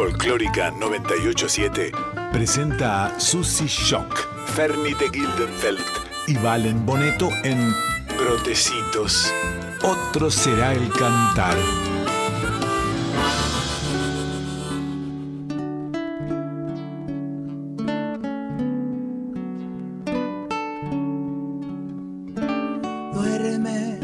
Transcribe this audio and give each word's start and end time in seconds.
Folclórica 0.00 0.70
987 0.70 1.92
presenta 2.32 3.04
a 3.04 3.20
Susie 3.20 3.66
Shock, 3.68 4.46
Fernie 4.46 4.94
de 4.94 5.10
Gildenfeld 5.10 5.84
y 6.26 6.38
Valen 6.38 6.86
Boneto 6.86 7.28
en 7.44 7.58
Brotecitos. 8.16 9.30
Otro 9.82 10.30
será 10.30 10.72
el 10.72 10.88
cantar. 10.88 11.54
Duerme, 23.12 23.98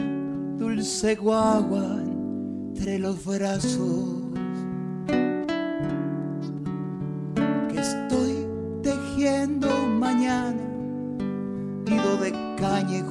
dulce 0.59 1.15
guagua, 1.15 2.03
entre 2.75 2.99
los 2.99 3.25
brazos. 3.25 4.26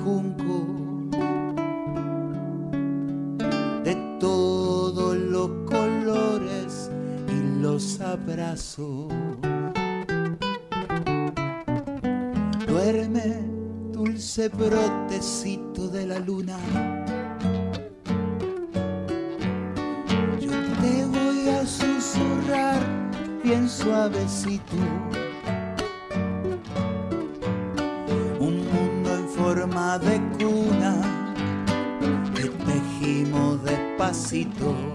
Junco. 0.04 0.66
De 3.84 3.96
todos 4.20 5.16
los 5.16 5.50
colores 5.66 6.90
y 7.28 7.62
los 7.62 8.00
abrazos. 8.02 9.14
Duerme, 12.68 13.42
dulce 13.92 14.50
brotecito 14.50 15.88
de 15.88 16.08
la 16.08 16.20
luna. 16.20 16.58
Yo 20.40 20.52
te 20.82 21.06
voy 21.06 21.50
a 21.50 21.66
susurrar 21.66 22.80
bien 23.44 23.70
suavecito. 23.70 24.76
necesito. 34.36 34.95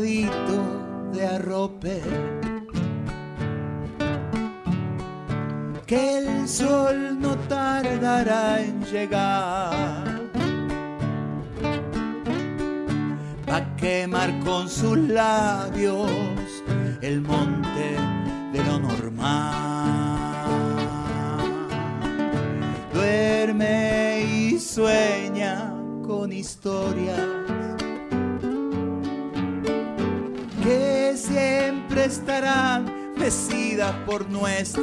The. 0.00 0.45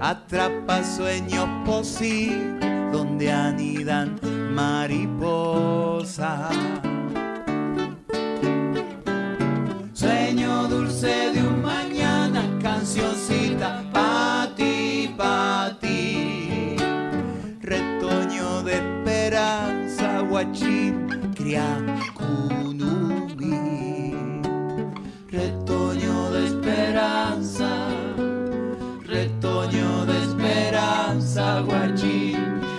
atrapa 0.00 0.84
sueños 0.84 1.48
posibles 1.64 2.92
donde 2.92 3.32
anidan 3.32 4.18
mariposas. 4.54 6.54
Sueño 9.92 10.68
dulce 10.68 11.32
de 11.32 11.42
un 11.42 11.62
mañana, 11.62 12.42
cancioncita 12.62 13.82
pa' 13.92 14.48
ti, 14.56 15.12
pa' 15.16 15.76
ti. 15.80 16.76
Retoño 17.60 18.62
de 18.62 18.76
esperanza, 18.76 20.20
guachín, 20.20 21.08
cría 21.34 21.78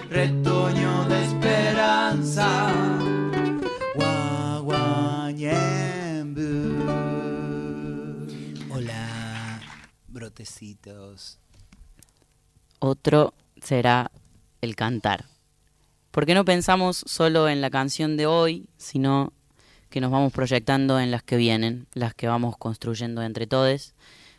Retoño 0.10 1.06
de 1.06 1.24
esperanza. 1.24 2.74
Hola, 8.70 9.62
brotecitos. 10.10 11.40
Otro 12.80 13.34
será 13.62 14.12
el 14.62 14.76
cantar. 14.76 15.26
¿Por 16.12 16.26
qué 16.26 16.34
no 16.34 16.44
pensamos 16.44 17.04
solo 17.06 17.48
en 17.48 17.62
la 17.62 17.70
canción 17.70 18.18
de 18.18 18.26
hoy, 18.26 18.68
sino 18.76 19.32
que 19.90 20.02
nos 20.02 20.12
vamos 20.12 20.34
proyectando 20.34 21.00
en 21.00 21.12
las 21.12 21.24
que 21.24 21.38
vienen, 21.38 21.88
las 21.94 22.14
que 22.14 22.28
vamos 22.28 22.58
construyendo 22.58 23.22
entre 23.22 23.48
todos, 23.48 23.94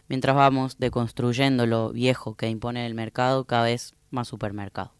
mientras 0.08 0.36
vamos 0.36 0.78
deconstruyendo 0.78 1.66
lo 1.66 1.92
viejo 1.92 2.34
que 2.34 2.50
impone 2.50 2.86
el 2.86 2.94
mercado 2.94 3.44
cada 3.44 3.64
vez 3.64 3.94
más 4.10 4.28
supermercado? 4.28 4.92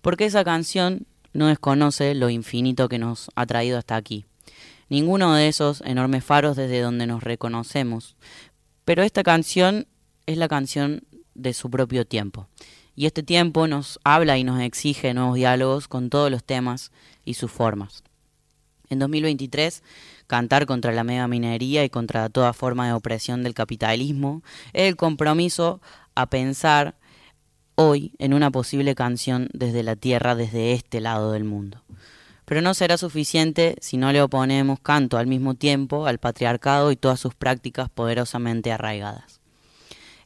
Porque 0.00 0.26
esa 0.26 0.44
canción 0.44 1.06
no 1.32 1.48
desconoce 1.48 2.14
lo 2.14 2.30
infinito 2.30 2.88
que 2.88 2.98
nos 2.98 3.30
ha 3.34 3.46
traído 3.46 3.78
hasta 3.78 3.96
aquí. 3.96 4.24
Ninguno 4.88 5.34
de 5.34 5.48
esos 5.48 5.80
enormes 5.82 6.24
faros 6.24 6.56
desde 6.56 6.80
donde 6.80 7.06
nos 7.06 7.22
reconocemos. 7.22 8.16
Pero 8.84 9.02
esta 9.02 9.22
canción 9.22 9.86
es 10.26 10.38
la 10.38 10.48
canción 10.48 11.02
de 11.34 11.54
su 11.54 11.70
propio 11.70 12.06
tiempo. 12.06 12.48
Y 12.96 13.06
este 13.06 13.22
tiempo 13.22 13.66
nos 13.66 13.98
habla 14.04 14.38
y 14.38 14.44
nos 14.44 14.60
exige 14.60 15.14
nuevos 15.14 15.34
diálogos 15.34 15.88
con 15.88 16.10
todos 16.10 16.30
los 16.30 16.44
temas 16.44 16.92
y 17.24 17.34
sus 17.34 17.50
formas. 17.50 18.04
En 18.88 18.98
2023, 18.98 19.82
cantar 20.26 20.66
contra 20.66 20.92
la 20.92 21.02
mega 21.02 21.26
minería 21.26 21.84
y 21.84 21.90
contra 21.90 22.28
toda 22.28 22.52
forma 22.52 22.86
de 22.86 22.92
opresión 22.92 23.42
del 23.42 23.54
capitalismo 23.54 24.42
es 24.72 24.88
el 24.88 24.96
compromiso 24.96 25.80
a 26.14 26.26
pensar 26.26 26.94
hoy 27.76 28.12
en 28.18 28.34
una 28.34 28.50
posible 28.50 28.94
canción 28.94 29.48
desde 29.52 29.82
la 29.82 29.96
tierra, 29.96 30.34
desde 30.34 30.72
este 30.72 31.00
lado 31.00 31.32
del 31.32 31.44
mundo. 31.44 31.82
Pero 32.44 32.60
no 32.60 32.74
será 32.74 32.98
suficiente 32.98 33.76
si 33.80 33.96
no 33.96 34.12
le 34.12 34.20
oponemos 34.20 34.78
canto 34.80 35.16
al 35.16 35.26
mismo 35.26 35.54
tiempo 35.54 36.06
al 36.06 36.18
patriarcado 36.18 36.92
y 36.92 36.96
todas 36.96 37.20
sus 37.20 37.34
prácticas 37.34 37.88
poderosamente 37.88 38.70
arraigadas. 38.70 39.40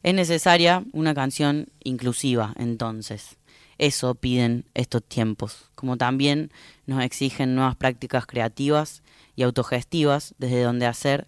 Es 0.03 0.13
necesaria 0.13 0.83
una 0.93 1.13
canción 1.13 1.67
inclusiva, 1.83 2.53
entonces. 2.57 3.37
Eso 3.77 4.15
piden 4.15 4.65
estos 4.73 5.03
tiempos, 5.03 5.69
como 5.75 5.95
también 5.95 6.51
nos 6.85 7.01
exigen 7.01 7.55
nuevas 7.55 7.77
prácticas 7.77 8.25
creativas 8.25 9.01
y 9.37 9.43
autogestivas 9.43 10.35
desde 10.37 10.63
donde 10.63 10.85
hacer 10.85 11.27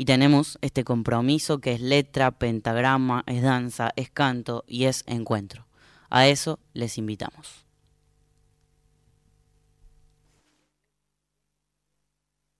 Y 0.00 0.06
tenemos 0.06 0.56
este 0.62 0.82
compromiso 0.82 1.58
que 1.58 1.74
es 1.74 1.80
letra, 1.82 2.30
pentagrama, 2.30 3.22
es 3.26 3.42
danza, 3.42 3.90
es 3.96 4.08
canto 4.08 4.64
y 4.66 4.84
es 4.84 5.04
encuentro. 5.06 5.66
A 6.08 6.26
eso 6.26 6.58
les 6.72 6.96
invitamos. 6.96 7.66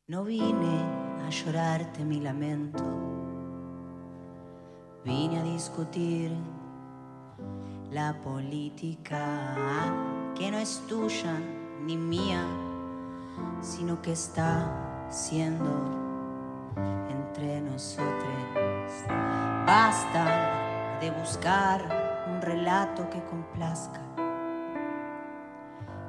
No 0.06 0.22
vine 0.22 0.82
a 1.24 1.30
llorarte 1.30 2.04
mi 2.04 2.20
lamento, 2.20 2.84
vine 5.02 5.38
a 5.38 5.42
discutir 5.42 6.32
la 7.90 8.20
política 8.20 9.56
que 10.36 10.50
no 10.50 10.58
es 10.58 10.82
tuya 10.86 11.40
ni 11.86 11.96
mía, 11.96 12.44
sino 13.62 14.02
que 14.02 14.12
está 14.12 15.08
siendo 15.10 16.10
entre 17.30 17.60
nosotros. 17.60 18.44
Basta 19.66 20.98
de 21.00 21.10
buscar 21.12 22.26
un 22.28 22.42
relato 22.42 23.08
que 23.08 23.22
complazca 23.24 24.00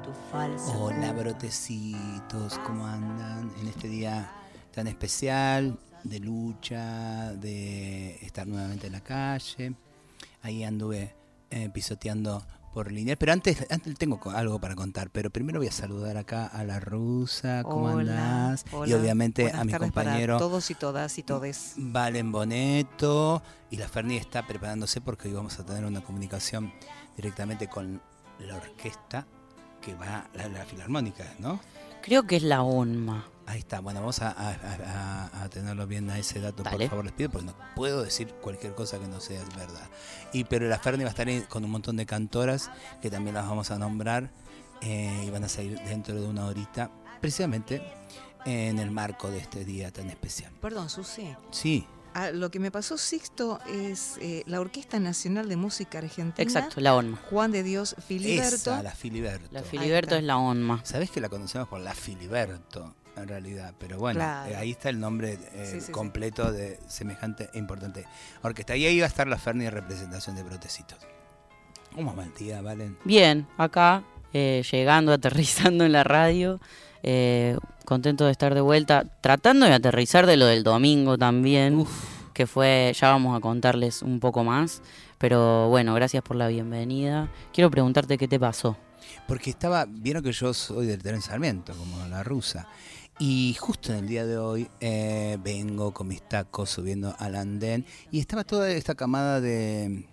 tu 0.04 0.12
falsa. 0.32 0.76
Hola, 0.78 1.14
brotecitos, 1.14 2.58
¿cómo 2.66 2.88
andan 2.88 3.52
en 3.60 3.68
este 3.68 3.88
día 3.88 4.32
tan 4.74 4.88
especial 4.88 5.78
de 6.04 6.20
lucha, 6.20 7.34
de 7.34 8.16
estar 8.26 8.48
nuevamente 8.48 8.88
en 8.88 8.94
la 8.94 9.02
calle? 9.02 9.76
Ahí 10.42 10.64
anduve 10.64 11.16
eh, 11.52 11.70
pisoteando 11.70 12.42
por 12.74 12.92
línea. 12.92 13.16
Pero 13.16 13.34
antes, 13.34 13.66
antes 13.70 13.96
tengo 13.98 14.20
algo 14.32 14.60
para 14.60 14.76
contar, 14.76 15.10
pero 15.10 15.30
primero 15.30 15.60
voy 15.60 15.68
a 15.68 15.72
saludar 15.72 16.18
acá 16.18 16.46
a 16.48 16.64
la 16.64 16.80
rusa, 16.80 17.64
¿cómo 17.64 17.86
Hola, 17.86 18.50
andás? 18.50 18.66
y 18.88 18.94
obviamente 18.94 19.44
Buenas 19.44 19.62
a 19.62 19.64
mi 19.66 19.74
compañero 19.74 20.38
todos 20.38 20.70
y 20.72 20.76
todas 20.76 21.18
y 21.18 21.24
todes. 21.24 21.74
Valen 21.78 22.32
Boneto. 22.32 23.42
Y 23.70 23.78
la 23.78 23.88
Ferni 23.88 24.18
está 24.18 24.46
preparándose 24.46 25.00
porque 25.02 25.30
hoy 25.30 25.34
vamos 25.34 25.58
a 25.60 25.66
tener 25.66 25.86
una 25.86 26.02
comunicación 26.02 26.74
directamente 27.16 27.68
con 27.68 28.02
la 28.40 28.56
orquesta 28.58 29.26
que 29.82 29.96
va, 29.96 30.30
la, 30.34 30.48
la 30.50 30.66
filarmónica, 30.66 31.26
¿no? 31.40 31.60
Creo 32.02 32.24
que 32.24 32.36
es 32.36 32.44
la 32.44 32.64
ONMA. 32.64 33.31
Ahí 33.48 33.60
está, 33.60 33.80
bueno, 33.82 34.00
vamos 34.00 34.22
a, 34.22 34.30
a- 34.30 34.50
a- 34.52 35.30
a- 35.34 35.44
a 35.44 35.50
tenerlo 35.50 35.86
bien 35.88 36.10
a 36.10 36.18
ese 36.20 36.40
dato, 36.40 36.64
por 36.64 36.88
favor, 36.88 37.04
les 37.06 37.14
pido, 37.14 37.30
porque 37.32 37.48
no 37.48 37.56
puedo 37.76 38.04
decir 38.04 38.30
cualquier 38.42 38.74
cosa 38.76 38.98
que 39.00 39.08
no 39.08 39.20
sea 39.20 39.44
verdad. 39.58 39.90
Y 40.32 40.44
pero 40.46 40.68
la 40.70 40.80
Ferni 40.80 41.04
va 41.04 41.10
a 41.10 41.12
estar 41.12 41.28
ahí 41.28 41.42
con 41.50 41.66
un 41.66 41.72
montón 41.72 41.98
de 41.98 42.06
cantoras 42.06 42.70
que 43.02 43.10
también 43.10 43.34
las 43.36 43.48
vamos 43.48 43.72
a 43.72 43.78
nombrar 43.78 44.32
eh, 44.82 45.24
y 45.26 45.30
van 45.32 45.44
a 45.44 45.50
salir 45.50 45.80
dentro 45.82 46.16
de 46.22 46.28
una 46.28 46.46
horita, 46.46 46.92
precisamente 47.20 47.82
en 48.46 48.80
el 48.80 48.90
marco 48.92 49.30
de 49.30 49.40
este 49.40 49.66
día 49.66 49.92
tan 49.92 50.10
especial. 50.10 50.52
Perdón, 50.62 50.90
Susi. 50.90 51.36
Sí, 51.52 51.86
Ah, 52.14 52.30
lo 52.32 52.52
que 52.52 52.60
me 52.60 52.72
pasó, 52.72 52.98
Sixto, 52.98 53.60
es 53.70 54.18
eh, 54.20 54.44
la 54.46 54.60
Orquesta 54.60 55.00
Nacional 55.00 55.48
de 55.48 55.56
Música 55.56 56.00
Argentina. 56.00 56.44
Exacto, 56.44 56.82
la 56.82 56.94
ONMA. 56.94 57.18
Juan 57.30 57.54
de 57.54 57.64
Dios 57.64 57.96
Filiberto. 58.06 58.54
esa, 58.54 58.84
la 58.84 58.92
Filiberto. 58.92 59.48
La 59.52 59.64
Filiberto 59.64 60.16
es 60.16 60.24
la 60.26 60.36
ONMA. 60.38 60.82
Sabés 60.84 61.10
que 61.10 61.22
la 61.22 61.30
conocemos 61.30 61.70
por 61.70 61.80
la 61.80 61.94
Filiberto, 61.94 62.94
en 63.18 63.28
realidad, 63.28 63.74
pero 63.78 63.98
bueno, 63.98 64.20
Claro. 64.20 64.52
eh, 64.52 64.56
ahí 64.56 64.72
está 64.72 64.90
el 64.90 65.00
nombre 65.00 65.34
eh, 65.54 65.66
Sí, 65.66 65.80
sí, 65.80 65.86
sí. 65.88 65.92
completo 65.92 66.52
de 66.52 66.80
semejante 66.88 67.50
e 67.54 67.58
importante 67.60 68.06
orquesta. 68.42 68.76
Y 68.76 68.86
ahí 68.86 69.00
va 69.00 69.06
a 69.06 69.10
estar 69.10 69.28
la 69.28 69.38
Ferni 69.38 69.66
de 69.66 69.72
representación 69.72 70.36
de 70.36 70.44
Brotecitos. 70.44 70.98
¿Cómo 71.94 72.16
va 72.16 72.24
el 72.24 72.34
día, 72.36 72.62
Valen? 72.62 72.98
Bien, 73.04 73.48
acá, 73.58 74.04
eh, 74.34 74.64
llegando, 74.72 75.12
aterrizando 75.14 75.84
en 75.86 75.92
la 75.92 76.04
radio. 76.04 76.60
eh, 77.04 77.58
contento 77.86 78.26
de 78.26 78.32
estar 78.32 78.54
de 78.54 78.62
vuelta. 78.62 79.06
Tratando 79.22 79.66
de 79.66 79.74
aterrizar 79.74 80.26
de 80.28 80.38
lo 80.38 80.46
del 80.46 80.64
domingo 80.64 81.18
también. 81.18 81.86
Que 82.34 82.48
fue, 82.48 82.94
ya 82.98 83.10
vamos 83.10 83.36
a 83.38 83.42
contarles 83.42 84.02
un 84.04 84.20
poco 84.22 84.44
más. 84.46 84.82
Pero 85.18 85.68
bueno, 85.68 85.94
gracias 85.96 86.24
por 86.24 86.38
la 86.38 86.48
bienvenida. 86.48 87.30
Quiero 87.54 87.70
preguntarte 87.70 88.18
qué 88.18 88.28
te 88.28 88.40
pasó. 88.40 88.78
Porque 89.28 89.50
estaba, 89.50 89.86
vieron 89.88 90.24
que 90.24 90.32
yo 90.32 90.54
soy 90.54 90.86
del 90.86 91.02
tren 91.04 91.22
Sarmiento, 91.22 91.74
como 91.76 92.08
la 92.08 92.24
rusa. 92.24 92.68
Y 93.20 93.56
justo 93.60 93.92
en 93.92 94.00
el 94.00 94.08
día 94.08 94.26
de 94.26 94.38
hoy 94.38 94.68
eh, 94.80 95.38
vengo 95.44 95.94
con 95.94 96.08
mis 96.08 96.28
tacos 96.28 96.70
subiendo 96.70 97.16
al 97.20 97.36
andén 97.36 97.86
y 98.10 98.20
estaba 98.20 98.44
toda 98.44 98.72
esta 98.72 98.96
camada 98.96 99.40
de 99.42 100.06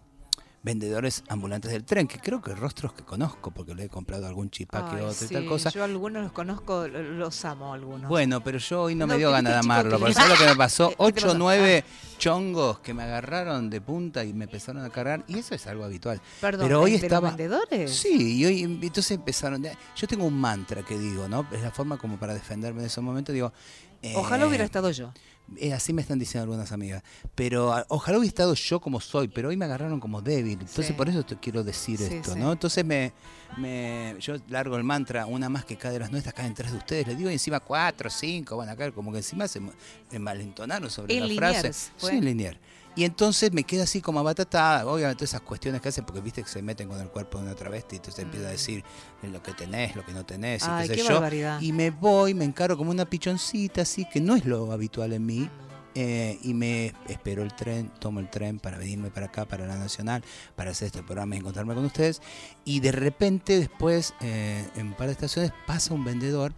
vendedores 0.62 1.22
ambulantes 1.28 1.70
del 1.70 1.84
tren, 1.84 2.06
que 2.08 2.18
creo 2.18 2.40
que 2.42 2.54
rostros 2.54 2.92
que 2.92 3.04
conozco, 3.04 3.50
porque 3.52 3.74
le 3.74 3.84
he 3.84 3.88
comprado 3.88 4.26
algún 4.26 4.50
chipá 4.50 4.90
que 4.90 4.96
otro 4.96 5.24
y 5.24 5.28
sí, 5.28 5.34
tal 5.34 5.46
cosa. 5.46 5.70
Yo 5.70 5.84
algunos 5.84 6.22
los 6.22 6.32
conozco, 6.32 6.88
lo- 6.88 7.02
los 7.02 7.44
amo 7.44 7.72
algunos. 7.72 8.08
Bueno, 8.08 8.42
pero 8.42 8.58
yo 8.58 8.82
hoy 8.82 8.94
no, 8.94 9.06
me 9.06 9.16
dio 9.16 9.28
¿qué 9.28 9.32
ganas 9.34 9.52
de 9.52 9.56
te 9.58 9.62
chico 9.62 9.72
amarlo. 9.72 10.06
le- 10.08 10.14
¿sabes 10.14 10.30
lo 10.30 10.36
que 10.44 10.50
me 10.50 10.56
pasó? 10.56 10.88
¿Qué 10.90 10.96
te 10.96 11.02
Ocho, 11.04 11.26
pasó? 11.26 11.38
nueve 11.38 11.84
chongos 12.18 12.80
que 12.80 12.92
me 12.92 13.04
agarraron 13.04 13.70
de 13.70 13.80
punta 13.80 14.24
y 14.24 14.32
me 14.32 14.44
empezaron 14.44 14.84
a 14.84 14.90
cargar. 14.90 15.24
Y 15.28 15.38
eso 15.38 15.54
es 15.54 15.66
algo 15.68 15.84
habitual. 15.84 16.20
Perdón, 16.40 16.66
pero 16.66 16.80
hoy 16.82 16.90
¿de 16.92 16.96
los 16.98 17.04
estaba- 17.04 17.28
vendedores? 17.28 17.94
Sí, 17.96 18.38
y 18.38 18.44
hoy 18.44 18.62
entonces 18.62 19.12
empezaron. 19.12 19.62
de- 19.62 19.76
Yo 19.96 20.06
tengo 20.08 20.24
un 20.26 20.38
mantra 20.38 20.82
que 20.82 20.98
digo, 20.98 21.28
¿no? 21.28 21.46
Es 21.52 21.62
la 21.62 21.70
forma 21.70 21.96
como 21.98 22.18
para 22.18 22.34
defenderme 22.34 22.80
en 22.80 22.86
esos 22.86 23.02
momentos. 23.04 23.32
Digo. 23.32 23.52
Ojalá 24.16 24.44
eh, 24.44 24.48
hubiera 24.48 24.64
estado 24.64 24.90
yo. 24.90 25.12
Eh, 25.56 25.72
así 25.72 25.92
me 25.92 26.02
están 26.02 26.18
diciendo 26.18 26.42
algunas 26.44 26.72
amigas. 26.72 27.02
Pero 27.34 27.72
a- 27.72 27.86
ojalá 27.88 28.18
hubiera 28.18 28.28
estado 28.28 28.54
yo 28.54 28.80
como 28.80 29.00
soy, 29.00 29.28
pero 29.28 29.48
hoy 29.48 29.56
me 29.56 29.64
agarraron 29.64 29.98
como 30.00 30.20
débil. 30.20 30.52
Entonces 30.60 30.86
Sí. 30.88 30.92
por 30.92 31.08
eso 31.08 31.24
te 31.24 31.36
quiero 31.36 31.64
decir 31.64 31.98
Sí, 31.98 32.04
esto, 32.14 32.34
sí. 32.34 32.38
¿no? 32.38 32.52
Entonces 32.52 32.84
me, 32.84 33.12
me, 33.56 34.14
yo 34.20 34.36
largo 34.48 34.76
el 34.76 34.84
mantra, 34.84 35.26
una 35.26 35.48
más 35.48 35.64
que 35.64 35.76
cada 35.76 35.94
de 35.94 36.00
las 36.00 36.10
nuestras 36.10 36.34
caen 36.34 36.54
tres 36.54 36.70
de 36.72 36.78
ustedes. 36.78 37.06
Les 37.06 37.16
digo 37.18 37.30
y 37.30 37.32
encima 37.34 37.60
cuatro, 37.60 38.10
cinco, 38.10 38.56
bueno, 38.56 38.72
acá 38.72 38.90
como 38.92 39.10
que 39.10 39.18
encima 39.18 39.48
se, 39.48 39.60
malentonaron 40.18 40.90
sobre 40.90 41.14
la 41.20 41.26
Liniers 41.26 41.60
frase. 41.60 41.90
fue. 41.96 42.10
Sí, 42.10 42.20
Liniers. 42.20 42.58
Y 42.98 43.04
entonces 43.04 43.52
me 43.52 43.62
queda 43.62 43.84
así 43.84 44.00
como 44.00 44.18
abatatada, 44.18 44.84
obviamente 44.84 45.24
esas 45.24 45.40
cuestiones 45.42 45.80
que 45.80 45.88
hacen, 45.90 46.04
porque 46.04 46.20
viste 46.20 46.42
que 46.42 46.48
se 46.48 46.60
meten 46.62 46.88
con 46.88 47.00
el 47.00 47.06
cuerpo 47.10 47.38
de 47.38 47.44
una 47.44 47.54
travesti, 47.54 47.94
entonces 47.94 48.24
empieza 48.24 48.46
a 48.46 48.48
Mm. 48.48 48.52
decir 48.52 48.84
lo 49.22 49.40
que 49.40 49.52
tenés, 49.52 49.94
lo 49.94 50.04
que 50.04 50.12
no 50.12 50.26
tenés, 50.26 50.64
y 50.64 50.66
qué 50.66 50.86
sé 50.88 50.94
yo. 50.96 51.04
Y 51.60 51.72
me 51.72 51.90
voy, 51.90 52.34
me 52.34 52.44
encaro 52.44 52.76
como 52.76 52.90
una 52.90 53.04
pichoncita, 53.08 53.82
así, 53.82 54.04
que 54.04 54.20
no 54.20 54.34
es 54.34 54.44
lo 54.44 54.72
habitual 54.72 55.12
en 55.12 55.24
mí. 55.24 55.48
eh, 55.94 56.38
y 56.42 56.54
me 56.54 56.92
espero 57.08 57.42
el 57.42 57.52
tren, 57.56 57.90
tomo 57.98 58.20
el 58.20 58.30
tren 58.30 58.60
para 58.60 58.78
venirme 58.78 59.10
para 59.10 59.26
acá, 59.26 59.46
para 59.46 59.66
la 59.66 59.76
Nacional, 59.76 60.22
para 60.54 60.70
hacer 60.70 60.86
este 60.86 61.02
programa 61.02 61.34
y 61.34 61.38
encontrarme 61.38 61.74
con 61.74 61.84
ustedes. 61.84 62.20
Y 62.64 62.78
de 62.80 62.92
repente, 62.92 63.58
después, 63.58 64.14
eh, 64.20 64.64
en 64.76 64.88
un 64.88 64.94
par 64.94 65.06
de 65.06 65.14
estaciones, 65.14 65.50
pasa 65.66 65.94
un 65.94 66.04
vendedor 66.04 66.52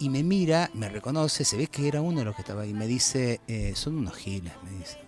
y 0.00 0.08
me 0.08 0.24
mira, 0.24 0.70
me 0.74 0.88
reconoce, 0.88 1.44
se 1.44 1.56
ve 1.56 1.68
que 1.68 1.86
era 1.86 2.00
uno 2.00 2.20
de 2.20 2.24
los 2.24 2.34
que 2.34 2.42
estaba 2.42 2.62
ahí. 2.62 2.74
Me 2.74 2.86
dice, 2.88 3.40
eh, 3.46 3.74
son 3.76 3.96
unos 3.96 4.16
giles, 4.16 4.52
me 4.64 4.70
dice. 4.76 4.98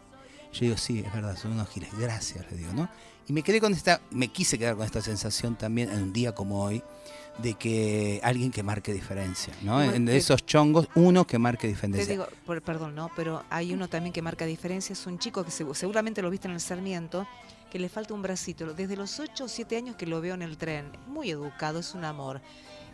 Yo 0.56 0.64
digo, 0.66 0.76
sí, 0.76 1.02
es 1.06 1.12
verdad, 1.12 1.36
son 1.36 1.52
unos 1.52 1.68
giles. 1.68 1.90
Gracias, 1.98 2.44
le 2.50 2.56
digo, 2.56 2.72
¿no? 2.72 2.88
Y 3.28 3.32
me 3.32 3.42
quedé 3.42 3.60
con 3.60 3.72
esta, 3.72 4.00
me 4.10 4.28
quise 4.28 4.58
quedar 4.58 4.76
con 4.76 4.84
esta 4.86 5.00
sensación 5.02 5.56
también 5.56 5.90
en 5.90 6.02
un 6.02 6.12
día 6.12 6.32
como 6.34 6.62
hoy, 6.64 6.82
de 7.38 7.54
que 7.54 8.20
alguien 8.22 8.50
que 8.50 8.62
marque 8.62 8.92
diferencia, 8.92 9.52
¿no? 9.62 9.74
Bueno, 9.74 9.92
En 9.92 10.06
de 10.06 10.12
te- 10.12 10.18
esos 10.18 10.46
chongos, 10.46 10.88
uno 10.94 11.26
que 11.26 11.38
marque 11.38 11.62
Te 11.62 11.68
diferencia. 11.68 12.06
digo, 12.10 12.26
por- 12.46 12.62
perdón, 12.62 12.94
no, 12.94 13.10
pero 13.14 13.44
hay 13.50 13.74
uno 13.74 13.88
también 13.88 14.12
que 14.12 14.22
marca 14.22 14.46
diferencia, 14.46 14.92
es 14.94 15.06
un 15.06 15.18
chico 15.18 15.44
que 15.44 15.50
segu- 15.50 15.74
seguramente 15.74 16.22
lo 16.22 16.30
viste 16.30 16.48
en 16.48 16.54
el 16.54 16.60
Sarmiento, 16.60 17.26
que 17.70 17.78
le 17.78 17.88
falta 17.90 18.14
un 18.14 18.22
bracito. 18.22 18.72
Desde 18.72 18.96
los 18.96 19.18
8 19.20 19.44
o 19.44 19.48
7 19.48 19.76
años 19.76 19.96
que 19.96 20.06
lo 20.06 20.20
veo 20.22 20.34
en 20.34 20.40
el 20.42 20.56
tren, 20.56 20.92
muy 21.08 21.30
educado, 21.30 21.80
es 21.80 21.94
un 21.94 22.04
amor. 22.04 22.40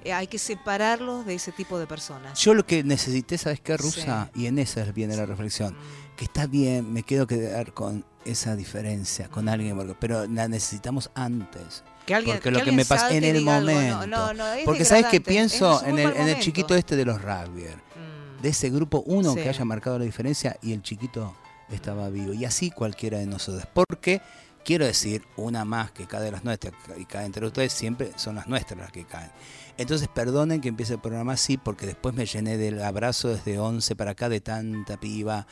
Eh, 0.03 0.13
hay 0.13 0.27
que 0.27 0.39
separarlos 0.39 1.25
de 1.27 1.35
ese 1.35 1.53
tipo 1.53 1.79
de 1.79 1.87
personas. 1.87 2.37
Yo 2.41 2.55
lo 2.55 2.67
que 2.67 2.83
necesité, 2.83 3.39
¿sabes 3.39 3.61
qué, 3.61 3.77
Sí. 3.77 3.83
Rusa? 3.85 4.31
Y 4.35 4.47
en 4.47 4.59
esa 4.59 4.83
viene 4.91 5.15
la 5.17 5.27
reflexión. 5.27 5.75
Mm. 5.75 6.02
Que 6.17 6.25
está 6.25 6.47
bien, 6.47 6.93
me 6.93 7.03
quedo 7.03 7.27
quedar 7.27 7.73
con 7.73 8.05
esa 8.25 8.55
diferencia, 8.57 9.29
con 9.29 9.49
alguien, 9.49 9.77
porque- 9.77 9.95
pero 9.99 10.27
la 10.27 10.47
necesitamos 10.49 11.11
antes. 11.15 11.83
Que 12.07 12.15
alguien, 12.15 12.37
Porque 12.37 12.51
lo 12.51 12.63
que 12.65 12.73
me 12.73 12.85
pasa 12.85 13.13
en 13.15 13.25
el 13.25 13.45
no, 13.45 13.53
momento. 13.53 14.07
no, 14.07 14.33
no, 14.35 14.53
es 14.55 14.65
Porque 14.65 14.85
sabes 14.85 15.07
que 15.07 15.21
pienso 15.21 15.85
en 15.85 15.99
el, 15.99 16.11
en 16.17 16.29
el 16.29 16.39
chiquito 16.41 16.75
este 16.75 16.97
de 16.97 17.05
los 17.05 17.21
rugby, 17.23 17.63
Mm. 17.65 18.43
de 18.43 18.49
ese 18.49 18.71
grupo 18.71 19.03
uno 19.07 19.35
Sí. 19.35 19.41
que 19.41 19.49
haya 19.49 19.65
marcado 19.65 19.99
la 19.99 20.05
diferencia 20.05 20.57
y 20.63 20.73
el 20.73 20.83
chiquito 20.83 21.35
estaba 21.71 22.09
vivo. 22.11 22.33
Y 22.33 22.45
así 22.45 22.71
cualquiera 22.71 23.19
de 23.19 23.27
nosotros. 23.27 23.65
Porque, 23.73 24.21
quiero 24.65 24.85
decir, 24.85 25.23
una 25.37 25.65
más 25.65 25.91
que 25.93 26.07
cae 26.07 26.23
de 26.23 26.33
las 26.33 26.45
nuestras 26.45 26.75
y 26.99 27.05
cae 27.05 27.25
entre 27.25 27.47
ustedes, 27.47 27.73
siempre 27.73 28.11
son 28.17 28.35
las 28.35 28.47
nuestras 28.49 28.79
las 28.81 28.93
que 28.93 29.05
caen. 29.05 29.31
Entonces, 29.79 30.09
perdonen 30.09 30.61
que 30.61 30.69
empiece 30.69 30.95
el 30.95 31.01
programa 31.01 31.33
así, 31.33 31.57
porque 31.57 31.87
después 31.87 32.15
me 32.15 32.27
llené 32.27 32.59
del 32.59 32.83
abrazo 32.83 33.29
desde 33.29 33.59
11 33.59 33.97
para 33.97 34.11
acá 34.11 34.29
de 34.29 34.41
tanta 34.41 34.99
piba 35.01 35.47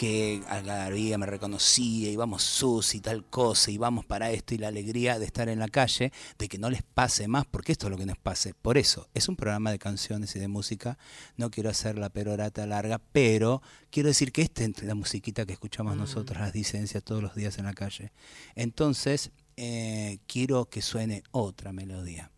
que 0.00 0.42
algarabía 0.48 1.18
me 1.18 1.26
reconocía, 1.26 2.10
y 2.10 2.16
vamos 2.16 2.42
sus 2.42 2.94
y 2.94 3.00
tal 3.02 3.22
cosa, 3.22 3.70
y 3.70 3.76
vamos 3.76 4.06
para 4.06 4.30
esto, 4.30 4.54
y 4.54 4.56
la 4.56 4.68
alegría 4.68 5.18
de 5.18 5.26
estar 5.26 5.50
en 5.50 5.58
la 5.58 5.68
calle, 5.68 6.10
de 6.38 6.48
que 6.48 6.56
no 6.56 6.70
les 6.70 6.82
pase 6.82 7.28
más, 7.28 7.44
porque 7.44 7.72
esto 7.72 7.86
es 7.86 7.90
lo 7.90 7.98
que 7.98 8.06
nos 8.06 8.16
pase. 8.16 8.54
Por 8.54 8.78
eso, 8.78 9.10
es 9.12 9.28
un 9.28 9.36
programa 9.36 9.70
de 9.70 9.78
canciones 9.78 10.34
y 10.36 10.38
de 10.38 10.48
música, 10.48 10.96
no 11.36 11.50
quiero 11.50 11.68
hacer 11.68 11.98
la 11.98 12.08
perorata 12.08 12.66
larga, 12.66 12.98
pero 13.12 13.60
quiero 13.90 14.08
decir 14.08 14.32
que 14.32 14.40
esta 14.40 14.64
es 14.64 14.82
la 14.84 14.94
musiquita 14.94 15.44
que 15.44 15.52
escuchamos 15.52 15.98
nosotros, 15.98 16.40
las 16.40 16.54
licencias 16.54 17.04
todos 17.04 17.22
los 17.22 17.34
días 17.34 17.58
en 17.58 17.66
la 17.66 17.74
calle. 17.74 18.10
Entonces, 18.54 19.32
eh, 19.58 20.18
quiero 20.26 20.70
que 20.70 20.80
suene 20.80 21.24
otra 21.30 21.74
melodía 21.74 22.30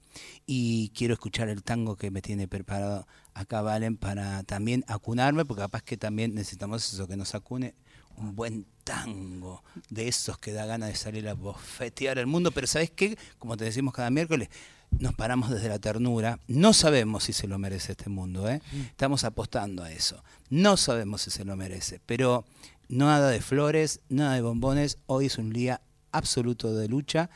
y 0.46 0.90
quiero 0.90 1.14
escuchar 1.14 1.48
el 1.48 1.62
tango 1.62 1.96
que 1.96 2.10
me 2.10 2.22
tiene 2.22 2.48
preparado 2.48 3.06
acá 3.34 3.62
Valen 3.62 3.96
para 3.96 4.42
también 4.44 4.84
acunarme, 4.88 5.44
porque 5.44 5.62
capaz 5.62 5.82
que 5.82 5.96
también 5.96 6.34
necesitamos 6.34 6.92
eso, 6.92 7.08
que 7.08 7.16
nos 7.16 7.34
acune 7.34 7.74
un 8.16 8.34
buen 8.34 8.66
tango, 8.84 9.62
de 9.88 10.08
esos 10.08 10.38
que 10.38 10.52
da 10.52 10.66
ganas 10.66 10.90
de 10.90 10.96
salir 10.96 11.28
a 11.28 11.34
bofetear 11.34 12.18
el 12.18 12.26
mundo, 12.26 12.50
pero 12.52 12.66
¿sabes 12.66 12.90
qué? 12.90 13.16
Como 13.38 13.56
te 13.56 13.64
decimos 13.64 13.94
cada 13.94 14.10
miércoles, 14.10 14.48
nos 14.90 15.14
paramos 15.14 15.50
desde 15.50 15.68
la 15.68 15.78
ternura, 15.78 16.38
no 16.46 16.72
sabemos 16.72 17.24
si 17.24 17.32
se 17.32 17.46
lo 17.46 17.58
merece 17.58 17.92
este 17.92 18.10
mundo, 18.10 18.48
¿eh? 18.48 18.60
estamos 18.90 19.24
apostando 19.24 19.82
a 19.82 19.92
eso, 19.92 20.22
no 20.50 20.76
sabemos 20.76 21.22
si 21.22 21.30
se 21.30 21.44
lo 21.44 21.56
merece, 21.56 22.00
pero 22.04 22.44
nada 22.88 23.30
de 23.30 23.40
flores, 23.40 24.00
nada 24.08 24.34
de 24.34 24.42
bombones, 24.42 24.98
hoy 25.06 25.26
es 25.26 25.38
un 25.38 25.50
día 25.50 25.80
absoluto 26.10 26.74
de 26.74 26.88
lucha 26.88 27.30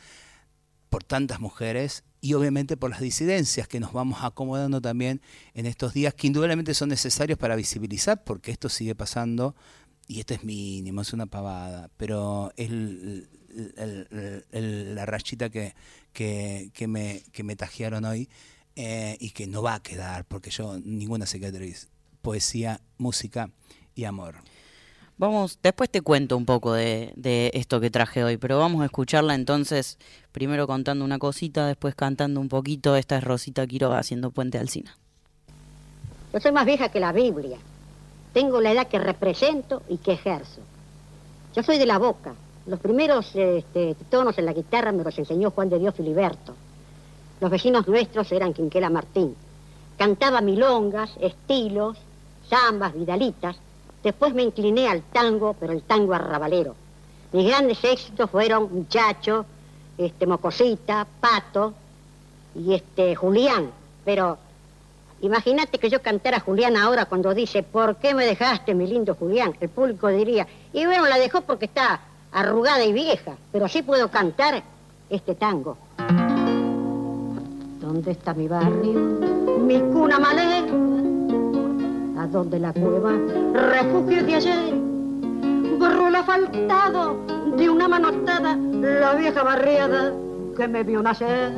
por 0.89 1.03
tantas 1.03 1.39
mujeres 1.39 2.03
y 2.27 2.33
obviamente 2.33 2.75
por 2.75 2.89
las 2.89 2.99
disidencias 2.99 3.69
que 3.69 3.79
nos 3.79 3.93
vamos 3.93 4.19
acomodando 4.21 4.81
también 4.81 5.21
en 5.53 5.65
estos 5.65 5.93
días, 5.93 6.13
que 6.13 6.27
indudablemente 6.27 6.73
son 6.73 6.89
necesarios 6.89 7.39
para 7.39 7.55
visibilizar, 7.55 8.21
porque 8.25 8.51
esto 8.51 8.67
sigue 8.67 8.95
pasando, 8.95 9.55
y 10.09 10.19
esto 10.19 10.33
es 10.33 10.43
mínimo, 10.43 10.99
es 10.99 11.13
una 11.13 11.27
pavada, 11.27 11.89
pero 11.95 12.51
es 12.57 12.69
la 14.51 15.05
rachita 15.05 15.49
que, 15.49 15.73
que, 16.11 16.87
me, 16.89 17.23
que 17.31 17.43
me 17.43 17.55
tajearon 17.55 18.03
hoy 18.03 18.27
eh, 18.75 19.15
y 19.21 19.29
que 19.29 19.47
no 19.47 19.61
va 19.61 19.75
a 19.75 19.81
quedar, 19.81 20.25
porque 20.25 20.49
yo, 20.49 20.77
ninguna 20.83 21.25
cicatriz, 21.25 21.87
poesía, 22.21 22.81
música 22.97 23.51
y 23.95 24.03
amor. 24.03 24.35
Vamos, 25.19 25.57
después 25.63 25.89
te 25.89 26.01
cuento 26.01 26.37
un 26.37 26.45
poco 26.45 26.73
de, 26.73 27.11
de, 27.15 27.49
esto 27.55 27.79
que 27.79 27.89
traje 27.89 28.23
hoy, 28.23 28.37
pero 28.37 28.59
vamos 28.59 28.83
a 28.83 28.85
escucharla 28.85 29.33
entonces, 29.33 29.97
primero 30.31 30.67
contando 30.67 31.03
una 31.03 31.17
cosita, 31.17 31.65
después 31.65 31.95
cantando 31.95 32.39
un 32.39 32.49
poquito. 32.49 32.95
Esta 32.95 33.17
es 33.17 33.23
Rosita 33.23 33.65
Quiroga 33.65 33.97
haciendo 33.97 34.29
Puente 34.29 34.59
Alcina. 34.59 34.95
Yo 36.31 36.39
soy 36.39 36.51
más 36.51 36.67
vieja 36.67 36.89
que 36.89 36.99
la 36.99 37.13
Biblia. 37.13 37.57
Tengo 38.31 38.61
la 38.61 38.71
edad 38.71 38.87
que 38.87 38.99
represento 38.99 39.81
y 39.89 39.97
que 39.97 40.13
ejerzo. 40.13 40.61
Yo 41.55 41.63
soy 41.63 41.79
de 41.79 41.87
la 41.87 41.97
boca. 41.97 42.35
Los 42.67 42.79
primeros 42.79 43.35
este, 43.35 43.95
tonos 44.11 44.37
en 44.37 44.45
la 44.45 44.53
guitarra 44.53 44.91
me 44.91 45.03
los 45.03 45.17
enseñó 45.17 45.49
Juan 45.49 45.69
de 45.69 45.79
Dios 45.79 45.95
Filiberto. 45.95 46.53
Los 47.41 47.49
vecinos 47.49 47.87
nuestros 47.87 48.31
eran 48.31 48.53
Quinquela 48.53 48.91
Martín. 48.91 49.35
Cantaba 49.97 50.41
milongas, 50.41 51.09
estilos, 51.19 51.97
zambas, 52.47 52.93
vidalitas 52.93 53.57
Después 54.07 54.33
me 54.33 54.41
incliné 54.41 54.87
al 54.87 55.01
tango, 55.01 55.53
pero 55.59 55.73
el 55.73 55.81
tango 55.81 56.13
arrabalero. 56.13 56.75
Mis 57.33 57.45
grandes 57.45 57.83
éxitos 57.83 58.29
fueron 58.29 58.73
Muchacho, 58.73 59.45
este, 59.97 60.25
Mocosita, 60.25 61.05
Pato 61.19 61.73
y 62.55 62.73
este, 62.73 63.15
Julián. 63.15 63.69
Pero 64.05 64.37
imagínate 65.19 65.77
que 65.77 65.89
yo 65.89 66.01
cantara 66.01 66.39
Julián 66.39 66.77
ahora 66.77 67.03
cuando 67.03 67.33
dice, 67.33 67.63
¿por 67.63 67.97
qué 67.97 68.13
me 68.13 68.25
dejaste, 68.25 68.73
mi 68.73 68.87
lindo 68.87 69.13
Julián? 69.13 69.57
El 69.59 69.67
público 69.67 70.07
diría, 70.07 70.47
y 70.71 70.85
bueno, 70.85 71.05
la 71.07 71.19
dejó 71.19 71.41
porque 71.41 71.65
está 71.65 71.99
arrugada 72.31 72.85
y 72.85 72.93
vieja, 72.93 73.35
pero 73.51 73.67
sí 73.67 73.81
puedo 73.81 74.09
cantar 74.09 74.63
este 75.09 75.35
tango. 75.35 75.75
¿Dónde 77.81 78.11
está 78.11 78.33
mi 78.33 78.47
barrio? 78.47 79.01
Mi 79.59 79.81
cuna 79.91 80.17
maleta 80.17 80.86
donde 82.31 82.59
la 82.59 82.73
cueva, 82.73 83.13
refugio 83.53 84.23
de 84.23 84.35
ayer, 84.35 84.73
borró 85.79 86.07
el 86.07 87.57
de 87.57 87.69
una 87.69 87.87
manotada, 87.87 88.55
la 88.55 89.13
vieja 89.15 89.43
barriada 89.43 90.13
que 90.55 90.67
me 90.67 90.83
vio 90.83 91.01
nacer 91.01 91.51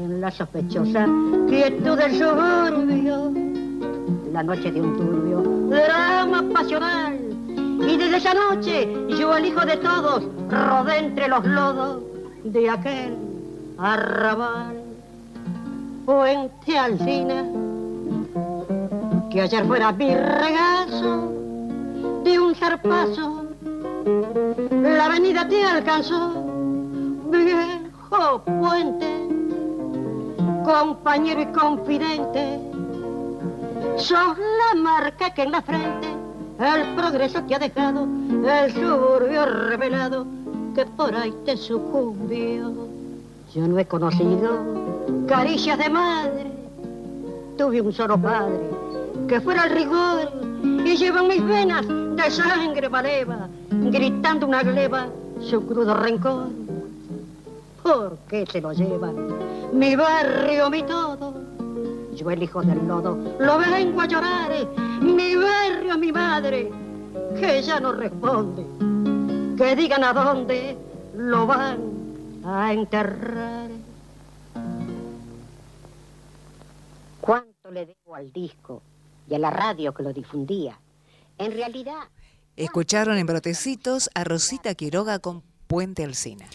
en 0.00 0.20
la 0.20 0.30
sospechosa 0.30 1.06
quietud 1.48 1.96
del 1.98 2.12
suburbio, 2.12 3.32
la 4.32 4.42
noche 4.42 4.72
de 4.72 4.80
un 4.80 4.96
turbio 4.96 5.40
drama 5.70 6.42
pasional. 6.52 7.18
Y 7.48 7.96
desde 7.96 8.16
esa 8.16 8.34
noche 8.34 8.88
yo, 9.08 9.36
el 9.36 9.46
hijo 9.46 9.64
de 9.64 9.76
todos, 9.78 10.24
rodé 10.50 10.98
entre 10.98 11.28
los 11.28 11.44
lodos 11.46 12.02
de 12.44 12.70
aquel 12.70 13.16
arrabal. 13.78 14.76
Puente 16.04 16.78
Alcina 16.78 17.44
que 19.30 19.40
ayer 19.40 19.64
fuera 19.64 19.92
mi 19.92 20.12
regazo 20.12 21.32
de 22.24 22.38
un 22.38 22.54
zarpazo. 22.54 23.44
La 24.70 25.06
avenida 25.06 25.46
te 25.48 25.64
alcanzó, 25.64 26.32
viejo 27.30 28.42
puente, 28.44 29.28
compañero 30.64 31.42
y 31.42 31.46
confidente. 31.46 32.58
Sos 33.96 34.36
la 34.38 34.80
marca 34.80 35.32
que 35.32 35.42
en 35.42 35.52
la 35.52 35.62
frente 35.62 36.08
el 36.58 36.94
progreso 36.94 37.46
que 37.46 37.54
ha 37.54 37.58
dejado 37.58 38.04
el 38.04 38.72
suburbio 38.72 39.46
revelado 39.46 40.26
que 40.74 40.84
por 40.84 41.14
ahí 41.14 41.32
te 41.44 41.56
sucumbió. 41.56 42.72
Yo 43.54 43.66
no 43.66 43.78
he 43.78 43.86
conocido 43.86 44.50
caricias 45.26 45.78
de 45.78 45.88
madre, 45.88 46.52
tuve 47.56 47.80
un 47.80 47.92
solo 47.92 48.18
padre 48.18 48.79
que 49.30 49.40
fuera 49.40 49.66
el 49.66 49.70
rigor 49.70 50.32
y 50.84 50.96
llevan 50.96 51.28
mis 51.28 51.44
venas 51.46 51.86
de 51.86 52.30
sangre 52.32 52.88
valeva, 52.88 53.48
gritando 53.70 54.44
una 54.44 54.64
gleba 54.64 55.06
su 55.40 55.64
crudo 55.64 55.94
rencor. 55.94 56.48
¿Por 57.80 58.18
qué 58.28 58.44
se 58.44 58.60
lo 58.60 58.72
llevan? 58.72 59.14
Mi 59.72 59.94
barrio, 59.94 60.68
mi 60.68 60.82
todo. 60.82 61.32
Yo 62.12 62.28
el 62.28 62.42
hijo 62.42 62.60
del 62.62 62.88
lodo 62.88 63.16
lo 63.38 63.58
vengo 63.58 64.00
a 64.00 64.06
llorar. 64.08 64.50
Mi 65.00 65.36
barrio, 65.36 65.96
mi 65.96 66.10
madre, 66.10 66.68
que 67.38 67.62
ya 67.62 67.78
no 67.78 67.92
responde. 67.92 68.66
Que 69.56 69.76
digan 69.76 70.02
a 70.02 70.12
dónde 70.12 70.76
lo 71.14 71.46
van 71.46 71.78
a 72.44 72.72
enterrar. 72.72 73.70
¿Cuánto 77.20 77.70
le 77.70 77.86
debo 77.86 78.16
al 78.16 78.32
disco? 78.32 78.82
Y 79.30 79.34
a 79.34 79.38
la 79.38 79.50
radio 79.50 79.94
que 79.94 80.02
lo 80.02 80.12
difundía. 80.12 80.78
En 81.38 81.52
realidad... 81.52 82.08
Escucharon 82.56 83.16
en 83.16 83.26
Brotecitos 83.26 84.10
a 84.14 84.24
Rosita 84.24 84.74
Quiroga 84.74 85.20
con 85.20 85.42
Puente 85.66 86.04
Alcina. 86.04 86.46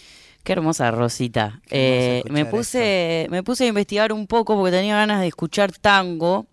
Qué 0.43 0.51
hermosa 0.53 0.91
Rosita. 0.91 1.61
Eh, 1.71 2.21
me 2.29 2.45
puse 2.45 3.25
me 3.31 3.41
puse 3.41 3.63
a 3.63 3.67
investigar 3.67 4.13
un 4.13 4.27
poco 4.27 4.55
porque 4.55 4.71
tenía 4.71 4.95
ganas 4.95 5.21
de 5.21 5.27
escuchar 5.27 5.71
tango 5.71 6.45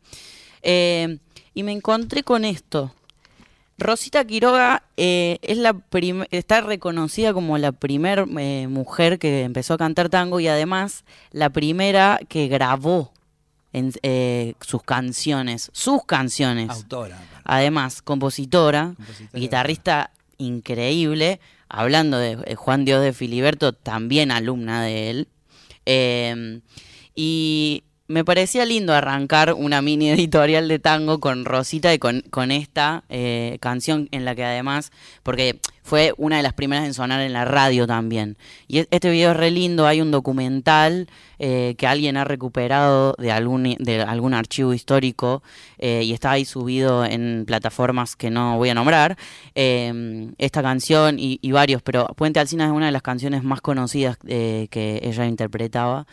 eh, 0.62 1.18
y 1.52 1.62
me 1.62 1.72
encontré 1.72 2.22
con 2.22 2.46
esto. 2.46 2.94
Rosita 3.76 4.24
Quiroga 4.24 4.84
eh, 4.96 5.38
es 5.42 5.58
la 5.58 5.76
está 6.30 6.62
reconocida 6.62 7.34
como 7.34 7.58
la 7.58 7.72
primera 7.72 8.24
mujer 8.24 9.18
que 9.18 9.42
empezó 9.42 9.74
a 9.74 9.78
cantar 9.78 10.08
tango 10.08 10.40
y 10.40 10.48
además 10.48 11.04
la 11.32 11.50
primera 11.50 12.18
que 12.28 12.48
grabó 12.48 13.11
en 13.72 13.92
eh, 14.02 14.54
sus 14.60 14.82
canciones, 14.82 15.70
sus 15.72 16.04
canciones. 16.04 16.70
Autora. 16.70 17.18
Además, 17.44 18.02
compositora, 18.02 18.94
guitarrista 19.32 20.10
increíble. 20.38 21.40
Hablando 21.68 22.18
de 22.18 22.38
eh, 22.44 22.54
Juan 22.54 22.84
Dios 22.84 23.02
de 23.02 23.12
Filiberto, 23.12 23.72
también 23.72 24.30
alumna 24.30 24.82
de 24.82 25.10
él. 25.10 25.28
Em, 25.86 26.60
y 27.14 27.84
me 28.08 28.24
parecía 28.24 28.66
lindo 28.66 28.92
arrancar 28.92 29.54
una 29.54 29.80
mini 29.80 30.10
editorial 30.10 30.68
de 30.68 30.78
tango 30.78 31.18
con 31.18 31.44
Rosita 31.44 31.94
y 31.94 31.98
con, 31.98 32.20
con 32.30 32.50
esta 32.50 33.04
eh, 33.08 33.56
canción 33.60 34.08
en 34.12 34.24
la 34.24 34.34
que 34.34 34.44
además, 34.44 34.92
porque 35.22 35.60
fue 35.82 36.14
una 36.16 36.36
de 36.36 36.42
las 36.42 36.52
primeras 36.52 36.86
en 36.86 36.94
sonar 36.94 37.20
en 37.20 37.32
la 37.32 37.44
radio 37.44 37.86
también. 37.86 38.36
Y 38.68 38.78
e- 38.78 38.88
este 38.90 39.10
video 39.10 39.32
es 39.32 39.36
re 39.36 39.50
lindo, 39.50 39.86
hay 39.86 40.00
un 40.00 40.10
documental 40.10 41.08
eh, 41.38 41.74
que 41.76 41.86
alguien 41.86 42.16
ha 42.16 42.24
recuperado 42.24 43.14
de 43.18 43.32
algún, 43.32 43.76
de 43.78 44.02
algún 44.02 44.34
archivo 44.34 44.74
histórico 44.74 45.42
eh, 45.78 46.02
y 46.04 46.12
está 46.12 46.30
ahí 46.30 46.44
subido 46.44 47.04
en 47.04 47.44
plataformas 47.46 48.16
que 48.16 48.30
no 48.30 48.56
voy 48.56 48.70
a 48.70 48.74
nombrar. 48.74 49.16
Eh, 49.54 50.30
esta 50.38 50.62
canción 50.62 51.18
y, 51.18 51.38
y 51.42 51.52
varios, 51.52 51.82
pero 51.82 52.06
Puente 52.16 52.40
Alcina 52.40 52.66
es 52.66 52.70
una 52.70 52.86
de 52.86 52.92
las 52.92 53.02
canciones 53.02 53.42
más 53.42 53.60
conocidas 53.60 54.16
eh, 54.26 54.68
que 54.70 55.00
ella 55.02 55.26
interpretaba. 55.26 56.06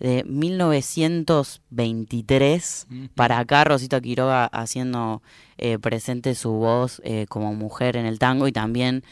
De 0.00 0.24
1923, 0.24 2.86
para 3.14 3.38
acá 3.38 3.62
Rosita 3.64 4.00
Quiroga 4.00 4.46
haciendo 4.46 5.22
eh, 5.58 5.78
presente 5.78 6.34
su 6.34 6.52
voz 6.52 7.00
eh, 7.04 7.26
como 7.28 7.54
mujer 7.54 7.96
en 7.96 8.06
el 8.06 8.18
tango 8.18 8.48
y 8.48 8.52
también, 8.52 9.04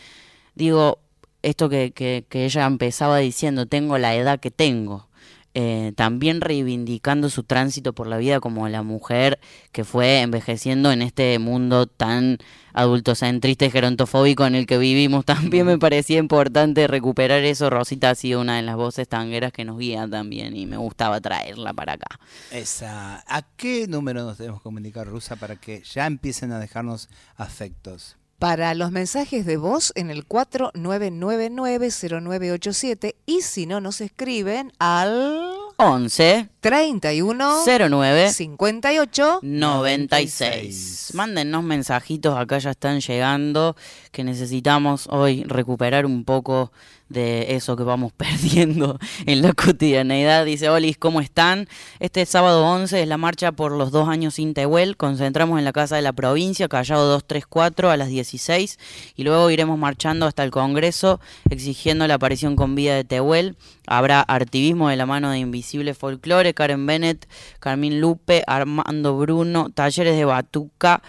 digo, 0.54 0.98
esto 1.42 1.68
que, 1.68 1.92
que, 1.92 2.24
que 2.28 2.44
ella 2.44 2.66
empezaba 2.66 3.18
diciendo, 3.18 3.66
tengo 3.66 3.98
la 3.98 4.14
edad 4.14 4.40
que 4.40 4.50
tengo. 4.50 5.08
Eh, 5.54 5.92
también 5.96 6.40
reivindicando 6.40 7.28
su 7.28 7.44
tránsito 7.44 7.92
por 7.92 8.06
la 8.06 8.16
vida 8.16 8.40
como 8.40 8.68
la 8.68 8.82
mujer 8.82 9.38
que 9.70 9.84
fue 9.84 10.20
envejeciendo 10.20 10.90
en 10.92 11.02
este 11.02 11.38
mundo 11.38 11.86
tan 11.86 12.38
adultocentrista 12.72 13.66
y 13.66 13.70
gerontofóbico 13.70 14.46
en 14.46 14.54
el 14.54 14.66
que 14.66 14.78
vivimos. 14.78 15.24
También 15.26 15.66
me 15.66 15.78
parecía 15.78 16.18
importante 16.18 16.86
recuperar 16.86 17.44
eso. 17.44 17.68
Rosita 17.68 18.10
ha 18.10 18.14
sido 18.14 18.40
una 18.40 18.56
de 18.56 18.62
las 18.62 18.76
voces 18.76 19.08
tangueras 19.08 19.52
que 19.52 19.64
nos 19.64 19.78
guía 19.78 20.08
también 20.08 20.56
y 20.56 20.64
me 20.66 20.76
gustaba 20.78 21.20
traerla 21.20 21.74
para 21.74 21.94
acá. 21.94 22.18
Esa, 22.50 23.22
¿A 23.26 23.42
qué 23.56 23.86
número 23.86 24.24
nos 24.24 24.38
debemos 24.38 24.62
comunicar, 24.62 25.06
Rusa, 25.06 25.36
para 25.36 25.56
que 25.56 25.82
ya 25.82 26.06
empiecen 26.06 26.52
a 26.52 26.58
dejarnos 26.58 27.08
afectos? 27.36 28.16
Para 28.42 28.74
los 28.74 28.90
mensajes 28.90 29.46
de 29.46 29.56
voz 29.56 29.92
en 29.94 30.10
el 30.10 30.26
4999-0987 30.26 33.14
y 33.24 33.42
si 33.42 33.66
no 33.66 33.80
nos 33.80 34.00
escriben 34.00 34.72
al 34.80 35.52
11 35.76 36.48
31 36.60 37.58
09 37.64 38.32
58 38.32 39.38
96. 39.42 41.12
Mándennos 41.14 41.62
mensajitos, 41.62 42.36
acá 42.36 42.58
ya 42.58 42.72
están 42.72 43.00
llegando, 43.00 43.76
que 44.10 44.24
necesitamos 44.24 45.06
hoy 45.08 45.44
recuperar 45.44 46.04
un 46.04 46.24
poco 46.24 46.72
de 47.12 47.54
eso 47.54 47.76
que 47.76 47.82
vamos 47.82 48.12
perdiendo 48.16 48.98
en 49.26 49.42
la 49.42 49.52
cotidianeidad. 49.52 50.44
Dice, 50.44 50.68
Olis, 50.68 50.98
¿cómo 50.98 51.20
están? 51.20 51.68
Este 52.00 52.26
sábado 52.26 52.64
11 52.66 53.02
es 53.02 53.08
la 53.08 53.18
marcha 53.18 53.52
por 53.52 53.72
los 53.72 53.90
dos 53.90 54.08
años 54.08 54.34
sin 54.34 54.54
Tehuel. 54.54 54.96
Concentramos 54.96 55.58
en 55.58 55.64
la 55.64 55.72
Casa 55.72 55.96
de 55.96 56.02
la 56.02 56.12
Provincia, 56.12 56.68
Callao 56.68 57.04
234 57.04 57.90
a 57.90 57.96
las 57.96 58.08
16 58.08 58.78
y 59.16 59.24
luego 59.24 59.50
iremos 59.50 59.78
marchando 59.78 60.26
hasta 60.26 60.42
el 60.42 60.50
Congreso 60.50 61.20
exigiendo 61.50 62.06
la 62.06 62.14
aparición 62.14 62.56
con 62.56 62.74
vida 62.74 62.94
de 62.94 63.04
Tehuel. 63.04 63.56
Habrá 63.86 64.20
artivismo 64.20 64.88
de 64.88 64.96
la 64.96 65.06
mano 65.06 65.30
de 65.30 65.38
Invisible 65.38 65.94
Folklore, 65.94 66.54
Karen 66.54 66.86
Bennett, 66.86 67.28
Carmín 67.60 68.00
Lupe, 68.00 68.42
Armando 68.46 69.16
Bruno, 69.16 69.70
talleres 69.70 70.16
de 70.16 70.24
batuca. 70.24 71.02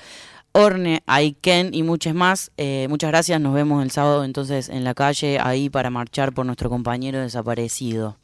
Orne, 0.54 1.02
Aiken 1.08 1.74
y 1.74 1.84
muchas 1.84 2.14
más. 2.14 2.52
Eh, 2.58 2.88
muchas 2.90 3.10
gracias. 3.10 3.42
Nos 3.42 3.54
vemos 3.54 3.84
el 3.84 3.92
sábado 3.92 4.24
entonces 4.24 4.70
en 4.70 4.84
la 4.84 4.94
calle 4.94 5.40
ahí 5.42 5.70
para 5.70 5.90
marchar 5.90 6.34
por 6.34 6.46
nuestro 6.46 6.70
compañero 6.70 7.20
desaparecido. 7.20 8.18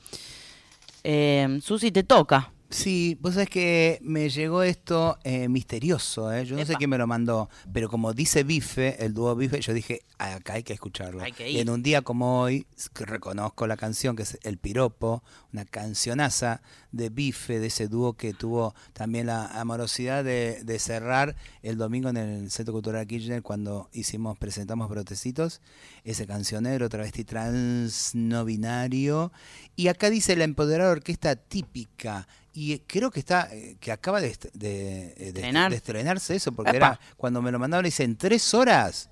Eh, 1.03 1.59
Susi, 1.62 1.91
te 1.91 2.03
toca. 2.03 2.51
Sí, 2.71 3.17
vos 3.19 3.33
sabés 3.33 3.49
que 3.49 3.97
me 4.03 4.29
llegó 4.29 4.61
esto 4.61 5.17
eh, 5.23 5.47
misterioso, 5.49 6.31
¿eh? 6.31 6.45
yo 6.45 6.55
no 6.55 6.63
sé 6.67 6.75
quién 6.75 6.91
me 6.91 6.99
lo 6.99 7.07
mandó, 7.07 7.49
pero 7.73 7.89
como 7.89 8.13
dice 8.13 8.43
Bife, 8.43 9.03
el 9.03 9.15
dúo 9.15 9.35
Bife, 9.35 9.59
yo 9.59 9.73
dije, 9.73 10.01
"Ah, 10.19 10.35
acá 10.35 10.53
hay 10.53 10.61
que 10.61 10.73
escucharlo. 10.73 11.23
Hay 11.23 11.31
que 11.31 11.49
Y 11.49 11.55
ir. 11.55 11.61
en 11.61 11.71
un 11.71 11.81
día 11.81 12.03
como 12.03 12.41
hoy, 12.41 12.67
reconozco 12.93 13.65
la 13.65 13.75
canción, 13.75 14.15
que 14.15 14.21
es 14.21 14.38
El 14.43 14.57
Piropo, 14.59 15.23
una 15.51 15.65
cancionaza 15.65 16.61
de 16.91 17.09
Bife, 17.09 17.57
de 17.59 17.67
ese 17.67 17.88
dúo 17.88 18.13
que 18.13 18.33
tuvo 18.35 18.75
también 18.93 19.25
la 19.25 19.47
amorosidad 19.59 20.23
de, 20.23 20.61
de 20.63 20.77
cerrar 20.77 21.35
el 21.63 21.75
domingo 21.75 22.09
en 22.09 22.17
el 22.17 22.51
Centro 22.51 22.73
Cultural 22.75 23.07
Kirchner 23.07 23.41
cuando 23.41 23.89
hicimos, 23.93 24.38
presentamos 24.38 24.89
Brotecitos, 24.89 25.59
ese 26.03 26.27
cancionero, 26.27 26.88
travesti 26.88 27.23
trans 27.23 28.11
no 28.13 28.45
binario. 28.45 29.32
Y 29.75 29.88
acá 29.88 30.12
dice 30.12 30.36
la 30.36 30.43
empoderada 30.43 30.91
orquesta 30.91 31.36
típica. 31.36 32.27
Y 32.62 32.80
creo 32.80 33.10
que 33.10 33.22
está, 33.22 33.48
eh, 33.54 33.78
que 33.80 33.89
acaba 33.89 34.19
de, 34.19 34.28
est- 34.28 34.52
de, 34.54 35.13
eh, 35.15 35.15
de- 35.17 35.28
Estrenar. 35.28 35.69
de 35.72 35.78
estrenarse 35.78 36.36
eso, 36.36 36.52
porque 36.52 36.72
Epa. 36.72 36.78
era 36.88 37.00
cuando 37.15 37.41
me 37.41 37.52
lo 37.52 37.60
mandaron, 37.60 37.86
dice 37.86 38.04
en 38.04 38.17
tres 38.17 38.54
horas 38.54 39.10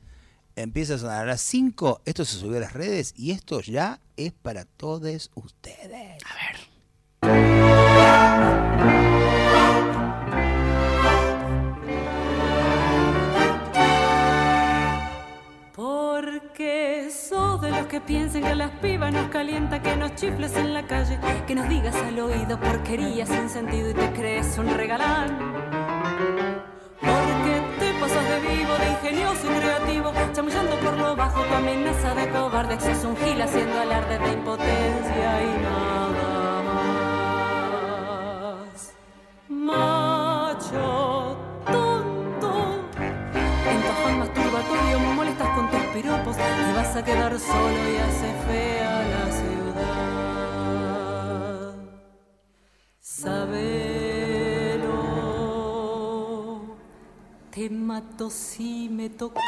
empieza 0.57 0.95
a 0.95 0.97
sonar. 0.97 1.21
A 1.23 1.25
las 1.27 1.39
cinco, 1.41 2.01
esto 2.03 2.25
se 2.25 2.35
subió 2.37 2.57
a 2.57 2.61
las 2.61 2.73
redes 2.73 3.13
y 3.15 3.31
esto 3.31 3.61
ya 3.61 4.01
es 4.17 4.33
para 4.33 4.65
todos 4.65 5.31
ustedes. 5.35 6.21
A 6.25 6.33
Porque 16.57 17.11
sos 17.11 17.61
de 17.61 17.69
los 17.69 17.85
que 17.85 18.01
piensan 18.01 18.41
que 18.41 18.55
las 18.55 18.71
pibas 18.79 19.13
nos 19.13 19.27
calienta, 19.27 19.79
que 19.79 19.95
nos 19.95 20.15
chifles 20.15 20.55
en 20.55 20.73
la 20.73 20.87
calle, 20.87 21.19
que 21.45 21.53
nos 21.53 21.69
digas 21.69 21.95
al 21.95 22.19
oído 22.19 22.59
porquerías 22.59 23.29
sin 23.29 23.47
sentido 23.47 23.91
y 23.91 23.93
te 23.93 24.11
crees 24.13 24.57
un 24.57 24.73
regalán. 24.73 25.37
Porque 26.99 27.61
te 27.77 27.93
pasas 27.99 28.27
de 28.27 28.39
vivo, 28.39 28.73
de 28.73 28.89
ingenioso 28.89 29.45
y 29.45 29.49
creativo, 29.59 30.11
chamullando 30.33 30.75
por 30.77 30.97
lo 30.97 31.15
bajo 31.15 31.43
tu 31.43 31.53
amenaza 31.53 32.15
de 32.15 32.27
cobarde, 32.31 32.79
sos 32.79 33.03
un 33.05 33.15
gil 33.17 33.39
haciendo 33.39 33.79
alarde 33.79 34.17
de 34.17 34.33
impotencia 34.33 35.43
y 35.43 35.61
nada 35.61 36.63
más. 38.63 38.93
Macho 39.47 41.06
a 46.97 47.03
quedar 47.03 47.39
solo 47.39 47.91
y 47.91 47.97
hace 47.97 48.33
fea 48.47 49.03
la 49.13 49.31
ciudad. 49.39 50.15
Sabelo, 52.99 53.67
te 57.51 57.69
mato 57.69 58.31
si 58.31 58.89
me 58.89 59.09
tocas. 59.11 59.43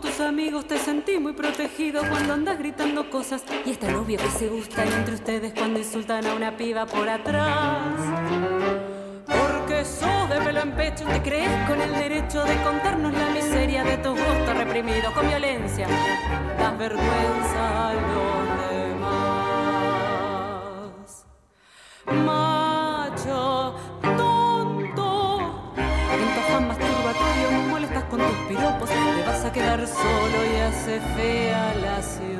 Tus 0.00 0.20
amigos 0.20 0.66
te 0.66 0.78
sentís 0.78 1.20
muy 1.20 1.32
protegido 1.32 2.02
cuando 2.08 2.32
andas 2.34 2.58
gritando 2.58 3.10
cosas 3.10 3.44
y 3.64 3.70
es 3.70 3.78
tan 3.78 3.94
obvio 3.94 4.18
que 4.18 4.30
se 4.30 4.48
gustan 4.48 4.88
entre 4.88 5.14
ustedes 5.14 5.52
cuando 5.54 5.78
insultan 5.78 6.26
a 6.26 6.34
una 6.34 6.56
piba 6.56 6.86
por 6.86 7.08
atrás. 7.08 7.94
Porque 9.26 9.84
sos 9.84 10.28
de 10.30 10.40
pelo 10.40 10.60
en 10.62 10.72
pecho 10.72 11.04
te 11.04 11.22
crees 11.22 11.68
con 11.68 11.80
el 11.80 11.92
derecho 11.92 12.42
de 12.44 12.56
contarnos 12.62 13.12
la 13.12 13.30
miseria 13.30 13.84
de 13.84 13.98
tus 13.98 14.18
gustos 14.18 14.56
reprimidos 14.56 15.12
con 15.12 15.28
violencia. 15.28 15.86
Das 16.58 16.78
vergüenza 16.78 17.88
a 17.88 17.92
los 17.94 18.48
demás. 18.70 19.20
Macho 22.06 23.76
tonto, 24.02 25.40
en 25.76 26.34
tu 26.34 26.40
afán 26.40 26.68
masturbatorio 26.68 27.50
molestas 27.70 28.04
con 28.04 28.18
tus 28.20 28.36
piropos, 28.48 28.90
vas 29.40 29.48
a 29.48 29.52
quedar 29.52 29.86
solo 29.86 30.44
y 30.52 30.56
hace 30.56 31.00
fea 31.00 31.74
la 31.76 32.02
ciudad. 32.02 32.30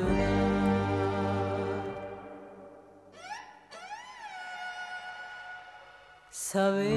Sabelo, 6.29 6.91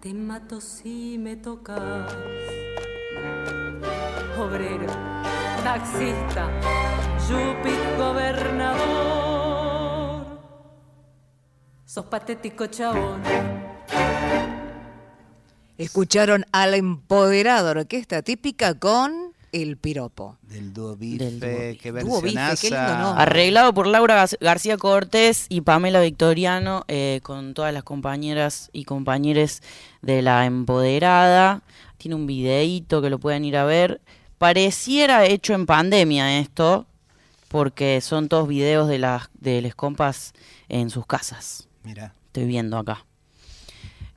te 0.00 0.14
mato 0.14 0.60
si 0.60 1.18
me 1.18 1.34
tocas. 1.36 2.14
Obrero, 4.38 4.86
taxista, 5.64 6.48
yupi, 7.28 7.72
gobernador. 7.98 8.78
Sos 11.84 12.04
patético 12.04 12.66
chabón. 12.66 13.69
Escucharon 15.80 16.44
a 16.52 16.66
la 16.66 16.76
empoderada 16.76 17.70
orquesta 17.70 18.20
típica 18.22 18.74
con 18.78 19.32
El 19.50 19.78
Piropo. 19.78 20.36
Del 20.42 20.74
dúo 20.74 20.94
Bife, 20.94 21.24
Del 21.24 21.40
dúo 21.40 21.48
Bife. 21.48 21.78
qué 21.78 21.90
Dúo 21.92 22.20
Bife, 22.20 22.20
qué 22.20 22.26
lindo 22.28 22.40
versionaza. 22.48 22.98
nombre. 22.98 23.22
Arreglado 23.22 23.72
por 23.74 23.86
Laura 23.86 24.22
Gar- 24.26 24.36
García 24.40 24.76
Cortés 24.76 25.46
y 25.48 25.62
Pamela 25.62 26.00
Victoriano, 26.02 26.84
eh, 26.88 27.20
con 27.22 27.54
todas 27.54 27.72
las 27.72 27.82
compañeras 27.82 28.68
y 28.72 28.84
compañeros 28.84 29.62
de 30.02 30.20
la 30.22 30.44
empoderada. 30.44 31.62
Tiene 31.96 32.14
un 32.14 32.26
videíto 32.26 33.00
que 33.00 33.08
lo 33.10 33.18
pueden 33.18 33.44
ir 33.46 33.56
a 33.56 33.64
ver. 33.64 34.02
Pareciera 34.38 35.24
hecho 35.24 35.54
en 35.54 35.64
pandemia 35.66 36.38
esto, 36.40 36.86
porque 37.48 38.00
son 38.02 38.28
todos 38.28 38.46
videos 38.48 38.86
de 38.88 38.98
las 38.98 39.30
de 39.34 39.62
les 39.62 39.74
compas 39.74 40.34
en 40.68 40.90
sus 40.90 41.06
casas. 41.06 41.68
Mira. 41.84 42.14
Estoy 42.26 42.44
viendo 42.46 42.76
acá. 42.78 43.04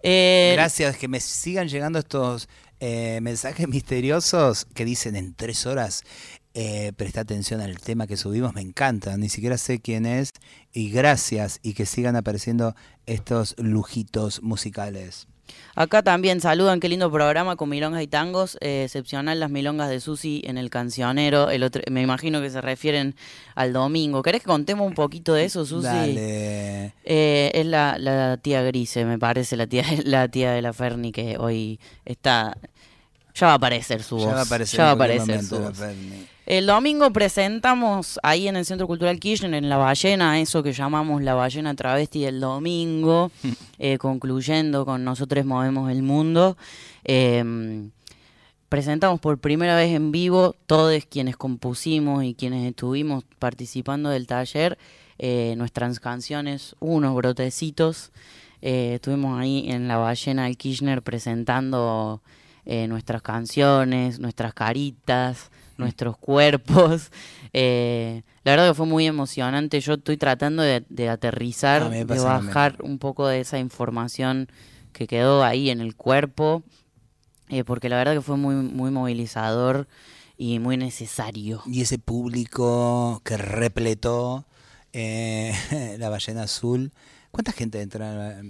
Eh, 0.04 0.52
Gracias, 0.54 0.98
que 0.98 1.08
me 1.08 1.22
sigan 1.22 1.70
llegando 1.70 1.98
estos 1.98 2.50
eh, 2.80 3.20
mensajes 3.22 3.68
misteriosos 3.70 4.66
que 4.74 4.86
dicen 4.86 5.16
en 5.16 5.34
tres 5.34 5.66
horas. 5.66 6.04
Eh, 6.54 6.92
presta 6.96 7.22
atención 7.22 7.62
al 7.62 7.80
tema 7.80 8.06
que 8.06 8.18
subimos, 8.18 8.54
me 8.54 8.62
encanta, 8.62 9.18
ni 9.18 9.30
siquiera 9.30 9.58
sé 9.58 9.80
quién 9.80 10.06
es. 10.06 10.30
Y 10.74 10.92
gracias, 10.92 11.60
y 11.64 11.74
que 11.74 11.86
sigan 11.86 12.16
apareciendo 12.16 12.76
estos 13.06 13.56
lujitos 13.58 14.44
musicales. 14.44 15.28
Acá 15.76 16.04
también 16.04 16.40
saludan, 16.40 16.80
qué 16.80 16.88
lindo 16.88 17.12
programa 17.12 17.56
con 17.56 17.68
milongas 17.70 18.04
y 18.04 18.08
tangos. 18.08 18.58
eh, 18.62 18.84
excepcional 18.86 19.40
las 19.40 19.50
milongas 19.50 19.90
de 19.90 20.00
Susi 20.00 20.42
en 20.46 20.58
el 20.60 20.70
cancionero. 20.70 21.50
El 21.50 21.64
otro, 21.64 21.82
me 21.90 22.02
imagino 22.02 22.42
que 22.42 22.50
se 22.52 22.62
refieren 22.62 23.16
al 23.56 23.74
domingo. 23.74 24.22
¿Querés 24.22 24.42
que 24.42 24.48
contemos 24.48 24.86
un 24.88 24.94
poquito 24.94 25.34
de 25.34 25.46
eso, 25.46 25.66
Susi? 25.66 25.88
Dale. 25.88 26.94
Eh, 27.04 27.52
es 27.56 27.66
la, 27.66 27.98
la 27.98 28.38
tía 28.38 28.62
Grise, 28.62 29.04
me 29.06 29.18
parece, 29.18 29.58
la 29.58 29.66
tía, 29.66 29.84
la 30.06 30.28
tía 30.28 30.52
de 30.52 30.62
la 30.62 30.74
Ferni 30.74 31.12
que 31.12 31.38
hoy 31.38 31.80
está... 32.06 32.56
Ya 33.36 33.48
va 33.48 33.54
a 33.54 33.56
aparecer 33.56 34.04
su 34.04 34.18
voz. 34.18 34.26
Ya 34.26 34.34
va 34.34 34.40
a 34.42 34.44
aparecer, 34.44 34.78
ya 34.78 34.84
va 34.84 34.90
a 34.90 34.92
en 34.94 34.98
cualquier 34.98 35.22
aparecer 35.22 35.44
su 35.50 35.56
voz. 35.60 35.80
la 35.80 35.88
Ferni. 35.88 36.28
El 36.46 36.66
domingo 36.66 37.10
presentamos 37.14 38.20
ahí 38.22 38.50
en 38.50 38.58
el 38.58 38.66
Centro 38.66 38.86
Cultural 38.86 39.18
Kirchner, 39.18 39.54
en 39.54 39.70
La 39.70 39.78
Ballena, 39.78 40.42
eso 40.42 40.62
que 40.62 40.74
llamamos 40.74 41.24
La 41.24 41.36
Ballena 41.36 41.74
Travesti 41.74 42.22
del 42.24 42.42
domingo, 42.42 43.32
eh, 43.80 43.98
concluyendo 43.98 44.86
con 44.86 45.06
Nosotros 45.06 45.46
Movemos 45.46 45.90
el 45.90 46.04
Mundo. 46.04 46.58
Eh, 47.06 47.90
presentamos 48.68 49.22
por 49.22 49.38
primera 49.38 49.78
vez 49.78 49.96
en 49.96 50.12
vivo, 50.12 50.54
todos 50.66 51.06
quienes 51.06 51.38
compusimos 51.38 52.26
y 52.26 52.34
quienes 52.34 52.68
estuvimos 52.68 53.24
participando 53.40 54.10
del 54.10 54.28
taller, 54.28 54.78
eh, 55.20 55.56
nuestras 55.58 56.02
canciones, 56.02 56.76
unos 56.82 57.16
brotecitos. 57.16 58.12
Eh, 58.62 58.96
estuvimos 58.96 59.40
ahí 59.40 59.72
en 59.72 59.88
La 59.88 59.96
Ballena 59.96 60.44
del 60.44 60.58
Kirchner 60.58 61.04
presentando 61.04 62.22
nuestras 62.66 63.22
canciones, 63.22 64.20
nuestras 64.20 64.54
caritas, 64.54 65.52
nuestros 65.78 66.18
cuerpos. 66.18 67.12
Eh, 67.56 68.24
la 68.44 68.54
verdad 68.54 68.70
que 68.70 68.74
fue 68.74 68.88
muy 68.88 69.06
emocionante. 69.06 69.80
Yo 69.80 69.94
estoy 69.94 70.18
tratando 70.18 70.64
de, 70.64 70.84
de 70.90 71.08
aterrizar, 71.08 71.88
de 71.88 72.04
bajar 72.04 72.78
un 72.82 72.98
poco 72.98 73.28
de 73.28 73.42
esa 73.42 73.60
información 73.60 74.48
que 74.92 75.06
quedó 75.06 75.44
ahí 75.44 75.70
en 75.70 75.80
el 75.80 75.96
cuerpo, 75.96 76.64
eh, 77.50 77.64
porque 77.64 77.90
la 77.90 77.98
verdad 77.98 78.14
que 78.14 78.22
fue 78.22 78.38
muy, 78.38 78.56
muy 78.56 78.90
movilizador 78.90 79.88
y 80.36 80.58
muy 80.58 80.78
necesario. 80.78 81.62
Y 81.68 81.82
ese 81.82 82.00
público 82.00 83.22
que 83.24 83.38
repletó 83.38 84.46
eh, 84.94 85.54
la 86.00 86.10
ballena 86.10 86.44
azul. 86.44 86.92
¿Cuánta 87.32 87.52
gente 87.52 87.82
entra? 87.82 88.42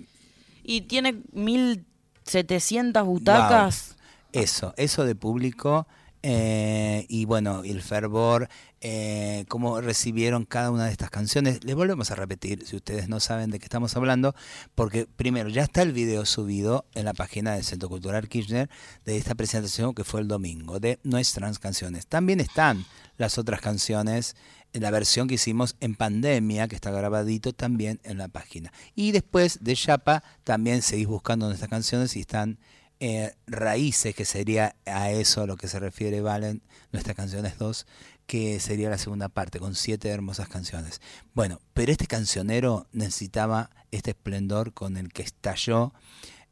Y 0.63 0.81
tiene 0.81 1.21
1700 1.31 3.05
butacas. 3.05 3.95
Eso, 4.33 4.73
eso 4.77 5.05
de 5.05 5.15
público. 5.15 5.87
Eh, 6.25 7.05
y 7.09 7.25
bueno, 7.25 7.63
el 7.65 7.81
fervor, 7.81 8.47
eh, 8.79 9.43
cómo 9.49 9.81
recibieron 9.81 10.45
cada 10.45 10.71
una 10.71 10.85
de 10.85 10.91
estas 10.91 11.09
canciones. 11.09 11.65
Les 11.65 11.75
volvemos 11.75 12.11
a 12.11 12.15
repetir, 12.15 12.65
si 12.65 12.77
ustedes 12.77 13.09
no 13.09 13.19
saben 13.19 13.51
de 13.51 13.59
qué 13.59 13.65
estamos 13.65 13.97
hablando, 13.97 14.33
porque 14.73 15.05
primero 15.05 15.49
ya 15.49 15.63
está 15.63 15.81
el 15.81 15.91
video 15.91 16.25
subido 16.25 16.85
en 16.95 17.03
la 17.03 17.13
página 17.13 17.55
del 17.55 17.65
Centro 17.65 17.89
Cultural 17.89 18.29
Kirchner 18.29 18.69
de 19.03 19.17
esta 19.17 19.35
presentación 19.35 19.93
que 19.93 20.05
fue 20.05 20.21
el 20.21 20.29
domingo, 20.29 20.79
de 20.79 20.97
nuestras 21.03 21.59
canciones. 21.59 22.07
También 22.07 22.39
están 22.39 22.85
las 23.17 23.37
otras 23.37 23.59
canciones 23.59 24.37
en 24.71 24.81
la 24.81 24.91
versión 24.91 25.27
que 25.27 25.35
hicimos 25.35 25.75
en 25.81 25.95
pandemia, 25.95 26.69
que 26.69 26.75
está 26.75 26.89
grabadito 26.89 27.51
también 27.51 27.99
en 28.03 28.17
la 28.17 28.29
página. 28.29 28.71
Y 28.95 29.11
después 29.11 29.59
de 29.61 29.75
Chapa 29.75 30.23
también 30.45 30.81
seguís 30.81 31.07
buscando 31.07 31.47
nuestras 31.47 31.69
canciones 31.69 32.15
y 32.15 32.21
están 32.21 32.57
eh, 33.05 33.35
Raíces, 33.47 34.15
que 34.15 34.23
sería 34.23 34.77
a 34.85 35.11
eso 35.11 35.41
a 35.41 35.45
lo 35.45 35.57
que 35.57 35.67
se 35.67 35.77
refiere 35.77 36.21
Valen, 36.21 36.61
nuestras 36.93 37.17
canciones 37.17 37.57
2, 37.57 37.85
que 38.25 38.61
sería 38.61 38.89
la 38.89 38.97
segunda 38.97 39.27
parte, 39.27 39.59
con 39.59 39.75
siete 39.75 40.07
hermosas 40.07 40.47
canciones. 40.47 41.01
Bueno, 41.33 41.59
pero 41.73 41.91
este 41.91 42.07
cancionero 42.07 42.87
necesitaba 42.93 43.71
este 43.91 44.11
esplendor 44.11 44.71
con 44.71 44.95
el 44.95 45.11
que 45.11 45.21
estalló 45.21 45.93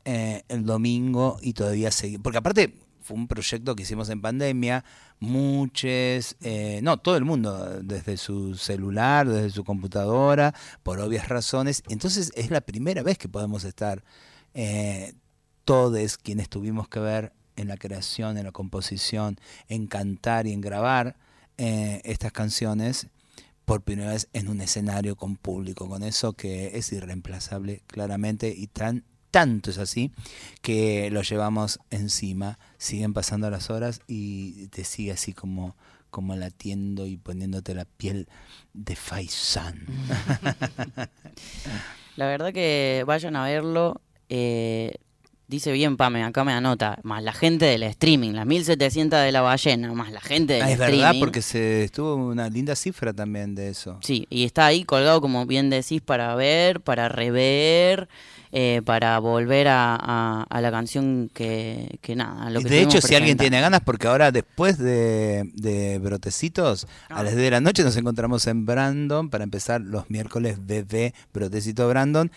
eh, 0.04 0.44
el 0.50 0.66
domingo 0.66 1.38
y 1.42 1.54
todavía 1.54 1.90
seguir. 1.90 2.22
Porque 2.22 2.40
aparte 2.40 2.76
fue 3.00 3.16
un 3.16 3.30
proyecto 3.30 3.74
que 3.74 3.84
hicimos 3.84 4.10
en 4.10 4.22
pandemia, 4.22 4.84
muchos, 5.22 6.36
eh, 6.42 6.82
no, 6.84 6.98
todo 6.98 7.16
el 7.16 7.24
mundo, 7.24 7.82
desde 7.82 8.18
su 8.18 8.56
celular, 8.56 9.30
desde 9.30 9.52
su 9.52 9.64
computadora, 9.64 10.54
por 10.84 11.00
obvias 11.00 11.30
razones. 11.30 11.82
Entonces 11.88 12.34
es 12.36 12.52
la 12.52 12.60
primera 12.60 13.04
vez 13.04 13.18
que 13.18 13.30
podemos 13.30 13.64
estar 13.64 14.04
todos 15.66 16.18
quienes 16.18 16.50
tuvimos 16.50 16.88
que 16.88 17.00
ver 17.00 17.34
en 17.56 17.68
la 17.68 17.78
creación, 17.78 18.38
en 18.38 18.46
la 18.46 18.52
composición, 18.52 19.40
en 19.68 19.88
cantar 19.88 20.48
y 20.48 20.54
en 20.54 20.62
grabar 20.62 21.16
eh, 21.58 22.02
estas 22.06 22.32
canciones 22.32 23.08
por 23.66 23.82
primera 23.82 24.12
vez 24.12 24.28
en 24.34 24.50
un 24.50 24.62
escenario 24.62 25.16
con 25.16 25.36
público, 25.36 25.88
con 25.88 26.04
eso 26.04 26.34
que 26.34 26.78
es 26.78 26.92
irreemplazable 26.92 27.84
claramente 27.88 28.54
y 28.56 28.68
tan 28.68 29.06
tanto 29.30 29.70
es 29.70 29.78
así 29.78 30.12
que 30.62 31.10
lo 31.10 31.22
llevamos 31.22 31.80
encima, 31.90 32.60
siguen 32.78 33.14
pasando 33.14 33.50
las 33.50 33.70
horas 33.70 34.02
y 34.08 34.68
te 34.68 34.84
sigue 34.84 35.14
así 35.14 35.34
como 35.34 35.76
como 36.10 36.36
latiendo 36.36 37.08
y 37.08 37.16
poniéndote 37.16 37.74
la 37.74 37.86
piel 37.86 38.28
de 38.74 38.98
faisán. 38.98 39.86
La 42.18 42.28
verdad 42.28 42.52
que 42.52 43.06
vayan 43.08 43.38
a 43.38 43.46
verlo. 43.46 44.02
eh, 44.28 44.96
dice 45.52 45.72
bien 45.72 45.98
Pame, 45.98 46.24
acá 46.24 46.44
me 46.44 46.54
anota. 46.54 46.98
Más 47.04 47.22
la 47.22 47.34
gente 47.34 47.66
del 47.66 47.84
streaming, 47.84 48.32
las 48.32 48.46
1700 48.48 49.20
de 49.22 49.32
la 49.32 49.42
ballena, 49.42 49.94
más 49.94 50.12
la 50.12 50.22
gente 50.22 50.54
del 50.54 50.62
Ah, 50.64 50.72
es 50.72 50.80
streaming. 50.80 50.98
verdad, 51.04 51.16
porque 51.20 51.42
se 51.44 51.84
estuvo 51.84 52.16
una 52.16 52.50
linda 52.50 52.76
cifra 52.76 53.14
también 53.14 53.54
de 53.54 53.70
eso. 53.70 54.00
Sí, 54.02 54.26
y 54.30 54.46
está 54.46 54.66
ahí 54.66 54.84
colgado, 54.86 55.22
como 55.22 55.46
bien 55.46 55.70
decís, 55.70 56.02
para 56.02 56.34
ver, 56.36 56.80
para 56.82 57.10
rever, 57.10 58.08
eh, 58.54 58.82
para 58.86 59.18
volver 59.20 59.68
a, 59.68 59.96
a- 59.96 60.44
a 60.50 60.62
la 60.62 60.72
canción 60.72 61.30
que, 61.34 61.98
que 62.02 62.16
nada. 62.16 62.50
Lo 62.50 62.62
que 62.62 62.70
de 62.70 62.82
hecho, 62.82 63.00
si 63.02 63.16
alguien 63.16 63.38
tiene 63.38 63.62
ganas, 63.62 63.82
porque 63.82 64.08
ahora 64.08 64.32
después 64.32 64.78
de, 64.78 65.50
de 65.54 66.00
Brotecitos, 66.00 66.88
Ah. 67.10 67.20
a 67.20 67.24
las 67.24 67.34
10 67.34 67.44
de 67.46 67.52
la 67.52 67.62
noche 67.62 67.84
nos 67.84 67.96
encontramos 67.98 68.48
en 68.48 68.66
Brandon 68.66 69.30
para 69.30 69.44
empezar 69.44 69.82
los 69.82 70.10
miércoles 70.10 70.58
BB 70.66 71.14
Brotecito 71.34 71.88
Brandon. 71.88 72.32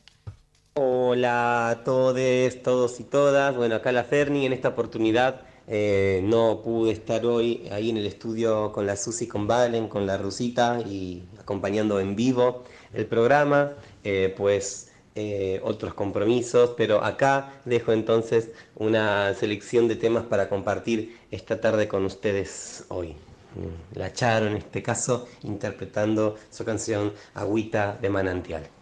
Hola 0.76 1.70
a 1.70 1.84
todos, 1.84 2.62
todos 2.64 2.98
y 2.98 3.04
todas. 3.04 3.54
Bueno, 3.54 3.76
acá 3.76 3.92
la 3.92 4.02
Ferni, 4.02 4.44
en 4.44 4.52
esta 4.52 4.70
oportunidad 4.70 5.42
eh, 5.68 6.20
no 6.24 6.62
pude 6.62 6.90
estar 6.90 7.24
hoy 7.26 7.68
ahí 7.70 7.90
en 7.90 7.96
el 7.96 8.06
estudio 8.06 8.72
con 8.72 8.84
la 8.84 8.96
Susi, 8.96 9.28
con 9.28 9.46
Valen, 9.46 9.86
con 9.86 10.04
la 10.04 10.16
Rusita 10.16 10.80
y 10.84 11.22
acompañando 11.38 12.00
en 12.00 12.16
vivo 12.16 12.64
el 12.92 13.06
programa, 13.06 13.74
eh, 14.02 14.34
pues 14.36 14.90
eh, 15.14 15.60
otros 15.62 15.94
compromisos, 15.94 16.70
pero 16.76 17.04
acá 17.04 17.60
dejo 17.64 17.92
entonces 17.92 18.50
una 18.74 19.32
selección 19.34 19.86
de 19.86 19.94
temas 19.94 20.24
para 20.24 20.48
compartir 20.48 21.16
esta 21.30 21.60
tarde 21.60 21.86
con 21.86 22.04
ustedes 22.04 22.84
hoy. 22.88 23.10
Mm, 23.54 23.98
la 23.98 24.12
Charo 24.12 24.46
en 24.48 24.56
este 24.56 24.82
caso 24.82 25.28
interpretando 25.44 26.34
su 26.50 26.64
canción 26.64 27.12
Agüita 27.34 27.96
de 28.02 28.10
Manantial. 28.10 28.73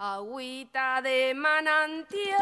Agüita 0.00 1.00
de 1.02 1.34
manantial. 1.34 2.38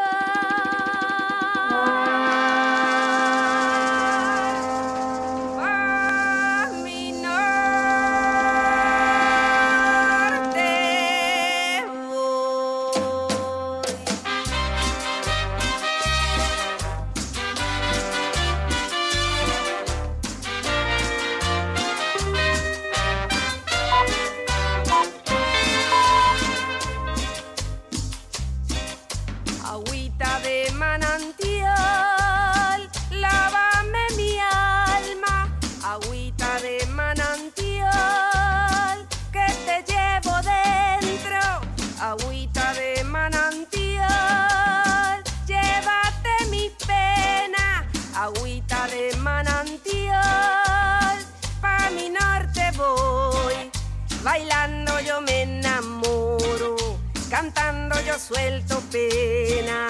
Suelto 58.17 58.81
pena. 58.91 59.87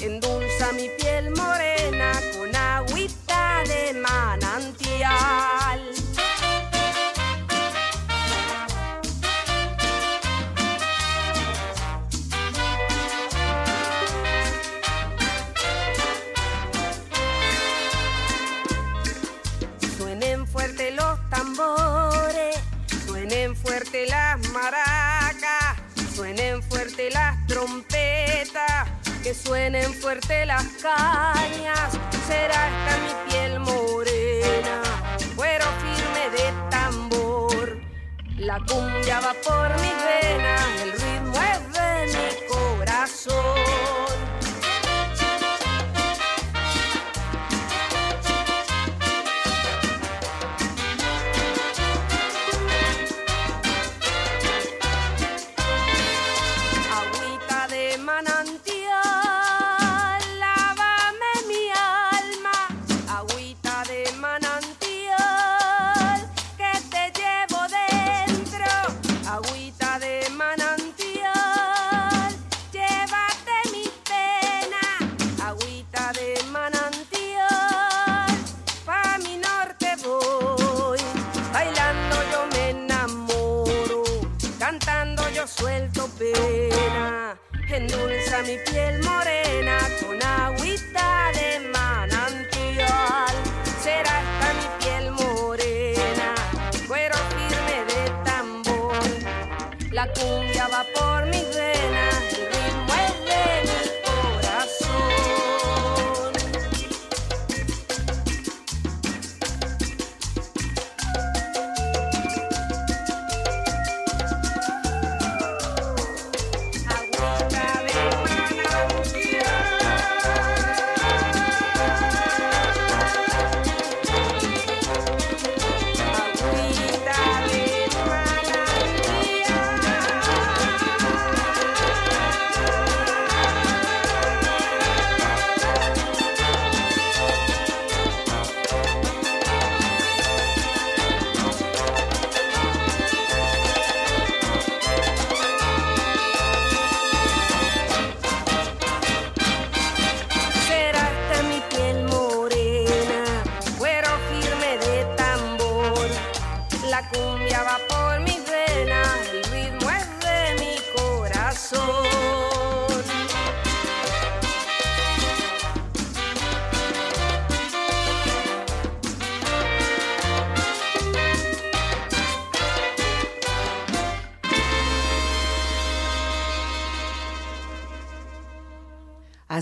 Endulza 0.00 0.72
mi 0.72 0.88
suenen 29.34 29.92
fuerte 29.92 30.46
las 30.46 30.64
cañas. 30.82 31.98
Será 32.26 32.68
esta 32.68 32.96
mi 33.02 33.30
piel 33.30 33.60
morena, 33.60 34.82
cuero 35.36 35.66
firme 35.82 36.30
de 36.36 36.52
tambor. 36.70 37.78
La 38.38 38.58
cumbia 38.58 39.20
va 39.20 39.34
por 39.44 39.70
mis 39.80 39.96
venas, 40.04 40.82
el 40.82 40.92
ritmo 40.92 41.13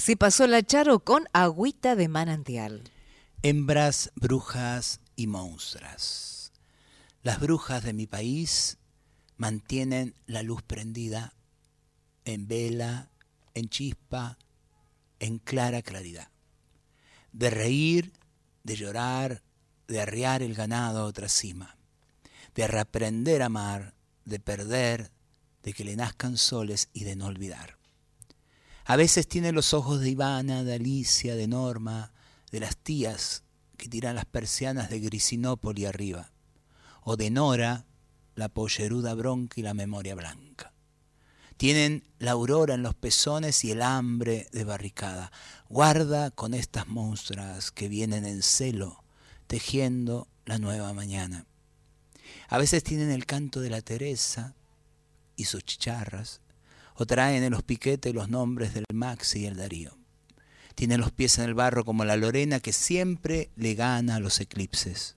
Así 0.03 0.17
pasó 0.17 0.49
la 0.49 0.65
Charo 0.65 0.99
con 0.99 1.29
agüita 1.33 1.95
de 1.95 2.09
manantial. 2.09 2.83
Hembras, 3.45 4.11
brujas 4.17 5.01
y 5.15 5.29
monstras. 5.29 6.51
Las 7.23 7.39
brujas 7.39 7.85
de 7.85 7.93
mi 7.93 8.09
país 8.09 8.79
mantienen 9.37 10.17
la 10.27 10.43
luz 10.43 10.61
prendida 10.61 11.35
en 12.25 12.49
vela, 12.49 13.11
en 13.55 13.69
chispa, 13.69 14.39
en 15.21 15.39
clara 15.39 15.83
claridad. 15.83 16.31
De 17.31 17.51
reír, 17.51 18.13
de 18.65 18.75
llorar, 18.75 19.45
de 19.87 20.01
arriar 20.01 20.43
el 20.43 20.55
ganado 20.55 21.03
a 21.03 21.05
otra 21.05 21.29
cima, 21.29 21.77
de 22.57 22.67
reaprender 22.67 23.41
a 23.41 23.47
amar, 23.47 23.95
de 24.25 24.41
perder, 24.41 25.13
de 25.63 25.73
que 25.73 25.85
le 25.85 25.95
nazcan 25.95 26.39
soles 26.39 26.89
y 26.93 27.05
de 27.05 27.15
no 27.15 27.27
olvidar. 27.27 27.82
A 28.85 28.97
veces 28.97 29.29
tiene 29.29 29.53
los 29.53 29.75
ojos 29.75 30.01
de 30.01 30.11
Ivana, 30.11 30.65
de 30.65 30.75
Alicia, 30.75 31.37
de 31.37 31.47
Norma, 31.47 32.13
de 32.51 32.61
las 32.61 32.77
tías 32.77 33.45
que 33.77 33.89
tiran 33.89 34.17
las 34.17 34.27
persianas 34.27 34.91
de 34.91 35.01
Grisinópoli 35.01 35.87
arriba, 35.87 36.31
o 37.03 37.17
de 37.17 37.31
Nora, 37.31 37.87
la 38.35 38.49
polleruda 38.49 39.15
bronca 39.15 39.61
y 39.61 39.63
la 39.63 39.75
memoria 39.75 40.15
blanca. 40.15 40.73
Tienen 41.57 42.05
la 42.19 42.33
aurora 42.33 42.75
en 42.75 42.83
los 42.83 42.95
pezones 42.95 43.65
y 43.65 43.71
el 43.71 43.83
hambre 43.83 44.49
de 44.53 44.65
barricada. 44.65 45.31
Guarda 45.69 46.31
con 46.31 46.55
estas 46.55 46.89
monstruas 46.89 47.71
que 47.71 47.89
vienen 47.89 48.25
en 48.25 48.43
celo, 48.43 49.05
tejiendo 49.47 50.29
la 50.45 50.59
nueva 50.59 50.93
mañana. 50.93 51.47
A 52.49 52.59
veces 52.59 52.83
tienen 52.83 53.11
el 53.11 53.27
canto 53.27 53.61
de 53.61 53.71
la 53.71 53.81
Teresa 53.81 54.55
y 55.37 55.45
sus 55.45 55.65
chicharras, 55.65 56.41
traen 57.07 57.43
en 57.43 57.53
los 57.53 57.63
piquetes 57.63 58.15
los 58.15 58.29
nombres 58.29 58.75
del 58.75 58.85
Maxi 58.93 59.41
y 59.41 59.47
el 59.47 59.57
Darío. 59.57 59.97
Tienen 60.75 61.01
los 61.01 61.13
pies 61.13 61.39
en 61.39 61.45
el 61.45 61.55
barro 61.55 61.85
como 61.85 62.05
la 62.05 62.17
Lorena 62.17 62.61
que 62.61 62.73
siempre 62.73 63.51
le 63.57 63.75
gana 63.75 64.17
a 64.17 64.21
los 64.21 64.41
eclipses. 64.41 65.17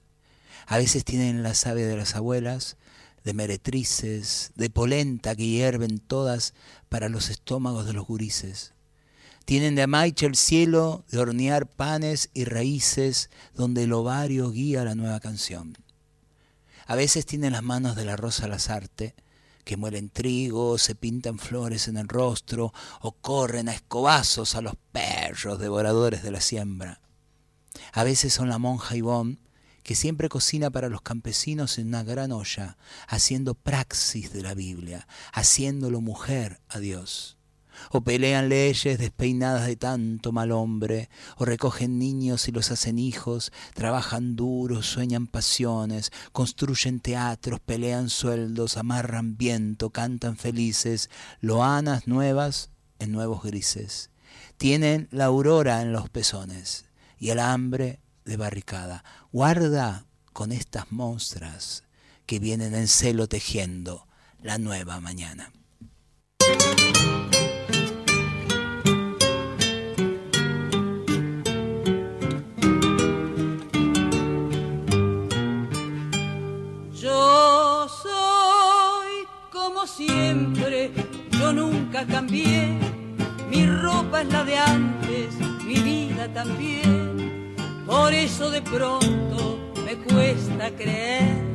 A 0.68 0.78
veces 0.78 1.06
tienen 1.06 1.44
la 1.44 1.54
savia 1.54 1.88
de 1.88 1.98
las 1.98 2.16
abuelas, 2.16 2.78
de 3.24 3.34
meretrices, 3.34 4.52
de 4.56 4.70
polenta 4.70 5.36
que 5.36 5.48
hierven 5.48 6.00
todas 6.00 6.54
para 6.90 7.10
los 7.10 7.30
estómagos 7.30 7.86
de 7.86 7.94
los 7.94 8.06
gurises. 8.06 8.74
Tienen 9.46 9.76
de 9.76 9.84
amaiche 9.84 10.26
el 10.26 10.36
cielo 10.36 11.06
de 11.12 11.20
hornear 11.20 11.68
panes 11.68 12.30
y 12.34 12.46
raíces 12.46 13.30
donde 13.54 13.84
el 13.84 13.94
ovario 13.94 14.52
guía 14.52 14.84
la 14.84 14.96
nueva 14.96 15.20
canción. 15.20 15.78
A 16.88 16.96
veces 16.96 17.26
tienen 17.26 17.54
las 17.54 17.64
manos 17.64 17.96
de 17.96 18.06
la 18.06 18.16
rosa 18.16 18.48
Lazarte, 18.48 19.16
que 19.66 19.76
muelen 19.76 20.10
trigo, 20.10 20.78
se 20.78 20.96
pintan 20.96 21.38
flores 21.38 21.90
en 21.90 21.98
el 21.98 22.08
rostro 22.08 22.74
o 23.02 23.12
corren 23.12 23.68
a 23.68 23.74
escobazos 23.74 24.56
a 24.56 24.62
los 24.62 24.76
perros 24.94 25.60
devoradores 25.60 26.24
de 26.24 26.32
la 26.32 26.40
siembra. 26.40 27.02
A 27.92 28.06
veces 28.06 28.34
son 28.34 28.48
la 28.48 28.58
monja 28.58 28.96
Ivón, 28.96 29.40
que 29.84 29.96
siempre 29.96 30.30
cocina 30.30 30.70
para 30.70 30.88
los 30.88 31.02
campesinos 31.02 31.78
en 31.78 31.88
una 31.88 32.04
gran 32.04 32.32
olla, 32.32 32.78
haciendo 33.08 33.54
praxis 33.54 34.32
de 34.32 34.42
la 34.42 34.54
Biblia, 34.54 35.08
haciéndolo 35.34 36.00
mujer 36.00 36.62
a 36.70 36.80
Dios 36.80 37.36
o 37.92 38.02
pelean 38.02 38.50
leyes 38.50 38.98
despeinadas 38.98 39.68
de 39.68 39.76
tanto 39.76 40.32
mal 40.32 40.52
hombre, 40.52 41.10
o 41.38 41.46
recogen 41.46 42.00
niños 42.00 42.48
y 42.48 42.52
los 42.52 42.72
hacen 42.72 43.00
hijos, 43.00 43.52
trabajan 43.74 44.36
duro, 44.36 44.82
sueñan 44.84 45.28
pasiones, 45.28 46.12
construyen 46.32 47.00
teatros, 47.00 47.60
pelean 47.60 48.10
sueldos, 48.10 48.78
amarran 48.78 49.38
viento, 49.38 49.90
cantan 49.90 50.38
felices, 50.38 51.10
loanas 51.42 52.08
nuevas 52.08 52.70
en 53.00 53.12
nuevos 53.12 53.44
grises. 53.44 54.10
Tienen 54.58 55.08
la 55.12 55.26
aurora 55.26 55.82
en 55.82 55.92
los 55.92 56.10
pezones 56.10 56.86
y 57.20 57.30
el 57.30 57.40
hambre 57.40 58.00
de 58.26 58.38
barricada. 58.38 59.04
Guarda 59.32 60.06
con 60.34 60.52
estas 60.52 60.92
monstras 60.92 61.84
que 62.26 62.40
vienen 62.40 62.74
en 62.74 62.88
celo 62.88 63.28
tejiendo 63.28 64.08
la 64.42 64.58
nueva 64.58 65.00
mañana. 65.00 65.52
Siempre, 79.96 80.92
yo 81.40 81.54
nunca 81.54 82.06
cambié. 82.06 82.78
Mi 83.50 83.66
ropa 83.66 84.22
es 84.22 84.28
la 84.30 84.44
de 84.44 84.58
antes, 84.58 85.36
mi 85.66 85.76
vida 85.76 86.28
también. 86.34 87.56
Por 87.86 88.14
eso 88.14 88.50
de 88.50 88.62
pronto 88.62 89.72
me 89.86 89.96
cuesta 89.96 90.72
creer 90.72 91.46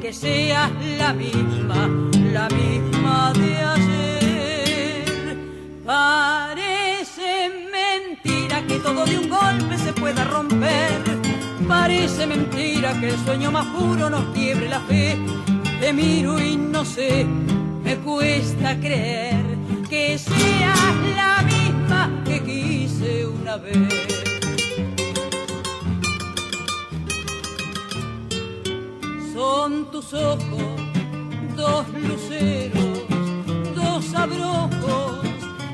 que 0.00 0.12
seas 0.12 0.70
la 0.98 1.12
misma, 1.12 1.88
la 2.32 2.48
misma 2.48 3.32
de 3.32 3.56
ayer. 3.56 5.04
Parece 5.84 7.50
mentira 7.72 8.64
que 8.66 8.78
todo 8.78 9.04
de 9.04 9.18
un 9.18 9.28
golpe 9.28 9.76
se 9.78 9.92
pueda 9.92 10.24
romper. 10.24 11.02
Parece 11.66 12.26
mentira 12.26 12.98
que 13.00 13.08
el 13.10 13.18
sueño 13.24 13.50
más 13.50 13.66
puro 13.66 14.08
nos 14.10 14.24
quiebre 14.34 14.68
la 14.68 14.80
fe. 14.80 15.18
Te 15.80 15.92
miro 15.92 16.38
y 16.38 16.56
no 16.56 16.84
sé 16.84 17.26
me 17.90 17.96
cuesta 18.04 18.78
creer 18.78 19.42
que 19.88 20.16
seas 20.16 20.94
la 21.16 21.42
misma 21.42 22.22
que 22.24 22.40
quise 22.40 23.26
una 23.26 23.56
vez. 23.56 23.76
Son 29.34 29.90
tus 29.90 30.14
ojos, 30.14 30.70
dos 31.56 31.84
luceros, 32.08 33.00
dos 33.74 34.14
abrojos, 34.14 35.26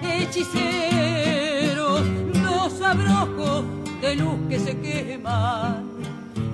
hechiceros, 0.02 2.02
dos 2.32 2.80
abrojos 2.80 3.64
de 4.00 4.16
luz 4.16 4.38
que 4.48 4.58
se 4.58 4.78
queman 4.78 5.84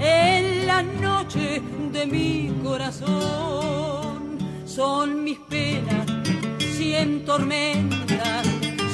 en 0.01 0.67
la 0.67 0.83
noche 0.83 1.63
de 1.93 2.07
mi 2.07 2.53
corazón 2.65 4.02
son 4.75 5.23
mis 5.23 5.39
penas, 5.39 6.07
cien 6.79 7.27
tormentas, 7.27 8.47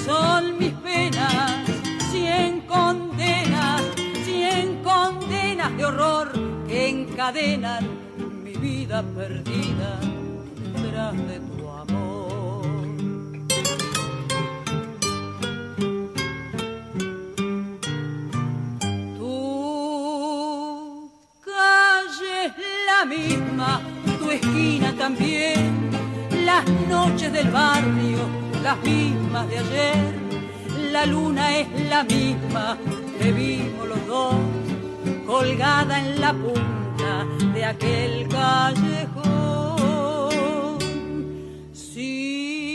son 0.04 0.58
mis 0.58 0.72
penas, 0.72 1.64
cien 2.10 2.62
condenas, 2.62 3.82
cien 4.24 4.82
condenas 4.82 5.76
de 5.76 5.84
horror 5.84 6.32
que 6.66 6.88
encadenan 6.88 7.86
mi 8.42 8.54
vida 8.54 9.04
perdida 9.14 10.00
tras 10.90 11.16
de 11.28 11.38
tu 11.38 11.68
amor. 11.68 12.66
Tu 19.16 19.38
calle 21.44 22.52
la 22.88 23.04
misma 23.04 23.97
esquina 24.34 24.94
también, 24.96 25.90
las 26.44 26.64
noches 26.88 27.32
del 27.32 27.50
barrio, 27.50 28.18
las 28.62 28.78
mismas 28.82 29.48
de 29.48 29.58
ayer, 29.58 30.14
la 30.92 31.06
luna 31.06 31.56
es 31.58 31.68
la 31.88 32.04
misma 32.04 32.76
que 33.18 33.32
vimos 33.32 33.88
los 33.88 34.06
dos, 34.06 34.34
colgada 35.26 35.98
en 35.98 36.20
la 36.20 36.32
punta 36.32 37.26
de 37.54 37.64
aquel 37.64 38.28
callejón. 38.28 39.18
Sí, 41.72 42.68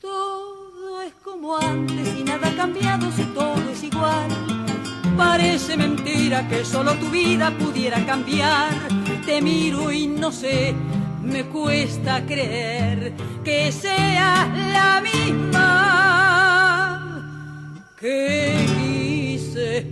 todo 0.00 1.02
es 1.02 1.12
como 1.24 1.56
antes 1.56 2.14
y 2.18 2.24
nada 2.24 2.48
ha 2.48 2.56
cambiado, 2.56 3.10
si 3.12 3.24
todo 3.24 3.70
es 3.70 3.82
igual. 3.82 4.55
Parece 5.16 5.76
mentira 5.76 6.46
que 6.48 6.64
solo 6.64 6.94
tu 6.94 7.08
vida 7.10 7.50
pudiera 7.58 8.04
cambiar 8.04 8.70
te 9.26 9.42
miro 9.42 9.90
y 9.90 10.06
no 10.06 10.30
sé, 10.30 10.72
me 11.20 11.44
cuesta 11.46 12.24
creer 12.24 13.12
que 13.42 13.72
sea 13.72 14.46
la 14.72 15.00
misma 15.00 15.72
que 17.98 18.64
hice 18.80 19.84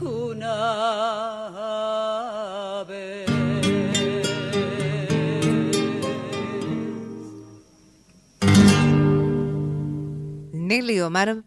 una 0.00 0.84
vez. 2.88 3.26
Nelly 10.52 11.00
Omar 11.00 11.42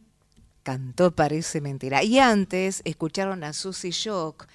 cantó 0.70 1.10
Parece 1.10 1.62
Mentira. 1.62 2.04
Y 2.04 2.20
antes 2.20 2.84
escucharon 2.86 3.44
a 3.44 3.54
Susy 3.54 3.90
Shock 3.90 4.46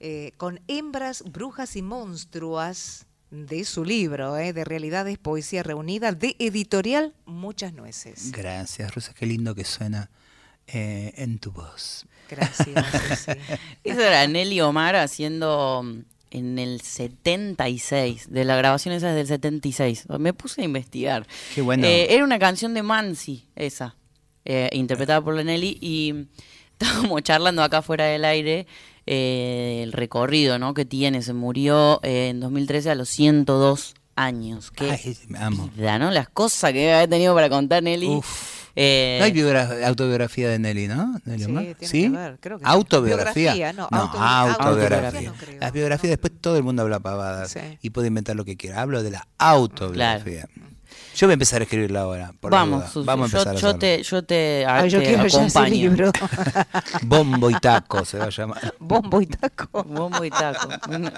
eh, 0.00 0.32
con 0.36 0.60
hembras, 0.68 1.24
brujas 1.24 1.76
y 1.76 1.80
monstruas 1.80 3.06
de 3.30 3.64
su 3.64 3.82
libro, 3.82 4.36
eh, 4.36 4.52
de 4.52 4.66
Realidades, 4.66 5.16
Poesía 5.16 5.62
Reunida, 5.62 6.12
de 6.12 6.36
editorial 6.38 7.14
Muchas 7.24 7.72
Nueces. 7.72 8.32
Gracias, 8.32 8.94
Rosa, 8.94 9.14
qué 9.14 9.24
lindo 9.24 9.54
que 9.54 9.64
suena 9.64 10.10
eh, 10.66 11.14
en 11.16 11.38
tu 11.38 11.52
voz. 11.52 12.04
Gracias. 12.28 13.26
Eso 13.82 14.00
era 14.02 14.26
Nelly 14.26 14.60
Omar 14.60 14.96
haciendo 14.96 15.84
mm, 15.84 16.00
en 16.32 16.58
el 16.58 16.82
76, 16.82 18.30
de 18.30 18.44
la 18.44 18.56
grabación 18.56 18.94
esa 18.94 19.08
es 19.08 19.16
del 19.16 19.26
76. 19.26 20.06
Me 20.18 20.34
puse 20.34 20.60
a 20.60 20.64
investigar. 20.64 21.26
Qué 21.54 21.62
bueno. 21.62 21.86
era 21.86 22.22
una 22.22 22.38
canción 22.38 22.74
de 22.74 22.82
Mansi, 22.82 23.48
esa, 23.56 23.96
interpretada 24.72 25.20
por 25.20 25.34
la 25.34 25.44
Nelly, 25.44 25.78
y 25.80 26.26
estábamos 26.80 27.22
charlando 27.22 27.62
acá 27.62 27.82
fuera 27.82 28.04
del 28.06 28.24
aire 28.24 28.66
eh, 29.06 29.80
el 29.82 29.92
recorrido 29.92 30.58
¿no? 30.58 30.74
que 30.74 30.84
tiene. 30.84 31.22
Se 31.22 31.32
murió 31.32 32.00
eh, 32.02 32.28
en 32.30 32.40
2013 32.40 32.90
a 32.90 32.94
los 32.94 33.08
102 33.08 33.94
años. 34.16 34.70
Qué 34.70 34.90
Ay, 34.90 35.16
amo. 35.38 35.70
¿no? 35.76 36.10
Las 36.10 36.28
cosas 36.28 36.72
que 36.72 36.92
había 36.92 37.08
tenido 37.08 37.34
para 37.34 37.48
contar 37.48 37.82
Nelly. 37.82 38.20
Eh, 38.74 39.16
No 39.18 39.26
hay 39.26 39.32
biogra- 39.32 39.84
autobiografía 39.84 40.48
de 40.48 40.58
Nelly, 40.58 40.88
¿no? 40.88 41.20
Nelly 41.26 41.44
Sí, 41.44 41.46
tiene 41.52 41.74
¿Sí? 41.80 42.10
que 42.10 42.16
haber, 42.16 42.38
creo 42.40 42.58
que. 42.58 42.64
Autobiografía. 42.66 43.52
Biografía, 43.54 43.72
no, 43.74 43.88
no, 43.90 43.98
auto- 43.98 44.18
autobiografía. 44.18 44.66
autobiografía 44.66 45.30
no 45.30 45.34
creo. 45.38 45.60
Las 45.60 45.72
biografías, 45.72 46.10
después 46.10 46.32
todo 46.40 46.56
el 46.56 46.62
mundo 46.62 46.80
habla 46.82 46.98
pavadas 47.00 47.50
Sí. 47.50 47.60
y 47.82 47.90
puede 47.90 48.08
inventar 48.08 48.34
lo 48.34 48.44
que 48.46 48.56
quiera. 48.56 48.80
Hablo 48.80 49.02
de 49.02 49.10
la 49.10 49.28
autobiografía. 49.38 50.48
Yo 51.14 51.26
voy 51.26 51.32
a 51.32 51.34
empezar 51.34 51.60
a 51.60 51.64
escribirla 51.64 52.00
ahora. 52.02 52.32
por 52.40 52.50
Vamos. 52.50 52.90
Susi, 52.90 53.06
Vamos 53.06 53.28
a 53.28 53.32
yo, 53.32 53.38
empezar 53.50 53.56
a 53.56 53.72
yo 53.72 53.78
te, 53.78 54.02
yo 54.02 54.22
te, 54.24 54.64
a- 54.66 54.76
Ay, 54.78 54.90
yo 54.90 54.98
te 55.00 55.04
quiero 55.06 55.22
ya 55.22 55.26
ese 55.26 55.36
acompaño. 55.58 55.74
libro. 55.74 56.12
Bombo 57.02 57.50
y 57.50 57.54
taco 57.54 58.04
se 58.04 58.18
va 58.18 58.24
a 58.24 58.30
llamar. 58.30 58.74
Bombo 58.80 59.20
y 59.20 59.26
taco. 59.26 59.84
Bombo 59.84 60.24
y 60.24 60.30
taco. 60.30 60.68
Me, 60.88 60.98
me- 60.98 61.12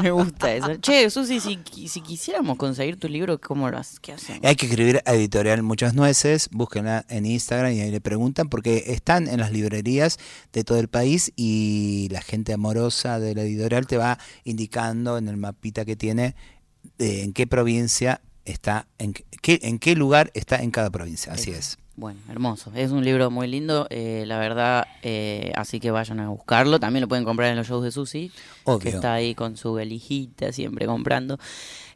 me 0.00 0.10
gusta 0.10 0.52
eso. 0.54 0.76
Che, 0.76 1.08
Susi, 1.10 1.40
si, 1.40 1.58
si 1.88 2.00
quisiéramos 2.00 2.56
conseguir 2.56 2.98
tu 2.98 3.08
libro, 3.08 3.40
¿cómo 3.40 3.70
lo 3.70 3.78
haces? 3.78 4.00
¿Qué 4.00 4.12
hacemos? 4.12 4.44
Hay 4.44 4.56
que 4.56 4.66
escribir 4.66 5.02
a 5.06 5.14
Editorial 5.14 5.62
Muchas 5.62 5.94
Nueces, 5.94 6.48
búsquenla 6.52 7.04
en 7.08 7.26
Instagram 7.26 7.72
y 7.72 7.80
ahí 7.80 7.90
le 7.90 8.00
preguntan 8.00 8.48
porque 8.48 8.84
están 8.88 9.28
en 9.28 9.40
las 9.40 9.50
librerías 9.52 10.18
de 10.52 10.64
todo 10.64 10.78
el 10.78 10.88
país 10.88 11.32
y 11.36 12.08
la 12.10 12.20
gente 12.20 12.52
amorosa 12.52 13.18
de 13.18 13.34
la 13.34 13.42
editorial 13.42 13.86
te 13.86 13.96
va 13.96 14.18
indicando 14.44 15.18
en 15.18 15.28
el 15.28 15.36
mapita 15.36 15.84
que 15.84 15.96
tiene 15.96 16.34
de 16.98 17.22
en 17.22 17.32
qué 17.32 17.46
provincia 17.46 18.20
está, 18.44 18.86
en 18.98 19.12
qué, 19.12 19.60
en 19.62 19.78
qué 19.78 19.94
lugar 19.94 20.30
está 20.34 20.56
en 20.56 20.70
cada 20.70 20.90
provincia. 20.90 21.32
Así 21.32 21.50
es. 21.50 21.78
Bueno, 21.94 22.20
hermoso. 22.30 22.72
Es 22.74 22.90
un 22.90 23.04
libro 23.04 23.30
muy 23.30 23.46
lindo, 23.46 23.86
eh, 23.90 24.24
la 24.26 24.38
verdad. 24.38 24.86
eh, 25.02 25.52
así 25.56 25.78
que 25.78 25.90
vayan 25.90 26.20
a 26.20 26.28
buscarlo. 26.30 26.80
También 26.80 27.02
lo 27.02 27.08
pueden 27.08 27.24
comprar 27.24 27.50
en 27.50 27.56
los 27.56 27.68
shows 27.68 27.84
de 27.84 27.90
Susi, 27.92 28.32
Obvio. 28.64 28.78
que 28.78 28.88
está 28.88 29.12
ahí 29.14 29.34
con 29.34 29.56
su 29.58 29.78
elijita 29.78 30.52
siempre 30.52 30.86
comprando, 30.86 31.38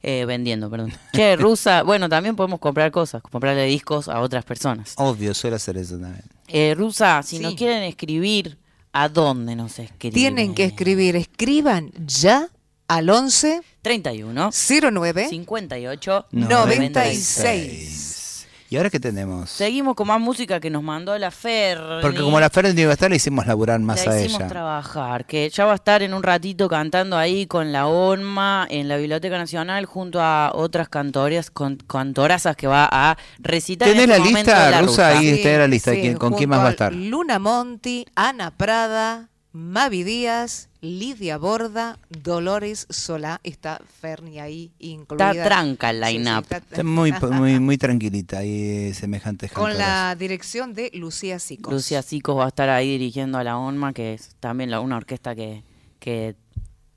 eh, 0.03 0.27
vendiendo, 0.27 0.69
perdón. 0.71 0.93
Che, 1.15 1.37
Rusa, 1.37 1.83
bueno, 1.85 2.09
también 2.11 2.37
podemos 2.37 2.61
comprar 2.61 2.91
cosas, 2.91 3.23
comprarle 3.23 3.65
discos 3.65 4.09
a 4.09 4.21
otras 4.21 4.45
personas. 4.45 4.93
Obvio, 4.99 5.33
suele 5.33 5.57
hacer 5.57 5.79
eso 5.79 5.99
también. 5.99 6.25
Eh, 6.49 6.75
Rusa, 6.77 7.23
si 7.23 7.39
Sí. 7.39 7.43
nos 7.43 7.55
quieren 7.55 7.83
escribir, 7.83 8.59
¿a 8.93 9.09
dónde 9.09 9.57
nos 9.57 9.79
escriben? 9.79 10.15
Tienen 10.15 10.55
que 10.55 10.65
escribir, 10.65 11.17
escriban 11.17 11.91
ya 12.07 12.49
al 12.89 13.11
11 13.11 13.61
31 13.83 14.51
09 14.93 15.27
58 15.29 16.27
96. 16.33 18.47
¿Y 18.69 18.77
ahora 18.77 18.91
qué 18.91 18.99
tenemos? 18.99 19.49
Seguimos 19.49 19.95
con 19.95 20.09
más 20.09 20.19
música 20.21 20.59
que 20.59 20.71
nos 20.71 20.83
mandó 20.83 21.17
la 21.19 21.31
Fer. 21.31 21.79
Porque 22.03 22.21
como 22.21 22.41
la 22.41 22.51
Fer 22.51 22.75
no 22.75 22.81
iba 22.81 22.91
a 22.91 22.95
estar, 22.95 23.09
le 23.09 23.15
hicimos 23.15 23.47
laburar 23.47 23.79
más 23.79 24.05
la 24.05 24.11
a 24.13 24.21
hicimos 24.21 24.41
ella. 24.41 24.49
trabajar, 24.49 25.25
que 25.25 25.49
ya 25.51 25.67
va 25.67 25.73
a 25.73 25.77
estar 25.77 26.03
en 26.03 26.13
un 26.13 26.25
ratito 26.25 26.69
cantando 26.69 27.17
ahí 27.17 27.47
con 27.47 27.71
la 27.71 27.87
ONMA 27.87 28.67
en 28.69 28.89
la 28.89 28.97
Biblioteca 28.97 29.39
Nacional 29.39 29.87
junto 29.87 30.21
a 30.21 30.51
otras 30.53 30.89
cantorias, 30.89 31.49
con, 31.53 31.77
cantorazas 31.77 32.57
que 32.57 32.67
va 32.67 32.89
a 32.91 33.17
recitar. 33.39 33.87
en 33.87 33.95
¿Tenés 33.99 34.09
este 34.09 34.19
la 34.19 34.25
momento 34.25 34.51
lista, 34.51 34.71
la 34.71 34.81
Rusa? 34.81 34.91
rusa. 35.11 35.19
Ahí 35.21 35.29
está 35.29 35.49
la 35.59 35.69
lista. 35.69 35.93
Sí, 35.93 36.01
¿Quién- 36.01 36.17
¿Con 36.17 36.33
quién 36.35 36.51
más 36.51 36.59
va 36.59 36.67
a 36.67 36.71
estar? 36.71 36.93
Luna 36.93 37.39
Monti, 37.39 38.05
Ana 38.17 38.51
Prada, 38.51 39.29
Mavi 39.61 40.05
Díaz, 40.05 40.69
Lidia 40.83 41.39
Borda, 41.39 41.99
Dolores 42.11 42.87
Solá. 42.91 43.41
Está 43.43 43.81
Ferni 44.01 44.39
ahí 44.39 44.71
incluida. 44.79 45.31
Está 45.31 45.45
tranca 45.45 45.89
el 45.89 46.05
Sí, 46.05 46.11
sí, 46.13 46.19
line-up. 46.19 46.43
está- 46.43 46.57
Está 46.59 46.83
muy, 46.85 47.11
muy, 47.33 47.59
muy 47.59 47.79
tranquilita 47.79 48.45
y 48.45 48.93
semejantes 48.93 49.51
Con 49.53 49.65
cantoras. 49.71 49.79
la 49.89 50.15
dirección 50.15 50.75
de 50.75 50.91
Lucía 50.93 51.39
Sicos. 51.39 51.73
Lucía 51.73 52.03
Sicos 52.03 52.37
va 52.37 52.45
a 52.45 52.49
estar 52.49 52.69
ahí 52.69 52.99
dirigiendo 52.99 53.39
a 53.39 53.45
la 53.45 53.57
ONMA, 53.57 53.95
que 53.95 54.13
es 54.13 54.37
también 54.41 54.71
la, 54.71 54.81
una 54.81 54.99
orquesta 54.99 55.35
que, 55.35 55.63
que 56.01 56.37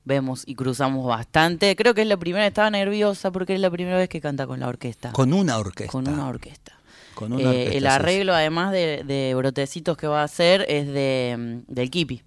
vemos 0.03 0.43
y 0.45 0.55
cruzamos 0.55 1.05
bastante. 1.07 1.73
Creo 1.77 1.93
que 1.93 2.01
es 2.01 2.07
la 2.07 2.17
primera, 2.17 2.45
estaba 2.45 2.69
nerviosa 2.69 3.31
porque 3.31 3.53
es 3.55 3.61
la 3.61 3.71
primera 3.71 3.95
vez 3.95 4.09
que 4.09 4.19
canta 4.19 4.45
con 4.45 4.59
la 4.59 4.67
orquesta. 4.67 5.13
Con 5.13 5.31
una 5.31 5.57
orquesta. 5.59 5.91
Con 5.93 6.09
una 6.09 6.27
orquesta. 6.27 6.73
Con 7.15 7.31
una 7.31 7.53
Eh, 7.53 7.77
el 7.77 7.87
arreglo, 7.87 8.33
además 8.33 8.73
de, 8.73 9.03
de 9.05 9.33
brotecitos 9.33 9.95
que 9.97 10.07
va 10.07 10.21
a 10.21 10.25
hacer, 10.25 10.65
es 10.67 10.87
de 10.87 11.63
mm, 11.67 11.73
del 11.73 11.89
Kipi. 11.89 12.23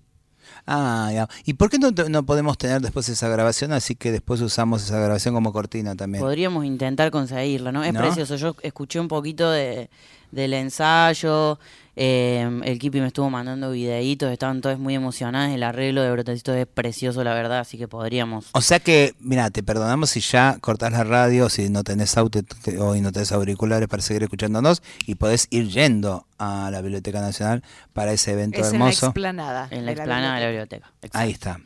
Ah, 0.67 1.11
ya. 1.13 1.29
¿Y 1.45 1.55
por 1.55 1.71
qué 1.71 1.79
no, 1.79 1.91
no 1.91 2.23
podemos 2.25 2.57
tener 2.57 2.81
después 2.81 3.09
esa 3.09 3.29
grabación? 3.29 3.73
Así 3.73 3.97
que 3.97 4.13
después 4.13 4.41
usamos 4.41 4.85
esa 4.85 4.99
grabación 4.99 5.35
como 5.35 5.53
cortina 5.53 5.97
también. 5.97 6.23
Podríamos 6.23 6.65
intentar 6.65 7.11
conseguirla, 7.11 7.73
¿no? 7.73 7.83
Es 7.83 7.93
¿No? 7.93 8.01
precioso. 8.01 8.37
Yo 8.37 8.55
escuché 8.63 9.01
un 9.01 9.09
poquito 9.09 9.51
de, 9.51 9.91
del 10.31 10.55
ensayo. 10.55 11.59
Eh, 11.95 12.61
el 12.65 12.79
Kipi 12.79 13.01
me 13.01 13.09
estuvo 13.09 13.29
mandando 13.29 13.71
videitos, 13.71 14.33
estaban 14.33 14.61
todos 14.61 14.79
muy 14.79 14.95
emocionados. 14.95 15.55
El 15.55 15.63
arreglo 15.63 16.03
de 16.03 16.11
brotecitos 16.11 16.57
es 16.57 16.67
precioso, 16.67 17.23
la 17.25 17.35
verdad, 17.35 17.59
así 17.61 17.77
que 17.79 17.89
podríamos. 17.89 18.47
O 18.53 18.61
sea 18.63 18.81
que, 18.81 19.15
mira, 19.21 19.51
te 19.51 19.63
perdonamos 19.63 20.11
si 20.11 20.21
ya 20.21 20.57
cortás 20.61 20.93
la 20.93 21.05
radio, 21.05 21.49
si 21.49 21.69
no 21.69 21.85
tenés 21.85 22.17
auto 22.17 22.41
o 22.79 22.97
y 22.97 23.01
no 23.01 23.13
tenés 23.13 23.33
auriculares 23.33 23.89
para 23.89 24.03
seguir 24.03 24.23
escuchándonos 24.23 24.83
y 25.07 25.17
podés 25.17 25.49
ir 25.51 25.69
yendo 25.69 26.27
a 26.39 26.71
la 26.71 26.81
Biblioteca 26.81 27.21
Nacional 27.21 27.63
para 27.93 28.13
ese 28.13 28.33
evento 28.33 28.61
Es 28.61 28.69
en 28.73 28.79
la 28.79 28.87
hermoso. 28.87 29.07
explanada. 29.07 29.69
En 29.71 29.85
la 29.85 29.93
de 29.93 29.99
explanada 29.99 30.35
de 30.37 30.41
la 30.41 30.47
biblioteca. 30.49 30.93
Exacto. 31.03 31.19
Ahí 31.19 31.31
está. 31.31 31.61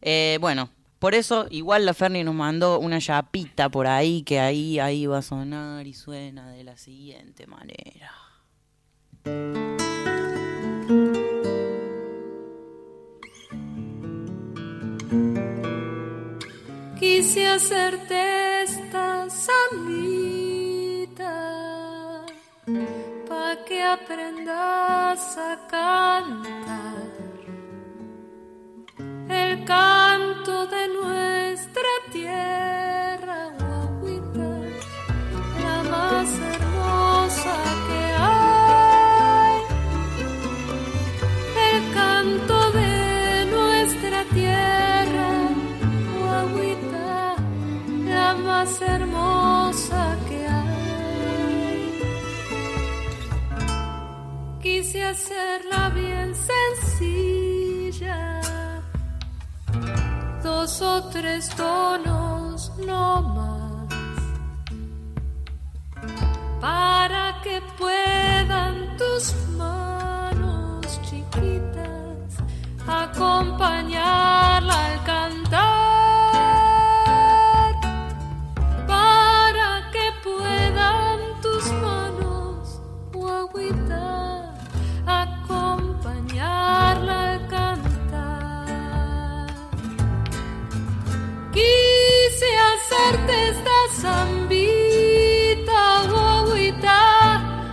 Eh, 0.00 0.38
bueno, 0.40 0.70
por 0.98 1.14
eso 1.14 1.46
igual 1.50 1.84
la 1.84 1.92
Ferni 1.92 2.24
nos 2.24 2.34
mandó 2.34 2.78
una 2.80 2.98
chapita 3.00 3.68
por 3.68 3.86
ahí 3.86 4.22
que 4.22 4.40
ahí, 4.40 4.78
ahí 4.78 5.06
va 5.06 5.18
a 5.18 5.22
sonar 5.22 5.86
y 5.86 5.92
suena 5.92 6.50
de 6.50 6.64
la 6.64 6.76
siguiente 6.78 7.46
manera. 7.46 8.10
Quise 16.98 17.48
hacerte 17.48 18.62
esta 18.62 19.28
sambita 19.28 19.64
pa' 23.28 23.56
que 23.66 23.82
aprendas 23.82 25.36
a 25.36 25.58
cantar. 25.68 27.10
El 29.28 29.64
canto 29.64 30.66
de 30.68 30.88
nuestra 30.88 31.90
tierra, 32.12 33.50
guaguita, 33.58 34.50
la 35.64 35.82
más 35.90 36.28
más 48.66 48.82
hermosa 48.82 50.16
que 50.28 50.46
hay. 50.46 52.00
Quise 54.60 55.04
hacerla 55.04 55.88
bien 55.90 56.34
sencilla, 56.50 58.40
dos 60.42 60.82
o 60.82 61.04
tres 61.10 61.48
tonos 61.50 62.72
no 62.84 63.22
más, 63.36 63.94
para 66.60 67.40
que 67.44 67.62
puedan 67.78 68.96
tus 68.96 69.32
manos 69.56 71.00
chiquitas 71.02 72.38
acompañarla 72.86 74.86
al 74.86 75.04
cantar, 75.04 75.95
Quise 91.56 92.50
hacerte 92.68 93.34
esta 93.52 93.78
zambita, 94.02 95.80
guaguita, 96.10 97.00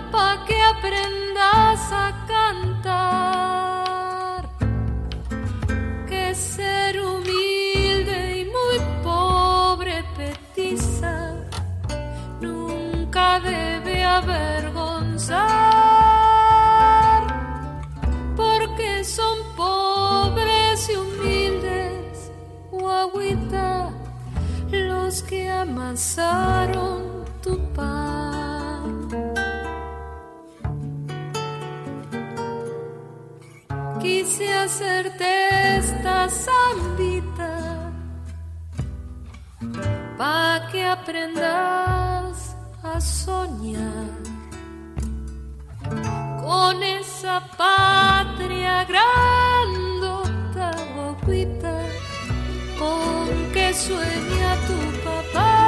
pa' 0.10 0.38
que 0.46 0.58
aprendas 0.74 1.82
a 1.92 2.08
cantar. 2.32 4.42
Que 6.08 6.24
ser 6.34 6.94
humilde 7.02 8.20
y 8.40 8.42
muy 8.46 8.80
pobre 9.04 10.06
petiza 10.16 11.16
nunca 12.40 13.42
debe 13.42 14.02
avergonzar, 14.02 14.53
que 25.22 25.50
amasaron 25.50 27.24
tu 27.42 27.60
pan. 27.76 29.08
Quise 34.02 34.52
hacerte 34.54 35.78
esta 35.78 36.28
zambita 36.28 37.54
pa' 40.18 40.68
que 40.72 40.84
aprendas 40.84 42.56
a 42.84 43.00
soñar 43.00 44.24
esa 47.04 47.40
patria 47.58 48.84
grandota, 48.86 50.72
guaguita, 50.94 51.76
con 52.78 53.23
que 53.54 53.72
sueña 53.74 54.58
tu 54.68 54.78
papá. 55.04 55.63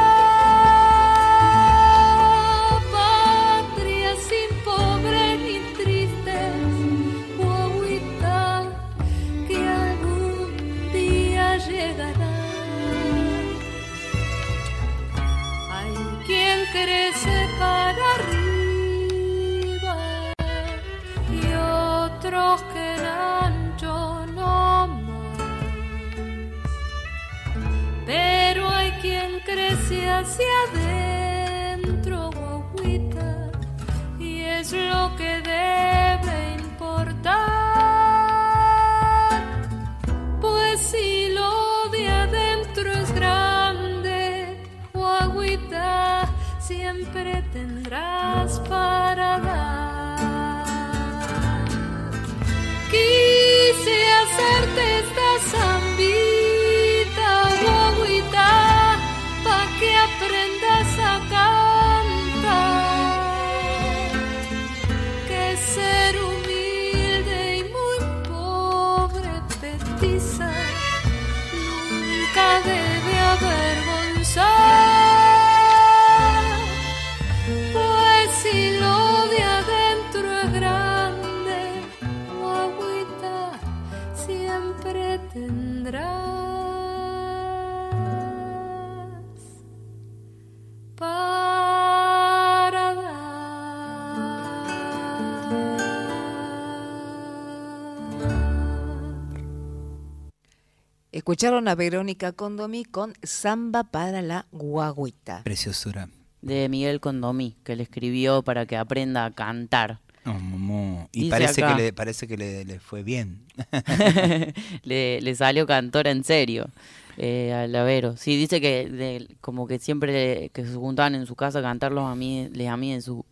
Escucharon 101.36 101.67
a 101.67 101.75
Verónica 101.75 102.31
Condomí 102.31 102.86
con 102.86 103.13
Samba 103.21 103.83
para 103.83 104.21
la 104.21 104.45
Guaguita. 104.53 105.43
Preciosura. 105.43 106.07
De 106.41 106.69
Miguel 106.69 107.01
Condomí, 107.01 107.57
que 107.65 107.75
le 107.75 107.83
escribió 107.83 108.41
para 108.41 108.65
que 108.65 108.77
aprenda 108.77 109.25
a 109.25 109.31
cantar. 109.31 109.99
Oh. 110.25 111.09
Y 111.11 111.23
Dice 111.23 111.29
parece 111.31 111.61
acá. 111.61 111.75
que, 111.75 111.81
le, 111.83 111.91
parece 111.91 112.25
que 112.29 112.38
le, 112.38 112.63
le 112.63 112.79
fue 112.79 113.03
bien. 113.03 113.43
le, 114.83 115.19
le 115.19 115.36
salió 115.36 115.67
cantora 115.67 116.09
en 116.09 116.23
serio 116.23 116.69
eh, 117.17 117.51
a 117.51 117.67
Lavero. 117.67 118.15
Sí, 118.15 118.38
dice 118.38 118.61
que 118.61 118.89
de- 118.89 119.36
como 119.41 119.67
que 119.67 119.77
siempre 119.77 120.51
que 120.53 120.65
se 120.65 120.75
juntaban 120.75 121.15
en 121.15 121.25
su 121.25 121.36
casa 121.36 121.59
a 121.59 121.63
cantar 121.63 121.91
los 121.91 122.09
amigos, 122.09 122.55
les 122.55 122.69
amigos 122.69 122.95
de, 122.95 123.01
su, 123.01 123.25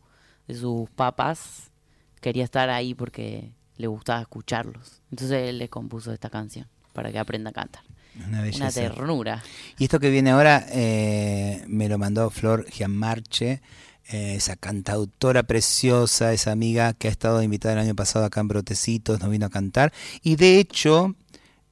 de 0.50 0.56
sus 0.56 0.90
papás, 0.90 1.72
quería 2.20 2.44
estar 2.44 2.70
ahí 2.70 2.96
porque 2.96 3.54
le 3.78 3.88
gustaba 3.88 4.20
escucharlos. 4.20 5.02
Entonces 5.10 5.48
él 5.48 5.58
le 5.58 5.70
compuso 5.70 6.12
esta 6.12 6.30
canción 6.30 6.68
para 6.92 7.10
que 7.10 7.18
aprenda 7.18 7.52
a 7.52 7.54
cantar. 7.54 7.84
Una. 8.28 8.44
Una 8.56 8.72
ternura. 8.72 9.44
Y 9.78 9.86
esto 9.86 10.00
que 10.00 10.10
viene 10.10 10.32
ahora 10.32 10.66
eh, 10.70 11.64
me 11.68 11.90
lo 11.90 11.98
mandó 11.98 12.30
Flor 12.30 12.70
Gianmarche, 12.70 13.62
eh, 14.10 14.36
esa 14.36 14.56
cantautora 14.56 15.44
preciosa, 15.44 16.34
esa 16.34 16.52
amiga 16.52 16.94
que 16.94 17.08
ha 17.08 17.12
estado 17.12 17.42
invitada 17.42 17.76
el 17.76 17.80
año 17.80 17.96
pasado 17.96 18.26
acá 18.26 18.42
en 18.42 18.50
Brotecitos, 18.50 19.20
nos 19.20 19.30
vino 19.30 19.46
a 19.46 19.50
cantar. 19.50 19.94
Y 20.22 20.36
de 20.36 20.60
hecho, 20.60 21.16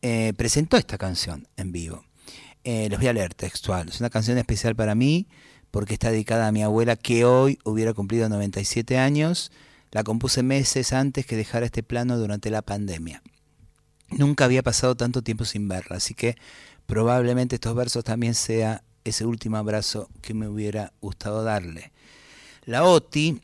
eh, 0.02 0.34
presentó 0.36 0.78
esta 0.78 0.98
canción 0.98 1.48
en 1.58 1.72
vivo. 1.72 2.04
Eh, 2.64 2.88
los 2.89 3.00
voy 3.00 3.08
a 3.10 3.14
leer 3.14 3.34
textual. 3.34 3.89
Es 3.89 4.00
una 4.00 4.10
canción 4.10 4.38
especial 4.38 4.76
para 4.76 4.96
mí 4.96 5.28
porque 5.72 5.94
está 5.94 6.12
dedicada 6.12 6.48
a 6.48 6.52
mi 6.52 6.64
abuela 6.64 6.96
que 6.96 7.26
hoy 7.26 7.60
hubiera 7.64 7.94
cumplido 7.94 8.30
97 8.30 8.98
años. 8.98 9.52
La 9.92 10.04
compuse 10.04 10.42
meses 10.42 10.94
antes 10.94 11.26
que 11.26 11.36
dejara 11.36 11.66
este 11.66 11.84
plano 11.84 12.18
durante 12.18 12.50
la 12.50 12.62
pandemia. 12.62 13.22
Nunca 14.18 14.45
había 14.45 14.64
pasado 14.64 14.95
tanto 14.95 15.22
tiempo 15.22 15.45
sin 15.45 15.68
verla, 15.68 15.97
así 15.97 16.14
que 16.14 16.36
probablemente 16.86 17.55
estos 17.55 17.76
versos 17.76 18.03
también 18.03 18.34
sea 18.34 18.84
ese 19.03 19.26
último 19.26 19.57
abrazo 19.57 20.09
que 20.22 20.34
me 20.34 20.47
hubiera 20.47 20.93
gustado 21.01 21.43
darle. 21.43 21.91
La 22.66 22.84
Oti 22.84 23.41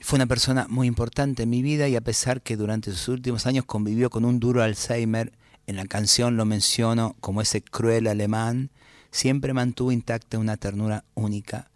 fue 0.00 0.16
una 0.16 0.26
persona 0.26 0.66
muy 0.68 0.86
importante 0.86 1.42
en 1.42 1.50
mi 1.50 1.62
vida 1.62 1.88
y 1.88 1.96
a 1.96 2.00
pesar 2.00 2.42
que 2.42 2.56
durante 2.56 2.92
sus 2.92 3.08
últimos 3.08 3.46
años 3.46 3.64
convivió 3.64 4.08
con 4.10 4.24
un 4.24 4.40
duro 4.40 4.62
Alzheimer, 4.62 5.32
en 5.66 5.76
la 5.76 5.86
canción 5.86 6.36
lo 6.36 6.44
menciono 6.44 7.16
como 7.20 7.42
ese 7.42 7.60
cruel 7.60 8.06
alemán, 8.06 8.70
siempre 9.10 9.52
mantuvo 9.52 9.90
intacta 9.90 10.38
una 10.38 10.56
ternura 10.56 11.04
única, 11.14 11.70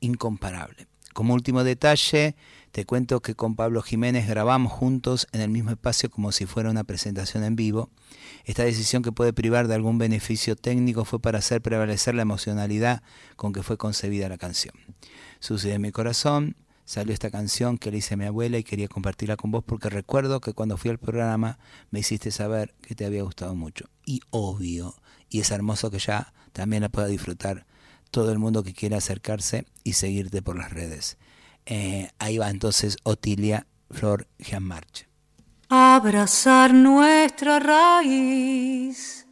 incomparable. 0.00 0.88
Como 1.12 1.34
último 1.34 1.62
detalle, 1.62 2.34
te 2.76 2.84
cuento 2.84 3.22
que 3.22 3.34
con 3.34 3.56
Pablo 3.56 3.80
Jiménez 3.80 4.28
grabamos 4.28 4.70
juntos 4.70 5.28
en 5.32 5.40
el 5.40 5.48
mismo 5.48 5.70
espacio 5.70 6.10
como 6.10 6.30
si 6.30 6.44
fuera 6.44 6.68
una 6.68 6.84
presentación 6.84 7.42
en 7.42 7.56
vivo. 7.56 7.88
Esta 8.44 8.64
decisión 8.64 9.02
que 9.02 9.12
puede 9.12 9.32
privar 9.32 9.66
de 9.66 9.74
algún 9.74 9.96
beneficio 9.96 10.56
técnico 10.56 11.06
fue 11.06 11.18
para 11.18 11.38
hacer 11.38 11.62
prevalecer 11.62 12.14
la 12.14 12.20
emocionalidad 12.20 13.02
con 13.36 13.54
que 13.54 13.62
fue 13.62 13.78
concebida 13.78 14.28
la 14.28 14.36
canción. 14.36 14.74
Susi 15.40 15.70
de 15.70 15.78
mi 15.78 15.90
corazón, 15.90 16.54
salió 16.84 17.14
esta 17.14 17.30
canción 17.30 17.78
que 17.78 17.90
le 17.90 17.96
hice 17.96 18.12
a 18.12 18.18
mi 18.18 18.26
abuela 18.26 18.58
y 18.58 18.62
quería 18.62 18.88
compartirla 18.88 19.38
con 19.38 19.52
vos 19.52 19.64
porque 19.64 19.88
recuerdo 19.88 20.42
que 20.42 20.52
cuando 20.52 20.76
fui 20.76 20.90
al 20.90 20.98
programa 20.98 21.58
me 21.90 22.00
hiciste 22.00 22.30
saber 22.30 22.74
que 22.82 22.94
te 22.94 23.06
había 23.06 23.22
gustado 23.22 23.54
mucho. 23.54 23.86
Y 24.04 24.20
obvio, 24.28 24.96
y 25.30 25.40
es 25.40 25.50
hermoso 25.50 25.90
que 25.90 25.98
ya 25.98 26.34
también 26.52 26.82
la 26.82 26.90
pueda 26.90 27.06
disfrutar 27.06 27.64
todo 28.10 28.32
el 28.32 28.38
mundo 28.38 28.62
que 28.62 28.74
quiera 28.74 28.98
acercarse 28.98 29.64
y 29.82 29.94
seguirte 29.94 30.42
por 30.42 30.58
las 30.58 30.74
redes. 30.74 31.16
Eh, 31.66 32.08
ahí 32.20 32.38
va 32.38 32.48
entonces 32.48 32.96
Otilia 33.02 33.66
Flor 33.90 34.28
Gianmarche. 34.38 35.08
Abrazar 35.68 36.72
nuestra 36.72 37.58
raíz, 37.58 39.26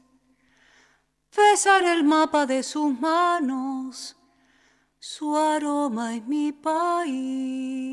besar 1.37 1.85
el 1.85 2.03
mapa 2.03 2.45
de 2.45 2.65
sus 2.65 2.99
manos, 2.99 4.17
su 4.99 5.37
aroma 5.37 6.17
es 6.17 6.27
mi 6.27 6.51
país. 6.51 7.85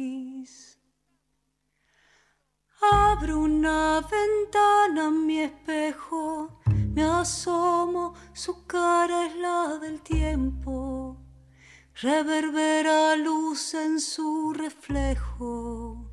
Abro 2.91 3.41
una 3.41 4.01
ventana 4.01 5.09
en 5.09 5.25
mi 5.27 5.41
espejo, 5.41 6.59
me 6.95 7.03
asomo, 7.03 8.15
su 8.33 8.65
cara 8.65 9.27
es 9.27 9.35
la 9.35 9.77
del 9.77 10.01
tiempo, 10.01 11.15
reverbera 12.02 13.16
luz 13.16 13.76
en 13.76 13.99
su 13.99 14.54
reflejo. 14.54 16.10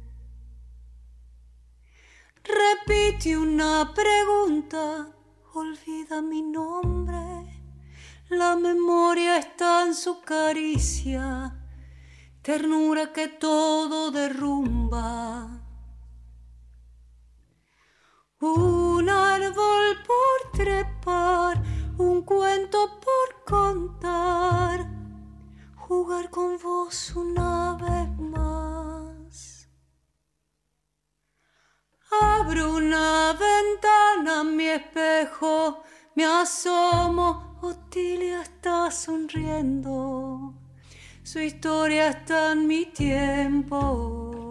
Repite 2.44 3.38
una 3.38 3.94
pregunta, 3.94 5.08
olvida 5.54 6.20
mi 6.20 6.42
nombre. 6.42 7.62
La 8.28 8.54
memoria 8.56 9.38
está 9.38 9.86
en 9.86 9.94
su 9.94 10.20
caricia, 10.20 11.56
ternura 12.42 13.10
que 13.14 13.28
todo 13.28 14.10
derrumba. 14.10 15.48
Un 18.40 19.08
árbol 19.08 19.96
por 20.06 20.52
trepar, 20.52 21.62
un 21.96 22.20
cuento 22.22 23.00
por 23.00 23.44
contar, 23.46 24.87
jugar 25.88 26.28
con 26.28 26.58
vos 26.58 27.16
una 27.16 27.74
vez 27.80 28.10
más. 28.18 29.70
Abro 32.10 32.74
una 32.74 33.32
ventana, 33.32 34.44
mi 34.44 34.66
espejo, 34.66 35.82
me 36.14 36.26
asomo, 36.26 37.58
Otilia 37.62 38.42
está 38.42 38.90
sonriendo, 38.90 40.52
su 41.22 41.38
historia 41.40 42.08
está 42.10 42.52
en 42.52 42.66
mi 42.66 42.84
tiempo. 42.84 44.50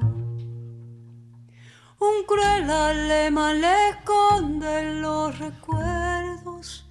cruel 2.27 2.69
alemán 2.69 3.61
le 3.61 3.89
esconde 3.89 4.93
los 5.01 5.37
recuerdos. 5.37 6.89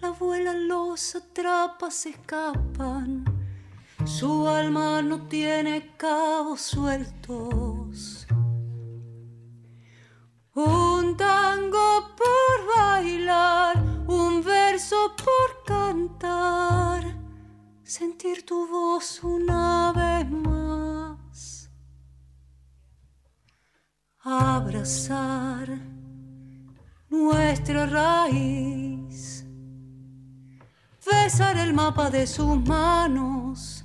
La 0.00 0.08
abuela 0.08 0.52
los 0.52 1.14
atrapa, 1.14 1.90
se 1.90 2.10
escapan. 2.10 3.33
Su 4.04 4.46
alma 4.46 5.00
no 5.00 5.26
tiene 5.28 5.96
cabos 5.96 6.60
sueltos. 6.60 8.26
Un 10.54 11.16
tango 11.16 12.14
por 12.14 12.76
bailar, 12.76 13.82
un 14.06 14.44
verso 14.44 15.16
por 15.16 15.64
cantar, 15.64 17.02
sentir 17.82 18.44
tu 18.44 18.68
voz 18.68 19.24
una 19.24 19.92
vez 19.92 20.30
más. 20.30 21.70
Abrazar 24.22 25.80
nuestra 27.08 27.86
raíz, 27.86 29.46
besar 31.10 31.56
el 31.56 31.72
mapa 31.72 32.10
de 32.10 32.26
sus 32.26 32.56
manos, 32.64 33.83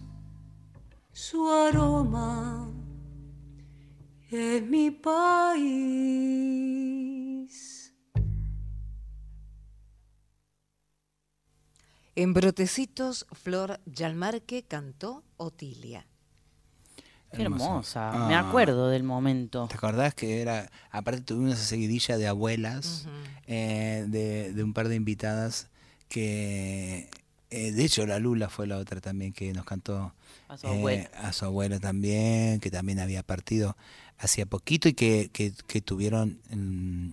su 1.29 1.47
aroma 1.47 2.67
es 4.31 4.63
mi 4.63 4.89
país. 4.89 5.13
En 12.15 12.33
Brotecitos, 12.33 13.27
Flor 13.31 13.79
Yalmarque 13.85 14.63
cantó 14.63 15.23
Otilia. 15.37 16.07
Qué 17.31 17.43
hermosa. 17.43 18.09
Ah. 18.11 18.27
Me 18.27 18.33
acuerdo 18.33 18.89
del 18.89 19.03
momento. 19.03 19.67
¿Te 19.67 19.75
acordás 19.75 20.15
que 20.15 20.41
era, 20.41 20.71
aparte 20.89 21.21
tuvimos 21.21 21.53
esa 21.53 21.65
seguidilla 21.65 22.17
de 22.17 22.27
abuelas, 22.27 23.07
eh, 23.45 24.03
de, 24.07 24.51
de 24.53 24.63
un 24.63 24.73
par 24.73 24.87
de 24.87 24.95
invitadas 24.95 25.69
que, 26.07 27.07
eh, 27.51 27.71
de 27.71 27.85
hecho 27.85 28.07
la 28.07 28.17
Lula 28.17 28.49
fue 28.49 28.65
la 28.65 28.77
otra 28.77 28.99
también 28.99 29.31
que 29.31 29.53
nos 29.53 29.65
cantó 29.65 30.15
A 30.49 30.57
su 30.57 30.67
eh, 30.67 30.69
abuela. 30.71 31.09
a 31.15 31.31
su 31.31 31.45
abuela 31.45 31.79
también, 31.79 32.59
que 32.59 32.69
también 32.69 32.99
había 32.99 33.23
partido 33.23 33.77
hacía 34.17 34.45
poquito 34.45 34.89
y 34.89 34.93
que, 34.93 35.29
que, 35.31 35.53
que 35.67 35.79
tuvieron 35.81 36.39
mm, 36.49 37.11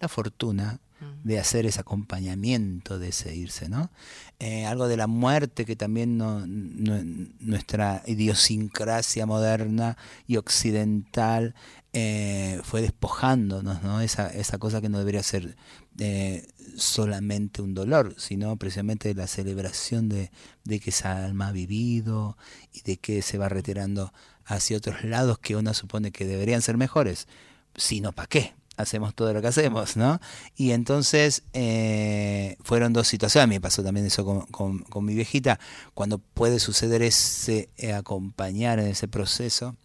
la 0.00 0.08
fortuna 0.08 0.80
de 1.24 1.38
hacer 1.38 1.64
ese 1.64 1.80
acompañamiento 1.80 2.98
de 2.98 3.08
ese 3.08 3.34
irse, 3.34 3.70
¿no? 3.70 3.90
Eh, 4.38 4.66
algo 4.66 4.86
de 4.86 4.98
la 4.98 5.06
muerte 5.06 5.64
que 5.64 5.74
también 5.76 6.18
no, 6.18 6.46
no- 6.46 7.02
nuestra 7.38 8.02
idiosincrasia 8.06 9.24
moderna 9.24 9.96
y 10.26 10.36
occidental 10.36 11.54
eh, 11.94 12.60
fue 12.64 12.82
despojándonos, 12.82 13.82
¿no? 13.82 14.00
Esa, 14.02 14.28
esa 14.28 14.58
cosa 14.58 14.80
que 14.82 14.88
no 14.90 14.98
debería 14.98 15.22
ser 15.22 15.56
eh, 15.98 16.46
solamente 16.76 17.62
un 17.62 17.74
dolor, 17.74 18.14
sino 18.18 18.56
precisamente 18.56 19.14
la 19.14 19.26
celebración 19.26 20.08
de, 20.08 20.30
de 20.64 20.80
que 20.80 20.90
esa 20.90 21.24
alma 21.24 21.48
ha 21.48 21.52
vivido 21.52 22.36
y 22.72 22.82
de 22.82 22.96
que 22.96 23.22
se 23.22 23.38
va 23.38 23.48
retirando 23.48 24.12
hacia 24.44 24.76
otros 24.78 25.04
lados 25.04 25.38
que 25.38 25.56
uno 25.56 25.74
supone 25.74 26.10
que 26.12 26.24
deberían 26.26 26.62
ser 26.62 26.76
mejores. 26.76 27.28
Si 27.76 28.00
no, 28.00 28.12
¿para 28.12 28.28
qué? 28.28 28.54
Hacemos 28.76 29.14
todo 29.14 29.34
lo 29.34 29.42
que 29.42 29.48
hacemos, 29.48 29.96
¿no? 29.98 30.20
Y 30.56 30.70
entonces 30.70 31.42
eh, 31.52 32.56
fueron 32.62 32.94
dos 32.94 33.08
situaciones. 33.08 33.44
A 33.44 33.46
mí 33.46 33.56
me 33.56 33.60
pasó 33.60 33.82
también 33.82 34.06
eso 34.06 34.24
con, 34.24 34.46
con- 34.46 34.78
con 34.84 35.04
mi 35.04 35.14
viejita. 35.14 35.60
Cuando 35.92 36.18
puede 36.18 36.58
suceder 36.58 37.02
ese 37.02 37.68
eh, 37.76 37.92
acompañar 37.92 38.78
en 38.78 38.86
ese 38.86 39.06
proceso 39.06 39.76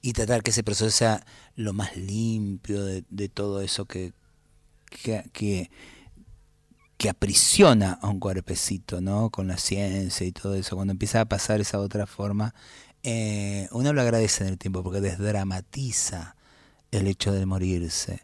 y 0.00 0.14
tratar 0.14 0.42
que 0.42 0.50
ese 0.50 0.62
proceso 0.64 0.90
sea 0.90 1.26
lo 1.56 1.74
más 1.74 1.94
limpio 1.96 2.84
de, 2.84 3.04
de 3.10 3.28
todo 3.28 3.60
eso 3.60 3.84
que, 3.84 4.12
que, 5.02 5.24
que, 5.32 5.70
que 6.96 7.08
aprisiona 7.08 7.98
a 8.00 8.08
un 8.08 8.20
cuerpecito, 8.20 9.00
¿no? 9.00 9.30
Con 9.30 9.48
la 9.48 9.58
ciencia 9.58 10.26
y 10.26 10.32
todo 10.32 10.54
eso. 10.54 10.76
Cuando 10.76 10.92
empieza 10.92 11.20
a 11.20 11.24
pasar 11.26 11.60
esa 11.60 11.80
otra 11.80 12.06
forma, 12.06 12.54
eh, 13.02 13.68
uno 13.72 13.92
lo 13.92 14.00
agradece 14.00 14.44
en 14.44 14.50
el 14.50 14.58
tiempo 14.58 14.82
porque 14.82 15.00
desdramatiza 15.00 16.36
el 16.90 17.06
hecho 17.06 17.32
de 17.32 17.44
morirse, 17.44 18.22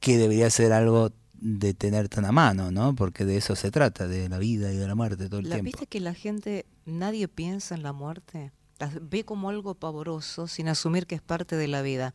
que 0.00 0.16
debería 0.16 0.48
ser 0.50 0.72
algo 0.72 1.12
de 1.34 1.74
tener 1.74 2.08
tan 2.08 2.24
a 2.24 2.32
mano, 2.32 2.70
¿no? 2.70 2.94
Porque 2.94 3.24
de 3.24 3.36
eso 3.36 3.54
se 3.56 3.70
trata, 3.70 4.06
de 4.08 4.28
la 4.28 4.38
vida 4.38 4.72
y 4.72 4.76
de 4.76 4.86
la 4.86 4.94
muerte 4.94 5.28
todo 5.28 5.40
el 5.40 5.48
La, 5.48 5.56
tiempo. 5.56 5.66
¿Viste 5.66 5.86
que 5.86 6.00
la 6.00 6.14
gente, 6.14 6.66
nadie 6.86 7.28
piensa 7.28 7.74
en 7.74 7.82
la 7.82 7.92
muerte? 7.92 8.52
Las 8.82 8.94
ve 9.00 9.24
como 9.24 9.48
algo 9.48 9.76
pavoroso 9.76 10.48
sin 10.48 10.66
asumir 10.68 11.06
que 11.06 11.14
es 11.14 11.22
parte 11.22 11.54
de 11.54 11.68
la 11.68 11.82
vida. 11.82 12.14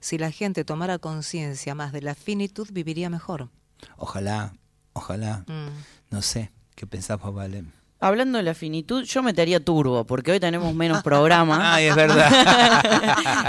Si 0.00 0.18
la 0.18 0.32
gente 0.32 0.64
tomara 0.64 0.98
conciencia 0.98 1.76
más 1.76 1.92
de 1.92 2.02
la 2.02 2.16
finitud, 2.16 2.66
viviría 2.72 3.08
mejor. 3.08 3.50
Ojalá, 3.96 4.52
ojalá, 4.94 5.44
Mm. 5.46 5.68
no 6.10 6.20
sé, 6.20 6.50
¿qué 6.74 6.88
pensás 6.88 7.20
vos, 7.20 7.32
Vale? 7.32 7.62
Hablando 8.00 8.38
de 8.38 8.44
la 8.44 8.54
finitud, 8.54 9.02
yo 9.02 9.22
metería 9.24 9.58
turbo, 9.58 10.04
porque 10.04 10.30
hoy 10.30 10.38
tenemos 10.38 10.72
menos 10.72 11.02
programas. 11.02 11.60
Ay, 11.62 11.86
es 11.86 11.96
verdad. 11.96 12.30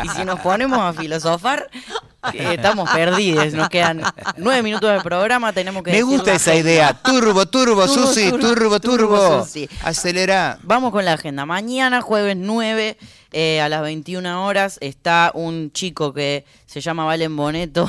y 0.03 0.09
si 0.09 0.25
nos 0.25 0.39
ponemos 0.39 0.79
a 0.79 0.91
filosofar, 0.93 1.69
eh, 2.33 2.55
estamos 2.55 2.89
perdidos. 2.89 3.53
Nos 3.53 3.69
quedan 3.69 4.01
nueve 4.37 4.63
minutos 4.63 4.91
de 4.91 5.01
programa, 5.01 5.53
tenemos 5.53 5.83
que 5.83 5.91
Me 5.91 6.01
gusta 6.01 6.33
esa 6.33 6.51
agenda. 6.51 6.69
idea. 6.71 6.93
Turbo, 6.93 7.45
turbo, 7.45 7.85
Turbo, 7.85 7.87
Susi, 7.87 8.31
turbo, 8.31 8.39
turbo, 8.39 8.79
turbo, 8.79 9.07
turbo. 9.17 9.47
Acelera. 9.83 10.57
Vamos 10.63 10.91
con 10.91 11.05
la 11.05 11.13
agenda. 11.13 11.45
Mañana, 11.45 12.01
jueves 12.01 12.35
9, 12.35 12.97
eh, 13.31 13.61
a 13.61 13.69
las 13.69 13.81
21 13.81 14.45
horas, 14.45 14.77
está 14.81 15.31
un 15.33 15.71
chico 15.71 16.13
que 16.13 16.45
se 16.65 16.81
llama 16.81 17.05
Valen 17.05 17.35
Boneto 17.35 17.87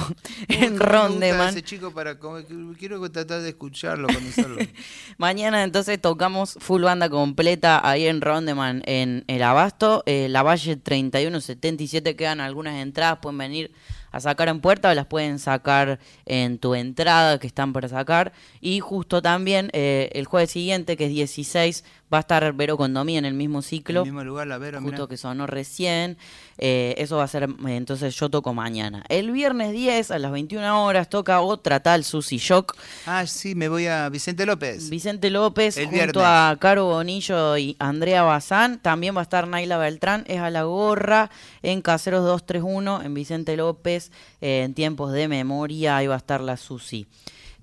en 0.48 0.78
Rondeman. 0.78 1.48
ese 1.48 1.62
chico 1.62 1.92
para 1.92 2.18
comer, 2.18 2.44
quiero 2.78 3.00
tratar 3.10 3.40
de 3.40 3.50
escucharlo, 3.50 4.08
conocerlo. 4.08 4.58
Mañana 5.18 5.62
entonces 5.62 6.00
tocamos 6.00 6.56
full 6.60 6.82
banda 6.82 7.08
completa 7.08 7.80
ahí 7.88 8.06
en 8.06 8.20
Rondeman 8.20 8.82
en 8.86 9.24
el 9.28 9.42
Abasto. 9.42 10.02
Eh, 10.06 10.28
la 10.28 10.42
Valle 10.42 10.76
3177 10.76 12.16
quedan 12.16 12.40
algunas 12.40 12.74
entradas, 12.80 13.18
pueden 13.20 13.38
venir 13.38 13.72
a 14.12 14.20
sacar 14.20 14.48
en 14.48 14.60
puerta 14.60 14.90
o 14.90 14.94
las 14.94 15.06
pueden 15.06 15.38
sacar 15.38 16.00
en 16.26 16.58
tu 16.58 16.74
entrada 16.74 17.38
que 17.38 17.46
están 17.46 17.72
para 17.72 17.88
sacar. 17.88 18.32
Y 18.60 18.80
justo 18.80 19.22
también 19.22 19.70
eh, 19.72 20.10
el 20.12 20.26
jueves 20.26 20.50
siguiente, 20.50 20.96
que 20.96 21.06
es 21.06 21.10
16, 21.10 21.84
va 22.12 22.18
a 22.18 22.20
estar 22.20 22.52
Vero 22.54 22.76
Condomí 22.76 23.16
en 23.16 23.24
el 23.24 23.34
mismo 23.34 23.62
ciclo. 23.62 24.00
En 24.00 24.06
el 24.08 24.12
mismo 24.12 24.24
lugar, 24.24 24.46
la 24.46 24.58
Vero, 24.58 24.80
justo 24.80 24.92
mirá. 24.96 25.06
que 25.08 25.16
sonó 25.16 25.46
recién. 25.46 26.18
Eh, 26.58 26.94
eso 26.98 27.16
va 27.16 27.24
a 27.24 27.28
ser, 27.28 27.44
eh, 27.44 27.76
entonces 27.76 28.14
yo 28.16 28.28
toco 28.28 28.52
mañana. 28.52 29.04
El 29.08 29.30
viernes 29.30 29.72
10 29.72 30.10
a 30.10 30.18
las 30.18 30.32
21 30.32 30.84
horas 30.84 31.08
toca 31.08 31.40
otra 31.40 31.80
tal 31.80 32.04
Susi 32.04 32.38
Shock. 32.38 32.76
Ah, 33.06 33.26
sí, 33.26 33.54
me 33.54 33.68
voy 33.68 33.86
a 33.86 34.08
Vicente 34.08 34.44
López. 34.44 34.90
Vicente 34.90 35.30
López 35.30 35.76
El 35.76 35.84
junto 35.86 35.96
viernes. 35.96 36.22
a 36.26 36.56
Caro 36.60 36.86
Bonillo 36.86 37.56
y 37.56 37.76
Andrea 37.78 38.22
Bazán. 38.24 38.80
También 38.80 39.14
va 39.16 39.20
a 39.20 39.22
estar 39.22 39.46
Naila 39.48 39.78
Beltrán, 39.78 40.24
es 40.26 40.40
a 40.40 40.50
la 40.50 40.64
gorra 40.64 41.30
en 41.62 41.80
Caseros 41.80 42.24
231 42.24 43.02
en 43.02 43.14
Vicente 43.14 43.56
López. 43.56 44.10
eh, 44.40 44.62
en 44.64 44.74
tiempos 44.74 45.12
de 45.12 45.28
memoria, 45.28 45.96
ahí 45.96 46.06
va 46.06 46.14
a 46.14 46.18
estar 46.18 46.40
la 46.40 46.56
Susi. 46.56 47.06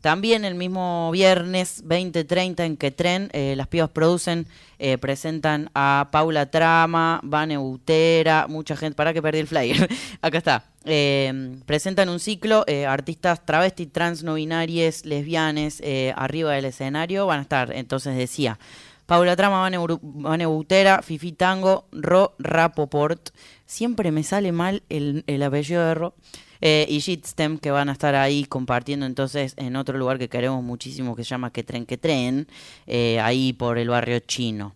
También 0.08 0.46
el 0.46 0.56
mismo 0.56 1.12
viernes 1.12 1.84
20.30 1.84 2.64
en 2.64 2.78
Quetren, 2.78 3.30
eh, 3.34 3.56
las 3.58 3.68
pibas 3.68 3.90
producen, 3.90 4.48
eh, 4.80 4.98
presentan 4.98 5.70
a 5.76 6.08
Paula 6.14 6.46
Trama, 6.46 7.20
Vane 7.24 7.58
Butera, 7.58 8.48
mucha 8.48 8.78
gente, 8.78 8.96
para 8.96 9.14
que 9.14 9.22
perdí 9.22 9.40
el 9.40 9.48
flyer, 9.48 9.90
acá 10.22 10.38
está. 10.38 10.64
Eh, 10.86 11.58
presentan 11.66 12.08
un 12.08 12.22
ciclo, 12.22 12.64
eh, 12.68 12.86
artistas 12.86 13.46
travesti, 13.46 13.88
trans, 13.88 14.24
no 14.24 14.36
binarias, 14.36 15.06
lesbianes, 15.06 15.82
eh, 15.84 16.14
arriba 16.16 16.54
del 16.54 16.64
escenario, 16.64 17.26
van 17.26 17.40
a 17.40 17.42
estar, 17.42 17.74
entonces 17.74 18.16
decía, 18.16 18.60
Paula 19.08 19.36
Trama, 19.36 19.70
Vane 20.02 20.46
Butera, 20.46 21.02
Fifi 21.02 21.34
Tango, 21.34 21.86
Ro 21.92 22.34
Rapoport, 22.40 23.32
siempre 23.66 24.14
me 24.14 24.24
sale 24.24 24.54
mal 24.54 24.84
el, 24.88 25.26
el 25.28 25.44
apellido 25.44 25.86
de 25.86 25.96
Ro, 25.96 26.14
eh, 26.62 26.86
y 26.90 27.00
Jitstem 27.00 27.58
que 27.58 27.72
van 27.72 27.90
a 27.90 27.92
estar 27.92 28.16
ahí 28.16 28.46
compartiendo 28.46 29.06
entonces 29.06 29.54
en 29.58 29.76
otro 29.76 29.98
lugar 29.98 30.18
que 30.18 30.30
queremos 30.30 30.64
muchísimo 30.64 31.16
que 31.16 31.24
se 31.24 31.30
llama 31.30 31.52
Que 31.52 31.64
Tren 31.64 31.86
Que 31.86 31.98
Tren, 31.98 32.48
eh, 32.86 33.20
ahí 33.20 33.54
por 33.54 33.78
el 33.78 33.90
barrio 33.90 34.20
chino. 34.20 34.76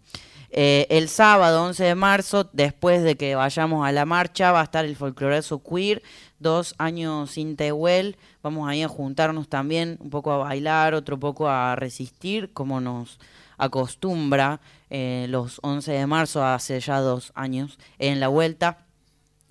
Eh, 0.54 0.86
el 0.90 1.08
sábado 1.08 1.64
11 1.64 1.84
de 1.84 1.96
marzo, 1.96 2.50
después 2.52 3.04
de 3.04 3.16
que 3.16 3.36
vayamos 3.36 3.88
a 3.88 3.92
la 3.94 4.06
marcha, 4.06 4.52
va 4.52 4.60
a 4.60 4.66
estar 4.66 4.84
el 4.84 4.98
folcloreso 4.98 5.64
queer, 5.64 6.04
dos 6.40 6.76
años 6.78 7.32
sin 7.32 7.56
Tehuel, 7.56 8.18
vamos 8.44 8.68
ahí 8.68 8.84
a 8.84 8.90
juntarnos 8.90 9.48
también 9.48 9.98
un 10.02 10.10
poco 10.10 10.32
a 10.32 10.38
bailar, 10.38 10.94
otro 10.94 11.18
poco 11.18 11.48
a 11.48 11.78
resistir, 11.78 12.52
como 12.52 12.82
nos 12.82 13.18
acostumbra 13.58 14.60
los 14.90 15.60
11 15.64 15.92
de 15.94 16.08
marzo, 16.08 16.44
hace 16.44 16.78
ya 16.82 17.00
dos 17.00 17.32
años, 17.34 17.80
en 17.98 18.20
la 18.20 18.28
vuelta 18.28 18.80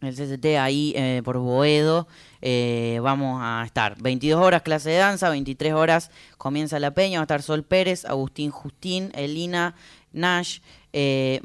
el 0.02 0.14
CCT 0.14 0.44
ahí 0.58 0.92
eh, 0.96 1.22
por 1.24 1.38
Boedo. 1.38 2.08
eh, 2.42 3.00
vamos 3.02 3.40
a 3.42 3.62
estar 3.66 4.00
22 4.00 4.40
horas 4.40 4.62
clase 4.62 4.90
de 4.90 4.96
danza, 4.96 5.28
23 5.28 5.74
horas 5.74 6.10
comienza 6.38 6.78
la 6.78 6.92
peña, 6.92 7.18
va 7.18 7.22
a 7.22 7.24
estar 7.24 7.42
Sol 7.42 7.64
Pérez, 7.64 8.04
Agustín 8.04 8.50
Justín, 8.50 9.10
Elina, 9.14 9.74
Nash, 10.12 10.60
eh, 10.92 11.40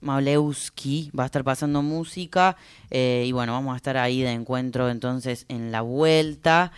Maulewski 0.00 1.10
va 1.18 1.24
a 1.24 1.26
estar 1.26 1.44
pasando 1.44 1.82
música 1.82 2.56
eh, 2.90 3.24
y 3.26 3.32
bueno, 3.32 3.52
vamos 3.52 3.74
a 3.74 3.76
estar 3.76 3.96
ahí 3.96 4.22
de 4.22 4.32
encuentro 4.32 4.88
entonces 4.90 5.44
en 5.48 5.70
la 5.72 5.82
vuelta. 5.82 6.72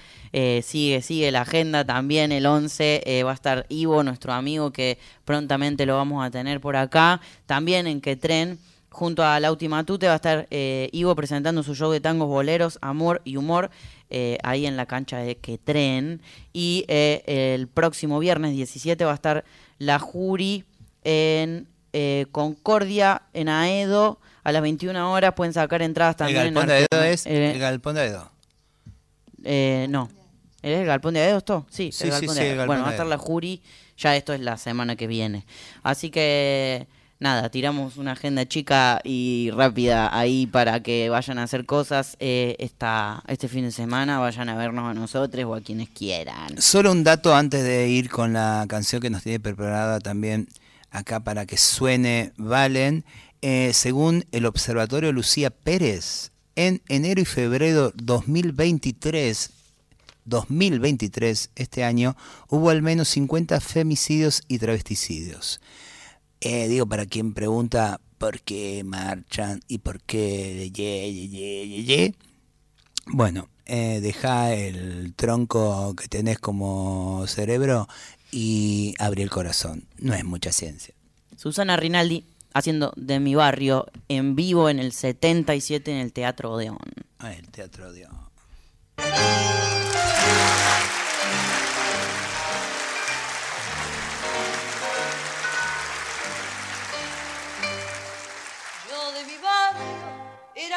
Sigue, 0.62 1.02
sigue 1.02 1.30
la 1.30 1.42
agenda 1.42 1.84
también 1.84 2.32
el 2.32 2.46
11 2.46 3.02
eh, 3.04 3.22
va 3.22 3.32
a 3.32 3.34
estar 3.34 3.66
Ivo, 3.68 4.02
nuestro 4.02 4.32
amigo 4.32 4.72
que 4.72 4.98
prontamente 5.24 5.84
lo 5.84 5.96
vamos 5.96 6.24
a 6.24 6.30
tener 6.30 6.60
por 6.60 6.74
acá. 6.76 7.20
También 7.46 7.86
en 7.86 8.00
que 8.00 8.16
tren 8.16 8.58
junto 8.92 9.24
a 9.24 9.40
Lauti 9.40 9.68
Matute 9.68 10.06
va 10.06 10.12
a 10.12 10.16
estar 10.16 10.46
eh, 10.50 10.88
Ivo 10.92 11.14
presentando 11.16 11.62
su 11.62 11.74
show 11.74 11.90
de 11.90 12.00
tangos 12.00 12.28
boleros, 12.28 12.78
amor 12.82 13.20
y 13.24 13.36
humor 13.36 13.70
eh, 14.10 14.38
ahí 14.44 14.66
en 14.66 14.76
la 14.76 14.86
cancha 14.86 15.16
de 15.18 15.36
Quetren. 15.38 16.20
Y 16.52 16.84
eh, 16.88 17.54
el 17.54 17.66
próximo 17.68 18.18
viernes 18.18 18.52
17 18.52 19.04
va 19.04 19.12
a 19.12 19.14
estar 19.14 19.44
la 19.78 19.98
Jury 19.98 20.64
en 21.04 21.66
Concordia, 22.30 23.22
en 23.34 23.48
Aedo, 23.48 24.18
a 24.44 24.52
las 24.52 24.62
21 24.62 25.12
horas. 25.12 25.34
Pueden 25.34 25.52
sacar 25.52 25.82
entradas 25.82 26.14
El 26.14 26.18
también. 26.18 26.46
en 26.48 26.54
galpón 26.54 26.68
de 26.68 26.74
Aedo 26.90 27.04
es 27.04 27.26
el 27.26 27.58
galpón 27.58 27.94
de 27.94 28.00
Aedo. 28.02 28.30
eh, 29.44 29.86
no. 29.88 30.08
¿Es 30.62 30.78
el 30.78 30.86
galpón 30.86 31.14
de 31.14 31.20
Aedo 31.20 31.38
esto? 31.38 31.66
Sí, 31.70 31.90
Sí, 31.90 32.04
el 32.04 32.10
galpón 32.10 32.34
sí, 32.36 32.40
de 32.40 32.46
el 32.46 32.50
Aedo. 32.52 32.56
galpón 32.58 32.66
Bueno, 32.68 32.80
de 32.80 32.84
va 32.84 32.88
a 32.90 32.92
estar 32.92 33.06
la 33.06 33.18
Jury, 33.18 33.62
ya 33.98 34.16
esto 34.16 34.32
es 34.32 34.40
la 34.40 34.56
semana 34.56 34.94
que 34.96 35.06
viene. 35.08 35.44
Así 35.82 36.10
que 36.10 36.86
nada, 37.22 37.48
tiramos 37.48 37.96
una 37.96 38.12
agenda 38.12 38.46
chica 38.46 39.00
y 39.04 39.50
rápida 39.52 40.16
ahí 40.16 40.46
para 40.46 40.82
que 40.82 41.08
vayan 41.08 41.38
a 41.38 41.44
hacer 41.44 41.64
cosas 41.64 42.16
eh, 42.20 42.56
esta, 42.58 43.22
este 43.28 43.48
fin 43.48 43.64
de 43.64 43.72
semana, 43.72 44.18
vayan 44.18 44.48
a 44.48 44.56
vernos 44.56 44.90
a 44.90 44.94
nosotros 44.94 45.44
o 45.46 45.54
a 45.54 45.60
quienes 45.60 45.88
quieran. 45.88 46.60
Solo 46.60 46.92
un 46.92 47.04
dato 47.04 47.34
antes 47.34 47.62
de 47.62 47.88
ir 47.88 48.10
con 48.10 48.32
la 48.32 48.66
canción 48.68 49.00
que 49.00 49.08
nos 49.08 49.22
tiene 49.22 49.40
preparada 49.40 50.00
también 50.00 50.48
acá 50.90 51.20
para 51.20 51.46
que 51.46 51.56
suene 51.56 52.32
Valen. 52.36 53.04
Eh, 53.40 53.72
según 53.72 54.24
el 54.32 54.46
Observatorio 54.46 55.10
Lucía 55.12 55.50
Pérez, 55.50 56.30
en 56.54 56.82
enero 56.88 57.20
y 57.20 57.24
febrero 57.24 57.92
2023, 57.94 59.50
2023, 60.24 61.50
este 61.56 61.82
año, 61.82 62.16
hubo 62.48 62.70
al 62.70 62.82
menos 62.82 63.08
50 63.08 63.60
femicidios 63.60 64.42
y 64.48 64.58
travesticidios. 64.58 65.60
Eh, 66.44 66.66
digo, 66.66 66.86
para 66.86 67.06
quien 67.06 67.34
pregunta 67.34 68.00
por 68.18 68.40
qué 68.40 68.82
marchan 68.84 69.60
y 69.68 69.78
por 69.78 70.00
qué 70.00 70.70
ye, 70.72 71.12
ye, 71.14 71.28
ye, 71.28 71.68
ye, 71.68 71.84
ye. 71.84 72.14
Bueno, 73.06 73.48
eh, 73.64 74.00
deja 74.02 74.52
el 74.52 75.14
tronco 75.14 75.94
que 75.94 76.08
tenés 76.08 76.40
como 76.40 77.24
cerebro 77.28 77.88
y 78.32 78.94
abrí 78.98 79.22
el 79.22 79.30
corazón. 79.30 79.86
No 79.98 80.14
es 80.14 80.24
mucha 80.24 80.50
ciencia. 80.50 80.94
Susana 81.36 81.76
Rinaldi 81.76 82.24
haciendo 82.54 82.92
de 82.96 83.20
mi 83.20 83.36
barrio 83.36 83.86
en 84.08 84.34
vivo 84.34 84.68
en 84.68 84.80
el 84.80 84.92
77 84.92 85.92
en 85.92 85.98
el 85.98 86.12
Teatro 86.12 86.54
Odeón. 86.54 86.78
Ah, 87.20 87.32
el 87.34 87.48
teatro 87.50 87.92
de... 87.92 88.08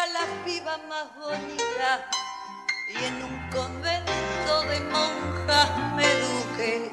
era 0.05 0.13
la 0.13 0.45
piba 0.45 0.77
más 0.89 1.15
bonita 1.15 2.09
y 2.89 3.03
en 3.05 3.23
un 3.23 3.49
convento 3.49 4.61
de 4.69 4.79
monjas 4.81 5.69
me 5.95 6.03
eduqué. 6.03 6.91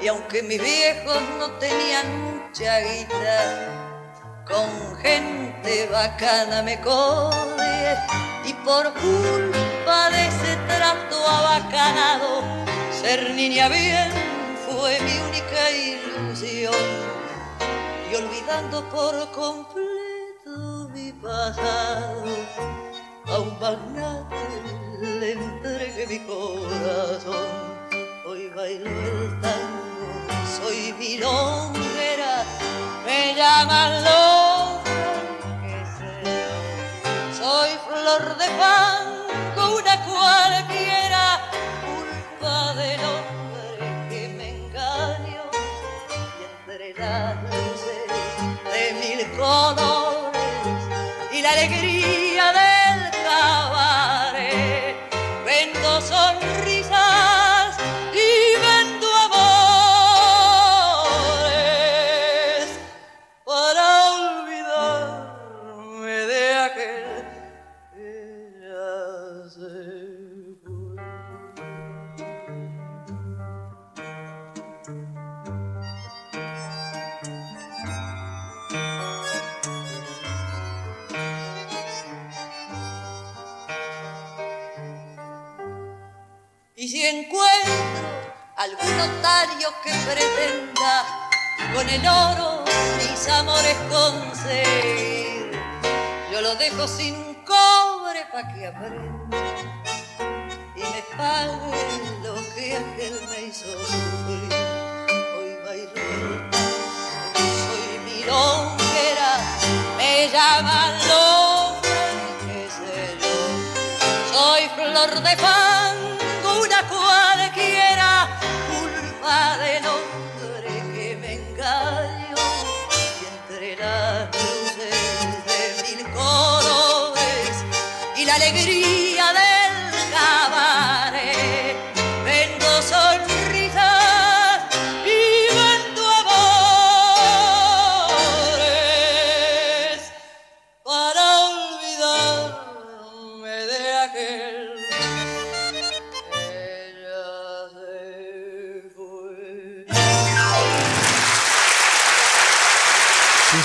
Y 0.00 0.08
aunque 0.08 0.42
mis 0.42 0.60
viejos 0.60 1.20
no 1.38 1.50
tenían 1.58 2.06
mucha 2.22 2.80
guita, 2.80 4.44
con 4.46 4.96
gente 4.98 5.88
bacana 5.90 6.62
me 6.62 6.80
codé 6.80 7.96
y 8.44 8.52
por 8.64 8.92
culpa 8.94 10.10
de 10.10 10.26
ese 10.26 10.56
trato 10.68 11.26
abacanado, 11.26 12.42
ser 13.02 13.30
niña 13.34 13.68
bien 13.68 14.10
fue 14.66 15.00
mi 15.00 15.18
única 15.28 15.70
ilusión 15.70 16.74
y 18.10 18.14
olvidando 18.14 18.88
por 18.90 19.30
completo 19.32 19.99
mi 20.92 21.12
pasado, 21.12 22.24
a 23.26 23.38
un 23.38 23.58
magnate 23.60 24.36
le 25.00 25.32
entregué 25.32 26.06
mi 26.06 26.18
corazón. 26.20 27.48
Hoy 28.26 28.48
bailo 28.54 28.90
el 28.90 29.40
tango, 29.40 30.26
soy 30.56 30.94
milonguera, 30.98 32.44
me 33.04 33.34
llaman 33.34 34.04
loca, 34.04 35.00
sé 35.98 36.12
yo. 36.24 37.44
Soy 37.44 37.70
flor 37.86 38.36
de 38.38 38.46
fango, 38.60 38.99
con 91.80 91.88
el 91.88 92.06
oro 92.06 92.62
mis 92.98 93.28
amores 93.28 93.76
conseguir, 93.88 95.50
yo 96.30 96.42
lo 96.42 96.54
dejo 96.56 96.86
sin 96.86 97.14
cobre 97.36 98.26
pa' 98.30 98.46
que 98.52 98.66
aprenda 98.66 99.38
y 100.76 100.80
me 100.80 101.02
pague 101.16 101.72
lo 102.22 102.34
que 102.54 102.76
aquel 102.76 103.16
me 103.30 103.38
hizo 103.46 103.70
sufrir. 103.92 104.52
Hoy 105.38 105.52
tango, 105.64 106.04
soy 107.62 107.92
milonguera, 108.04 109.32
me 109.96 110.28
llaman 110.28 110.92
loca, 111.08 112.02
qué 112.44 112.60
sé 112.76 113.16
yo. 113.22 113.36
Soy 114.34 114.62
flor 114.76 115.12
de 115.22 115.34
fango, 115.36 115.69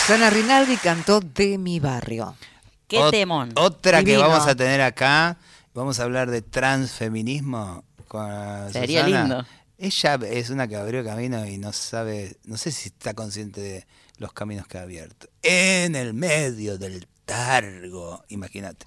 Susana 0.05 0.29
Rinaldi 0.29 0.77
cantó 0.77 1.19
De 1.19 1.57
mi 1.57 1.79
barrio. 1.79 2.35
¡Qué 2.87 2.99
Ot- 2.99 3.09
temón! 3.11 3.51
Otra 3.55 4.03
que 4.03 4.17
vamos 4.17 4.45
a 4.47 4.53
tener 4.55 4.79
acá, 4.81 5.37
vamos 5.73 5.99
a 5.99 6.03
hablar 6.03 6.29
de 6.29 6.43
transfeminismo 6.43 7.83
con 8.07 8.71
Sería 8.71 9.03
Susana. 9.03 9.21
lindo. 9.23 9.45
Ella 9.79 10.19
es 10.29 10.49
una 10.51 10.67
que 10.67 10.75
abrió 10.75 11.03
camino 11.03 11.43
y 11.47 11.57
no 11.57 11.73
sabe, 11.73 12.37
no 12.45 12.55
sé 12.57 12.71
si 12.71 12.89
está 12.89 13.15
consciente 13.15 13.61
de 13.61 13.87
los 14.19 14.31
caminos 14.31 14.67
que 14.67 14.77
ha 14.77 14.83
abierto. 14.83 15.27
En 15.41 15.95
el 15.95 16.13
medio 16.13 16.77
del 16.77 17.07
targo, 17.25 18.23
imagínate. 18.29 18.85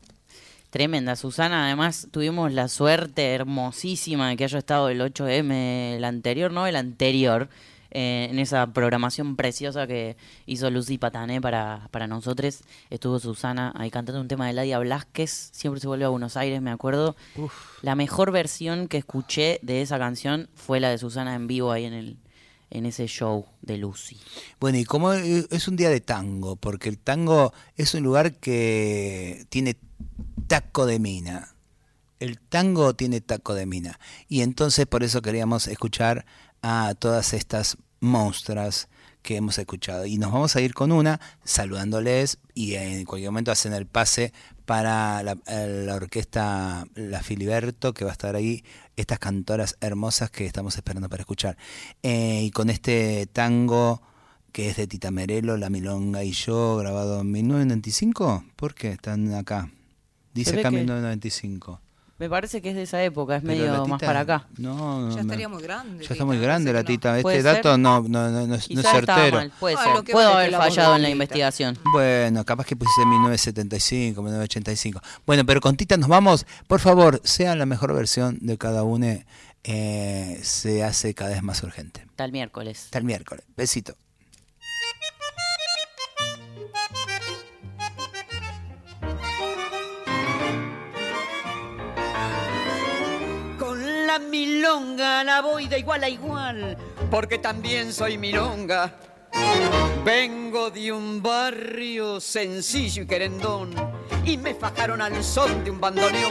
Tremenda, 0.70 1.16
Susana. 1.16 1.66
Además, 1.66 2.06
tuvimos 2.12 2.52
la 2.52 2.68
suerte 2.68 3.34
hermosísima 3.34 4.28
de 4.28 4.36
que 4.36 4.44
haya 4.44 4.58
estado 4.58 4.88
el 4.88 5.00
8M, 5.00 5.96
el 5.96 6.04
anterior, 6.04 6.52
no 6.52 6.66
el 6.68 6.76
anterior, 6.76 7.48
eh, 7.91 8.28
en 8.30 8.39
esa 8.39 8.66
programación 8.72 9.36
preciosa 9.36 9.86
que 9.86 10.16
hizo 10.47 10.70
Lucy 10.70 10.99
Patané 10.99 11.41
para, 11.41 11.89
para 11.91 12.07
nosotros. 12.07 12.61
Estuvo 12.91 13.18
Susana 13.18 13.72
ahí 13.76 13.91
cantando 13.91 14.20
un 14.20 14.28
tema 14.28 14.47
de 14.47 14.53
Ladia 14.53 14.78
Blasquez, 14.78 15.51
siempre 15.53 15.80
se 15.80 15.86
vuelve 15.86 16.05
a 16.05 16.09
Buenos 16.09 16.36
Aires, 16.36 16.61
me 16.62 16.70
acuerdo. 16.70 17.16
La 17.82 17.95
mejor 17.95 18.32
versión 18.32 18.89
que 18.89 18.99
escuché 18.99 19.59
de 19.62 19.82
esa 19.82 19.99
canción 19.99 20.49
fue 20.55 20.80
la 20.80 20.91
de 20.91 20.99
Susana 20.99 21.34
en 21.34 21.47
vivo 21.47 21.72
ahí 21.72 21.84
en 21.84 21.95
el 21.95 22.16
en 22.70 22.86
ese 22.86 23.07
show 23.07 23.47
de 23.62 23.78
Lucy. 23.78 24.18
Bueno, 24.61 24.78
y 24.78 24.84
como 24.84 25.12
es 25.12 25.68
un 25.68 25.76
día 25.76 25.91
de 25.91 26.01
tango, 26.01 26.57
porque 26.57 26.89
el 26.89 26.99
tango 26.99 27.53
es 27.76 27.95
un 27.95 28.03
lugar 28.03 28.34
que 28.34 29.47
tiene 29.49 29.76
taco 30.47 30.86
de 30.86 30.99
mina. 30.99 31.55
El 32.20 32.41
tango 32.41 32.95
tiene 32.95 33.20
taco 33.20 33.55
de 33.55 33.66
mina. 33.66 33.99
Y 34.28 34.43
entonces 34.43 34.86
por 34.86 35.05
eso 35.05 35.22
queríamos 35.22 35.68
escuchar 35.68 36.26
a 36.62 36.94
todas 36.98 37.32
estas 37.32 37.76
monstruas 38.00 38.88
que 39.22 39.36
hemos 39.36 39.59
escuchado. 39.59 40.06
Y 40.06 40.16
nos 40.16 40.32
vamos 40.32 40.56
a 40.56 40.61
ir 40.61 40.74
con 40.74 40.92
una, 40.92 41.20
saludándoles 41.44 42.38
y 42.54 42.74
en 42.74 43.04
cualquier 43.04 43.30
momento 43.30 43.52
hacen 43.52 43.72
el 43.72 43.86
pase 43.86 44.32
para 44.64 45.22
la, 45.22 45.38
la, 45.46 45.94
orquesta 45.94 46.86
La 46.94 47.22
Filiberto, 47.22 47.94
que 47.94 48.04
va 48.04 48.11
a 48.11 48.12
estar 48.12 48.36
ahí, 48.36 48.64
estas 48.96 49.18
cantoras 49.18 49.76
hermosas 49.80 50.30
que 50.30 50.46
estamos 50.46 50.76
esperando 50.76 51.09
para 51.09 51.22
escuchar. 51.22 51.56
Eh, 52.02 52.42
y 52.44 52.50
con 52.50 52.70
este 52.70 53.26
tango 53.26 54.02
que 54.52 54.70
es 54.70 54.76
de 54.76 54.86
Tita 54.86 55.11
Merelo, 55.11 55.56
La 55.56 55.70
Milonga 55.70 56.24
y 56.24 56.32
yo, 56.32 56.76
grabado 56.76 57.20
en 57.20 57.30
1995, 57.30 58.44
¿por 58.56 58.74
qué 58.74 58.92
están 58.92 59.32
acá? 59.34 59.70
Dice 60.34 60.59
acá 60.59 60.70
1995. 60.70 61.80
Me 62.18 62.28
parece 62.28 62.60
que 62.60 62.70
es 62.70 62.74
de 62.74 62.82
esa 62.82 63.00
época, 63.04 63.36
es 63.36 63.44
medio 63.44 63.86
más 63.86 64.02
para 64.02 64.20
acá. 64.20 64.48
No, 64.56 65.08
no 65.08 65.14
ya 65.14 65.20
estaría 65.20 65.48
muy 65.48 65.62
grande. 65.62 66.04
Ya 66.04 66.14
está 66.14 66.24
muy 66.24 66.38
grande 66.38 66.72
la 66.72 66.82
tita. 66.82 67.16
Este 67.16 67.42
dato 67.44 67.78
no, 67.78 68.00
no, 68.02 68.28
no, 68.28 68.46
no, 68.46 68.54
es 68.56 68.66
certero. 68.66 69.36
Mal, 69.36 69.52
puede 69.60 69.76
ah, 69.78 69.94
ser. 70.02 70.12
Puedo 70.12 70.32
haber 70.32 70.50
fallado 70.50 70.96
en 70.96 71.02
la 71.02 71.10
investigación. 71.10 71.78
Bueno, 71.92 72.44
capaz 72.44 72.66
que 72.66 72.74
puse 72.74 73.06
1975, 73.06 74.20
1985. 74.20 75.00
Bueno, 75.26 75.46
pero 75.46 75.60
con 75.60 75.76
Tita 75.76 75.96
nos 75.96 76.08
vamos. 76.08 76.44
Por 76.66 76.80
favor, 76.80 77.20
sea 77.22 77.54
la 77.54 77.66
mejor 77.66 77.94
versión 77.94 78.38
de 78.40 78.58
cada 78.58 78.82
uno. 78.82 78.98
Eh, 79.62 80.40
se 80.42 80.82
hace 80.82 81.14
cada 81.14 81.30
vez 81.30 81.42
más 81.42 81.62
urgente. 81.62 82.04
Tal 82.16 82.32
miércoles. 82.32 82.88
Tal 82.90 83.04
miércoles. 83.04 83.44
Besito. 83.56 83.94
Milonga 94.39 95.24
la 95.24 95.41
voy 95.43 95.66
de 95.66 95.80
igual 95.80 96.05
a 96.05 96.09
igual, 96.09 96.76
porque 97.11 97.39
también 97.39 97.93
soy 97.93 98.16
milonga. 98.16 98.95
Vengo 100.05 100.70
de 100.70 100.93
un 100.93 101.20
barrio 101.20 102.20
sencillo 102.20 103.03
y 103.03 103.07
querendón 103.07 103.74
y 104.24 104.36
me 104.36 104.55
fajaron 104.55 105.03
al 105.03 105.24
son 105.24 105.64
de 105.64 105.72
un 105.72 105.80
bandoneón. 105.80 106.30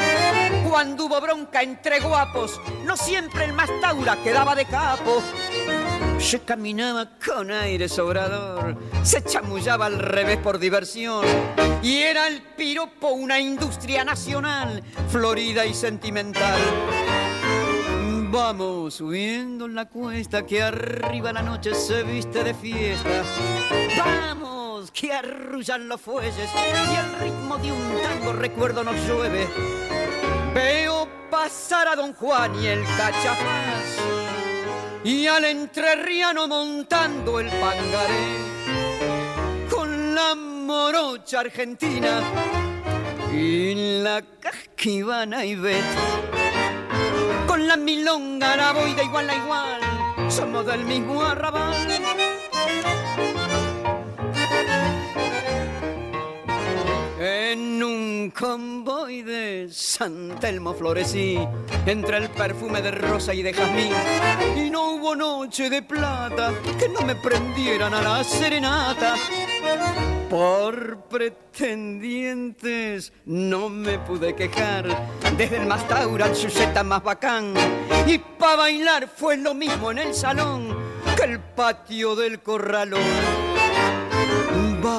Cuando 0.69 1.05
hubo 1.05 1.19
bronca 1.19 1.61
entre 1.61 1.99
guapos, 1.99 2.61
no 2.85 2.95
siempre 2.95 3.43
el 3.43 3.53
más 3.53 3.69
taura 3.81 4.15
quedaba 4.23 4.55
de 4.55 4.65
capo. 4.65 5.21
Se 6.17 6.39
caminaba 6.39 7.09
con 7.23 7.51
aire 7.51 7.89
sobrador, 7.89 8.77
se 9.03 9.21
chamullaba 9.21 9.85
al 9.85 9.99
revés 9.99 10.37
por 10.37 10.59
diversión 10.59 11.25
y 11.83 11.97
era 11.97 12.27
el 12.27 12.41
piropo 12.41 13.09
una 13.09 13.39
industria 13.39 14.05
nacional, 14.05 14.81
florida 15.09 15.65
y 15.65 15.73
sentimental. 15.73 16.59
Vamos 18.29 18.95
subiendo 18.95 19.69
la 19.69 19.85
cuesta 19.85 20.45
que 20.45 20.61
arriba 20.61 21.31
la 21.31 21.41
noche 21.41 21.73
se 21.73 22.03
viste 22.03 22.43
de 22.43 22.53
fiesta. 22.53 23.23
Vamos, 23.97 24.91
que 24.91 25.13
arrullan 25.13 25.87
los 25.87 26.01
fuelles 26.01 26.35
y 26.35 26.95
el 26.95 27.19
ritmo 27.21 27.57
de 27.57 27.71
un 27.71 28.01
tango 28.03 28.33
recuerdo 28.33 28.83
nos 28.83 28.95
llueve. 29.07 29.47
Veo 30.53 31.07
pasar 31.31 31.87
a 31.87 31.95
Don 31.95 32.13
Juan 32.13 32.61
y 32.61 32.67
el 32.67 32.83
cachafaz 32.97 33.97
y 35.05 35.25
al 35.27 35.45
entrerriano 35.45 36.49
montando 36.49 37.39
el 37.39 37.47
pangaré 37.47 38.35
con 39.69 40.13
la 40.13 40.35
morocha 40.35 41.39
argentina 41.39 42.19
y 43.31 44.01
la 44.01 44.21
casquivana 44.41 45.45
y 45.45 45.55
bet 45.55 45.85
con 47.47 47.65
la 47.65 47.77
milonga 47.77 48.55
la 48.57 48.73
voy 48.73 48.93
de 48.93 49.05
igual 49.05 49.29
a 49.29 49.35
igual, 49.35 50.29
somos 50.29 50.65
del 50.65 50.85
mismo 50.85 51.23
arrabal. 51.23 52.16
En 57.49 57.81
un 57.81 58.33
convoy 58.37 59.21
de 59.21 59.69
San 59.71 60.37
Telmo 60.37 60.73
florecí 60.73 61.39
entre 61.85 62.17
el 62.17 62.29
perfume 62.29 62.81
de 62.81 62.91
rosa 62.91 63.33
y 63.33 63.41
de 63.41 63.53
jazmín 63.53 63.93
y 64.57 64.69
no 64.69 64.91
hubo 64.91 65.15
noche 65.15 65.69
de 65.69 65.81
plata 65.81 66.53
que 66.77 66.89
no 66.89 67.03
me 67.03 67.15
prendieran 67.15 67.93
a 67.93 68.01
la 68.01 68.21
serenata 68.25 69.15
por 70.29 71.03
pretendientes 71.03 73.13
no 73.25 73.69
me 73.69 73.97
pude 73.99 74.35
quejar, 74.35 75.07
desde 75.37 75.55
el 75.57 75.67
más 75.67 75.87
taura 75.87 76.25
al 76.25 76.85
más 76.85 77.01
bacán. 77.01 77.53
Y 78.05 78.17
pa' 78.17 78.57
bailar 78.57 79.07
fue 79.07 79.37
lo 79.37 79.53
mismo 79.53 79.91
en 79.91 79.99
el 79.99 80.13
salón 80.13 80.75
que 81.15 81.23
el 81.23 81.39
patio 81.39 82.17
del 82.17 82.41
corralón. 82.41 83.46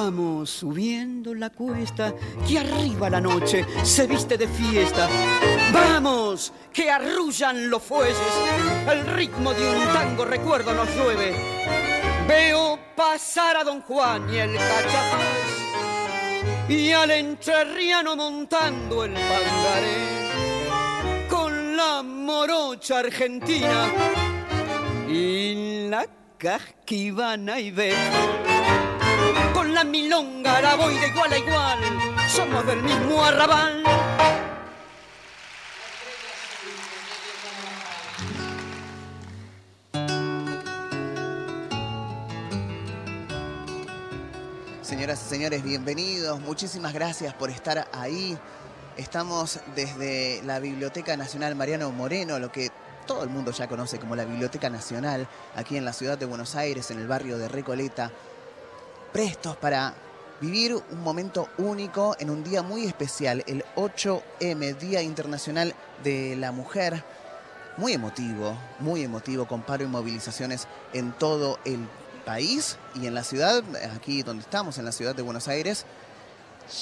Vamos 0.09 0.49
subiendo 0.49 1.35
la 1.35 1.51
cuesta, 1.51 2.15
que 2.47 2.57
arriba 2.57 3.11
la 3.11 3.21
noche 3.21 3.63
se 3.83 4.07
viste 4.07 4.39
de 4.39 4.47
fiesta. 4.47 5.07
Vamos, 5.71 6.51
que 6.73 6.89
arrullan 6.89 7.69
los 7.69 7.83
fuelles, 7.83 8.17
el 8.91 9.05
ritmo 9.05 9.53
de 9.53 9.69
un 9.69 9.85
tango 9.93 10.25
recuerdo 10.25 10.73
nos 10.73 10.89
llueve. 10.95 11.35
Veo 12.27 12.79
pasar 12.95 13.57
a 13.57 13.63
Don 13.63 13.81
Juan 13.81 14.33
y 14.33 14.37
el 14.37 14.55
cachapaz 14.55 15.19
y 16.67 16.91
al 16.91 17.11
entrerriano 17.11 18.15
montando 18.15 19.05
el 19.05 19.13
pangaré 19.13 20.07
con 21.29 21.77
la 21.77 22.01
morocha 22.01 22.97
argentina 22.97 23.85
y 25.07 25.87
la 25.87 26.07
casquivana 26.39 27.59
y 27.59 27.71
con 27.71 28.88
milonga 29.83 30.61
la 30.61 30.75
voy 30.75 30.95
de 30.95 31.07
igual 31.07 31.33
a 31.33 31.37
igual 31.37 31.79
somos 32.27 32.65
del 32.65 32.83
mismo 32.83 33.23
arrabal 33.23 33.83
Señoras 44.81 45.23
y 45.23 45.29
señores, 45.29 45.63
bienvenidos. 45.63 46.41
Muchísimas 46.41 46.93
gracias 46.93 47.33
por 47.35 47.51
estar 47.51 47.87
ahí. 47.93 48.37
Estamos 48.97 49.59
desde 49.75 50.41
la 50.43 50.59
Biblioteca 50.59 51.15
Nacional 51.15 51.55
Mariano 51.55 51.91
Moreno, 51.91 52.39
lo 52.39 52.51
que 52.51 52.69
todo 53.05 53.23
el 53.23 53.29
mundo 53.29 53.51
ya 53.51 53.67
conoce 53.67 53.97
como 53.97 54.15
la 54.15 54.25
Biblioteca 54.25 54.69
Nacional, 54.69 55.27
aquí 55.55 55.77
en 55.77 55.85
la 55.85 55.93
ciudad 55.93 56.17
de 56.17 56.25
Buenos 56.25 56.55
Aires, 56.55 56.91
en 56.91 56.99
el 56.99 57.07
barrio 57.07 57.37
de 57.37 57.47
Recoleta, 57.47 58.11
prestos 59.11 59.57
para 59.57 59.93
vivir 60.41 60.75
un 60.75 61.03
momento 61.03 61.49
único 61.57 62.15
en 62.19 62.29
un 62.29 62.43
día 62.43 62.61
muy 62.61 62.85
especial, 62.85 63.43
el 63.47 63.65
8M, 63.75 64.77
Día 64.77 65.01
Internacional 65.01 65.73
de 66.03 66.35
la 66.35 66.51
Mujer. 66.51 67.03
Muy 67.77 67.93
emotivo, 67.93 68.57
muy 68.79 69.03
emotivo, 69.03 69.47
con 69.47 69.61
paro 69.61 69.83
y 69.83 69.87
movilizaciones 69.87 70.67
en 70.93 71.13
todo 71.13 71.59
el 71.65 71.87
país 72.25 72.77
y 72.95 73.07
en 73.07 73.13
la 73.13 73.23
ciudad, 73.23 73.63
aquí 73.95 74.21
donde 74.21 74.43
estamos, 74.43 74.77
en 74.77 74.85
la 74.85 74.91
ciudad 74.91 75.15
de 75.15 75.21
Buenos 75.21 75.47
Aires, 75.47 75.85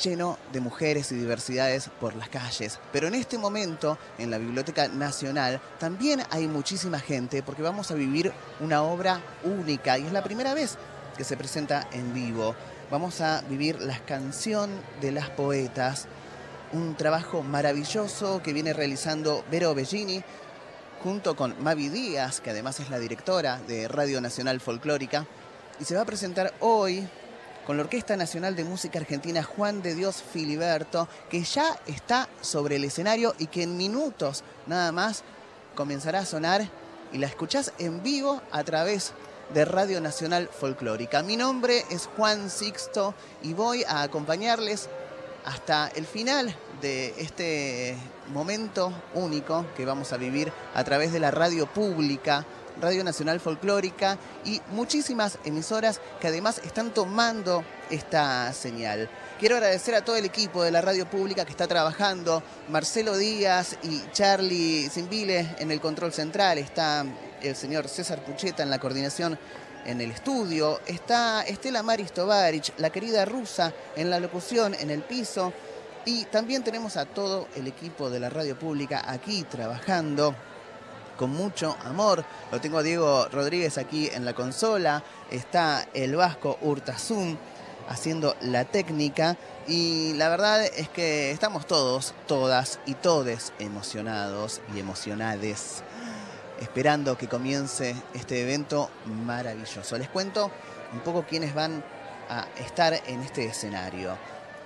lleno 0.04 0.38
de 0.52 0.60
mujeres 0.60 1.12
y 1.12 1.16
diversidades 1.16 1.90
por 2.00 2.16
las 2.16 2.30
calles. 2.30 2.80
Pero 2.92 3.08
en 3.08 3.16
este 3.16 3.38
momento, 3.38 3.98
en 4.18 4.32
la 4.32 4.38
Biblioteca 4.38 4.88
Nacional, 4.88 5.62
también 5.80 6.24
hay 6.32 6.48
muchísima 6.48 7.00
gente 7.00 7.44
porque 7.44 7.62
vamos 7.62 7.92
a 7.92 7.96
vivir 7.96 8.34
una 8.60 8.82
obra 8.82 9.22
única 9.44 9.98
y 9.98 10.06
es 10.06 10.12
la 10.12 10.24
primera 10.24 10.54
vez 10.54 10.78
que 11.18 11.24
se 11.24 11.36
presenta 11.36 11.88
en 11.91 12.13
vivo. 12.13 12.55
Vamos 12.91 13.20
a 13.22 13.41
vivir 13.49 13.82
la 13.82 13.99
canción 13.99 14.70
de 15.01 15.11
las 15.11 15.30
poetas, 15.30 16.05
un 16.72 16.95
trabajo 16.95 17.43
maravilloso 17.43 18.41
que 18.43 18.53
viene 18.53 18.74
realizando 18.74 19.43
Vero 19.51 19.74
Bellini 19.74 20.24
junto 21.03 21.36
con 21.36 21.61
Mavi 21.61 21.89
Díaz, 21.89 22.39
que 22.39 22.51
además 22.51 22.80
es 22.80 22.89
la 22.89 22.99
directora 22.99 23.59
de 23.68 23.88
Radio 23.88 24.22
Nacional 24.22 24.61
Folclórica, 24.61 25.26
y 25.80 25.86
se 25.86 25.95
va 25.95 26.01
a 26.01 26.05
presentar 26.05 26.53
hoy 26.59 27.07
con 27.65 27.78
la 27.78 27.84
Orquesta 27.84 28.15
Nacional 28.15 28.55
de 28.55 28.63
Música 28.63 28.99
Argentina 28.99 29.43
Juan 29.43 29.82
de 29.82 29.93
Dios 29.93 30.24
Filiberto, 30.24 31.07
que 31.30 31.43
ya 31.43 31.78
está 31.86 32.30
sobre 32.41 32.78
el 32.78 32.86
escenario 32.86 33.36
y 33.38 33.47
que 33.47 33.63
en 33.63 33.76
minutos 33.76 34.43
nada 34.68 34.91
más 34.91 35.24
comenzará 35.76 36.20
a 36.20 36.26
sonar 36.26 36.68
y 37.11 37.18
la 37.18 37.28
escuchás 37.28 37.74
en 37.78 38.03
vivo 38.03 38.41
a 38.51 38.63
través 38.63 39.13
de 39.54 39.66
Radio 39.66 40.02
Nacional 40.02 40.50
Folclórica. 40.50 41.24
Mi 41.24 41.38
nombre 41.38 41.86
es 41.89 42.10
Juan 42.18 42.50
Sixto 42.50 43.14
y 43.41 43.54
voy 43.54 43.84
a 43.84 44.02
acompañarles 44.02 44.89
hasta 45.45 45.88
el 45.95 46.06
final 46.06 46.54
de 46.82 47.14
este 47.18 47.95
momento 48.34 48.93
único 49.14 49.66
que 49.76 49.86
vamos 49.86 50.12
a 50.12 50.18
vivir 50.18 50.52
a 50.76 50.84
través 50.84 51.14
de 51.14 51.20
la 51.20 51.32
radio 51.32 51.66
pública, 51.66 52.45
Radio 52.82 53.04
Nacional 53.04 53.39
Folclórica 53.39 54.18
y 54.43 54.62
muchísimas 54.72 55.39
emisoras 55.45 56.02
que 56.20 56.28
además 56.28 56.62
están 56.64 56.93
tomando 56.93 57.64
esta 57.89 58.52
señal. 58.54 59.10
Quiero 59.39 59.56
agradecer 59.56 59.95
a 59.95 60.04
todo 60.04 60.18
el 60.18 60.26
equipo 60.26 60.64
de 60.64 60.72
la 60.72 60.82
radio 60.82 61.10
pública 61.10 61.45
que 61.45 61.52
está 61.52 61.68
trabajando, 61.68 62.43
Marcelo 62.70 63.16
Díaz 63.18 63.78
y 63.84 64.02
Charlie 64.12 64.89
Zimbile 64.89 65.56
en 65.60 65.72
el 65.72 65.80
control 65.80 66.12
central, 66.12 66.58
está 66.58 67.06
el 67.42 67.56
señor 67.56 67.88
César 67.88 68.24
Pucheta 68.24 68.64
en 68.64 68.70
la 68.70 68.80
coordinación 68.80 69.38
en 69.86 70.02
el 70.02 70.12
estudio, 70.12 70.82
está 70.86 71.44
Estela 71.44 71.82
Maris 71.82 72.12
Tovarich, 72.12 72.74
la 72.78 72.90
querida 72.90 73.24
rusa 73.24 73.74
en 73.96 74.10
la 74.10 74.20
locución, 74.20 74.74
en 74.74 74.92
el 74.92 75.02
piso, 75.02 75.54
y 76.06 76.26
también 76.26 76.64
tenemos 76.64 76.98
a 76.98 77.06
todo 77.06 77.48
el 77.56 77.68
equipo 77.68 78.10
de 78.10 78.20
la 78.20 78.30
radio 78.30 78.58
pública 78.58 79.04
aquí 79.06 79.44
trabajando 79.44 80.36
con 81.18 81.32
mucho 81.32 81.76
amor. 81.84 82.24
Lo 82.52 82.62
tengo 82.62 82.78
a 82.78 82.84
Diego 82.84 83.28
Rodríguez 83.30 83.78
aquí 83.78 84.10
en 84.14 84.24
la 84.24 84.34
consola, 84.34 85.04
está 85.32 85.88
el 85.94 86.16
Vasco 86.16 86.58
Urtazum 86.62 87.38
haciendo 87.90 88.36
la 88.42 88.66
técnica. 88.66 89.38
Y 89.68 90.14
la 90.14 90.30
verdad 90.30 90.64
es 90.64 90.88
que 90.90 91.32
estamos 91.32 91.68
todos, 91.68 92.14
todas 92.26 92.80
y 92.86 92.94
todes 92.94 93.52
emocionados 93.60 94.62
y 94.74 94.80
emocionades 94.80 95.84
esperando 96.60 97.18
que 97.18 97.28
comience 97.28 97.95
este 98.14 98.41
evento 98.41 98.89
maravilloso. 99.05 99.97
Les 99.97 100.10
cuento 100.10 100.51
un 100.93 100.99
poco 101.01 101.24
quiénes 101.24 101.53
van 101.53 101.84
a 102.30 102.47
estar 102.58 102.93
en 102.93 103.22
este 103.22 103.45
escenario. 103.45 104.18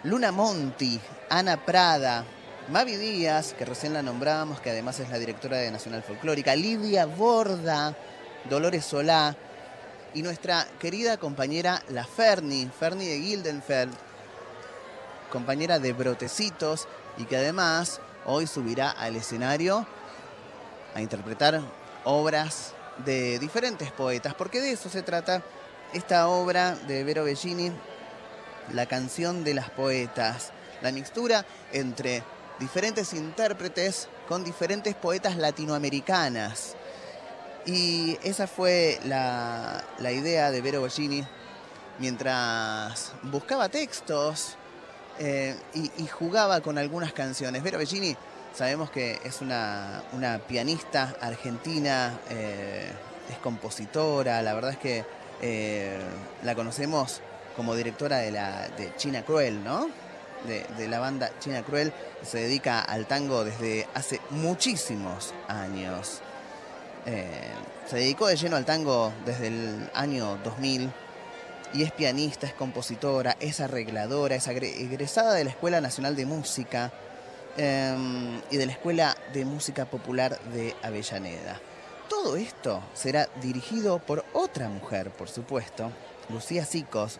Luna 0.03 0.31
Monti, 0.31 0.99
Ana 1.29 1.63
Prada, 1.63 2.25
Mavi 2.69 2.95
Díaz, 2.95 3.53
que 3.53 3.65
recién 3.65 3.93
la 3.93 4.01
nombramos, 4.01 4.59
que 4.59 4.71
además 4.71 4.99
es 4.99 5.09
la 5.09 5.19
directora 5.19 5.57
de 5.57 5.71
Nacional 5.71 6.03
Folclórica, 6.03 6.55
Lidia 6.55 7.05
Borda, 7.05 7.95
Dolores 8.49 8.85
Solá 8.85 9.35
y 10.13 10.23
nuestra 10.23 10.67
querida 10.79 11.17
compañera 11.17 11.83
La 11.89 12.05
Ferni, 12.05 12.67
Ferni 12.67 13.07
de 13.07 13.19
Gildenfeld, 13.19 13.93
compañera 15.31 15.79
de 15.79 15.93
Brotecitos 15.93 16.87
y 17.17 17.25
que 17.25 17.37
además 17.37 17.99
hoy 18.25 18.47
subirá 18.47 18.91
al 18.91 19.15
escenario 19.15 19.85
a 20.93 21.01
interpretar 21.01 21.61
obras 22.03 22.73
de 23.05 23.39
diferentes 23.39 23.91
poetas, 23.91 24.33
porque 24.33 24.61
de 24.61 24.71
eso 24.71 24.89
se 24.89 25.01
trata 25.01 25.43
esta 25.93 26.27
obra 26.27 26.75
de 26.75 27.03
Vero 27.03 27.23
Bellini, 27.23 27.71
la 28.73 28.85
canción 28.85 29.43
de 29.43 29.53
las 29.53 29.69
poetas, 29.69 30.51
la 30.81 30.91
mixtura 30.91 31.45
entre 31.71 32.23
diferentes 32.59 33.13
intérpretes 33.13 34.07
con 34.27 34.43
diferentes 34.43 34.95
poetas 34.95 35.35
latinoamericanas. 35.35 36.75
Y 37.65 38.17
esa 38.23 38.47
fue 38.47 38.99
la, 39.05 39.83
idea 39.99 40.51
de 40.51 40.61
Vero 40.61 40.81
Bellini 40.81 41.25
mientras 41.99 43.13
buscaba 43.23 43.69
textos 43.69 44.55
eh, 45.19 45.55
y, 45.73 45.91
y, 45.97 46.07
jugaba 46.07 46.61
con 46.61 46.77
algunas 46.77 47.13
canciones. 47.13 47.61
Vero 47.61 47.77
Bellini 47.77 48.15
Sabemos 48.53 48.91
que 48.91 49.19
es 49.23 49.41
una, 49.41 50.03
pianista 50.47 51.15
argentina, 51.21 52.19
eh, 52.29 52.91
es 53.29 53.37
compositora, 53.37 54.41
la 54.41 54.53
verdad 54.53 54.71
es 54.71 54.77
que 54.77 55.05
eh, 55.41 55.97
la 56.43 56.53
conocemos 56.53 57.21
como 57.55 57.75
directora 57.75 58.17
de, 58.17 58.31
la, 58.31 58.67
de 58.69 58.93
China 58.97 59.23
Cruel, 59.23 59.63
¿no? 59.63 59.89
De, 60.45 60.87
la 60.87 60.99
banda 60.99 61.31
China 61.39 61.61
Cruel, 61.61 61.93
se 62.23 62.39
dedica 62.39 62.81
al 62.81 63.05
tango 63.05 63.43
desde 63.45 63.87
hace 63.93 64.19
muchísimos 64.31 65.33
años. 65.47 66.19
Eh, 67.05 67.51
se 67.87 67.97
dedicó 67.97 68.27
de 68.27 68.35
lleno 68.35 68.57
al 68.57 68.65
tango 68.65 69.13
desde 69.25 69.47
el 69.47 69.89
año 69.93 70.37
2000 70.43 70.91
y 71.73 71.83
es 71.83 71.91
pianista, 71.91 72.47
es 72.47 72.53
compositora, 72.53 73.37
es 73.39 73.59
arregladora, 73.61 74.35
es 74.35 74.47
egresada 74.47 75.33
de 75.35 75.45
la 75.45 75.51
Escuela 75.51 75.79
Nacional 75.79 76.15
de 76.15 76.25
Música 76.25 76.91
Em, 77.57 78.41
y 78.49 78.57
de 78.57 78.65
la 78.65 78.71
Escuela 78.71 79.17
de 79.33 79.43
Música 79.43 79.85
Popular 79.85 80.39
de 80.53 80.73
Avellaneda. 80.83 81.59
Todo 82.09 82.37
esto 82.37 82.81
será 82.93 83.27
dirigido 83.41 83.99
por 83.99 84.23
otra 84.33 84.69
mujer, 84.69 85.11
por 85.11 85.27
supuesto, 85.27 85.91
Lucía 86.29 86.65
Sicos, 86.65 87.19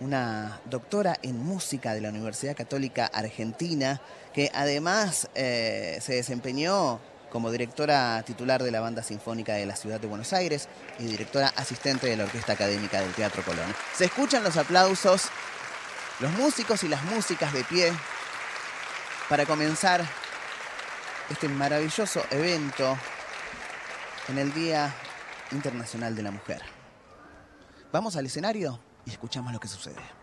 una 0.00 0.60
doctora 0.64 1.16
en 1.22 1.38
música 1.38 1.92
de 1.92 2.00
la 2.00 2.08
Universidad 2.08 2.56
Católica 2.56 3.06
Argentina, 3.06 4.00
que 4.32 4.50
además 4.54 5.28
eh, 5.34 5.98
se 6.00 6.14
desempeñó 6.14 6.98
como 7.30 7.50
directora 7.50 8.22
titular 8.22 8.62
de 8.62 8.70
la 8.70 8.80
Banda 8.80 9.02
Sinfónica 9.02 9.52
de 9.52 9.66
la 9.66 9.76
Ciudad 9.76 10.00
de 10.00 10.06
Buenos 10.06 10.32
Aires 10.32 10.66
y 10.98 11.04
directora 11.04 11.52
asistente 11.56 12.06
de 12.06 12.16
la 12.16 12.24
Orquesta 12.24 12.54
Académica 12.54 13.02
del 13.02 13.12
Teatro 13.12 13.42
Colón. 13.42 13.74
Se 13.94 14.06
escuchan 14.06 14.44
los 14.44 14.56
aplausos, 14.56 15.24
los 16.20 16.32
músicos 16.32 16.84
y 16.84 16.88
las 16.88 17.02
músicas 17.04 17.52
de 17.52 17.64
pie 17.64 17.92
para 19.28 19.44
comenzar 19.44 20.04
este 21.28 21.48
maravilloso 21.48 22.22
evento 22.30 22.96
en 24.28 24.38
el 24.38 24.52
Día 24.54 24.94
Internacional 25.52 26.14
de 26.14 26.22
la 26.22 26.30
Mujer. 26.30 26.62
Vamos 27.92 28.16
al 28.16 28.26
escenario 28.26 28.80
y 29.04 29.10
escuchamos 29.10 29.52
lo 29.52 29.60
que 29.60 29.68
sucede. 29.68 30.17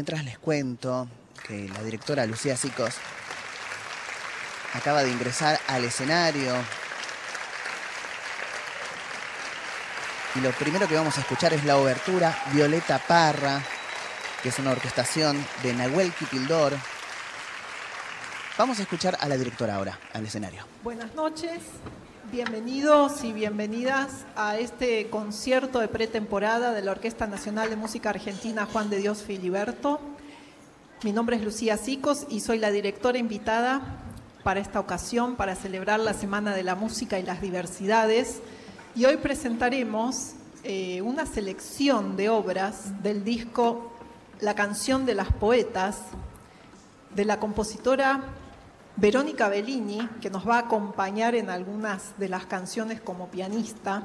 Mientras 0.00 0.24
les 0.24 0.38
cuento 0.38 1.06
que 1.46 1.68
la 1.68 1.82
directora 1.82 2.24
Lucía 2.24 2.56
Sicos 2.56 2.94
acaba 4.72 5.02
de 5.02 5.10
ingresar 5.10 5.60
al 5.68 5.84
escenario. 5.84 6.54
Y 10.36 10.40
lo 10.40 10.52
primero 10.52 10.88
que 10.88 10.94
vamos 10.94 11.18
a 11.18 11.20
escuchar 11.20 11.52
es 11.52 11.66
la 11.66 11.76
obertura 11.76 12.34
Violeta 12.50 12.98
Parra, 12.98 13.60
que 14.42 14.48
es 14.48 14.58
una 14.58 14.70
orquestación 14.70 15.46
de 15.62 15.74
Nahuel 15.74 16.14
Kipildor. 16.14 16.72
Vamos 18.56 18.78
a 18.78 18.82
escuchar 18.82 19.18
a 19.20 19.28
la 19.28 19.36
directora 19.36 19.74
ahora, 19.74 19.98
al 20.14 20.24
escenario. 20.24 20.66
Buenas 20.82 21.14
noches, 21.14 21.60
bienvenidos 22.30 23.24
y 23.24 23.32
bienvenidas 23.32 24.24
a 24.36 24.56
este 24.56 25.10
concierto 25.10 25.80
de 25.80 25.88
pretemporada 25.88 26.72
de 26.72 26.80
la 26.80 26.92
Orquesta 26.92 27.26
Nacional 27.26 27.70
de 27.70 27.76
Música 27.76 28.10
Argentina 28.10 28.68
Juan 28.72 28.88
de 28.88 28.98
Dios 28.98 29.22
Filiberto. 29.22 29.98
Mi 31.02 31.10
nombre 31.10 31.36
es 31.36 31.42
Lucía 31.42 31.76
Sicos 31.76 32.26
y 32.28 32.38
soy 32.38 32.58
la 32.58 32.70
directora 32.70 33.18
invitada 33.18 33.80
para 34.44 34.60
esta 34.60 34.78
ocasión, 34.78 35.34
para 35.34 35.56
celebrar 35.56 35.98
la 35.98 36.14
Semana 36.14 36.54
de 36.54 36.62
la 36.62 36.76
Música 36.76 37.18
y 37.18 37.24
las 37.24 37.40
Diversidades. 37.40 38.40
Y 38.94 39.06
hoy 39.06 39.16
presentaremos 39.16 40.34
eh, 40.62 41.02
una 41.02 41.26
selección 41.26 42.16
de 42.16 42.28
obras 42.28 43.02
del 43.02 43.24
disco 43.24 43.92
La 44.40 44.54
canción 44.54 45.04
de 45.04 45.14
las 45.16 45.32
poetas, 45.32 45.98
de 47.14 47.24
la 47.24 47.40
compositora 47.40 48.22
Verónica 49.00 49.48
Bellini, 49.48 50.06
que 50.20 50.28
nos 50.28 50.46
va 50.46 50.56
a 50.56 50.58
acompañar 50.58 51.34
en 51.34 51.48
algunas 51.48 52.18
de 52.18 52.28
las 52.28 52.44
canciones 52.44 53.00
como 53.00 53.28
pianista, 53.28 54.02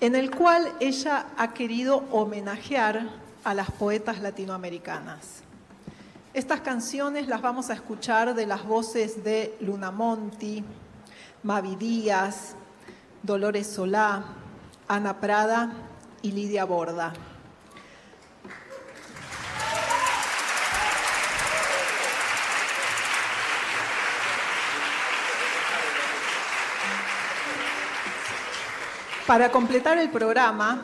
en 0.00 0.16
el 0.16 0.32
cual 0.32 0.72
ella 0.80 1.26
ha 1.36 1.54
querido 1.54 2.02
homenajear 2.10 3.08
a 3.44 3.54
las 3.54 3.70
poetas 3.70 4.20
latinoamericanas. 4.20 5.44
Estas 6.32 6.62
canciones 6.62 7.28
las 7.28 7.42
vamos 7.42 7.70
a 7.70 7.74
escuchar 7.74 8.34
de 8.34 8.44
las 8.44 8.64
voces 8.64 9.22
de 9.22 9.56
Luna 9.60 9.92
Monti, 9.92 10.64
Mavi 11.44 11.76
Díaz, 11.76 12.56
Dolores 13.22 13.68
Solá, 13.68 14.24
Ana 14.88 15.20
Prada 15.20 15.72
y 16.22 16.32
Lidia 16.32 16.64
Borda. 16.64 17.12
Para 29.26 29.50
completar 29.50 29.96
el 29.96 30.10
programa 30.10 30.82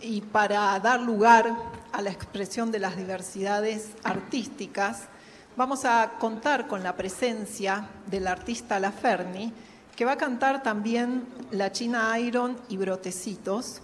y 0.00 0.20
para 0.20 0.76
dar 0.80 1.00
lugar 1.00 1.54
a 1.92 2.02
la 2.02 2.10
expresión 2.10 2.72
de 2.72 2.80
las 2.80 2.96
diversidades 2.96 3.90
artísticas, 4.02 5.02
vamos 5.56 5.84
a 5.84 6.14
contar 6.18 6.66
con 6.66 6.82
la 6.82 6.96
presencia 6.96 7.88
del 8.06 8.26
artista 8.26 8.80
La 8.80 8.90
Ferni, 8.90 9.52
que 9.94 10.04
va 10.04 10.12
a 10.12 10.16
cantar 10.16 10.64
también 10.64 11.24
La 11.52 11.70
China 11.70 12.18
Iron 12.18 12.56
y 12.68 12.78
Brotecitos. 12.78 13.80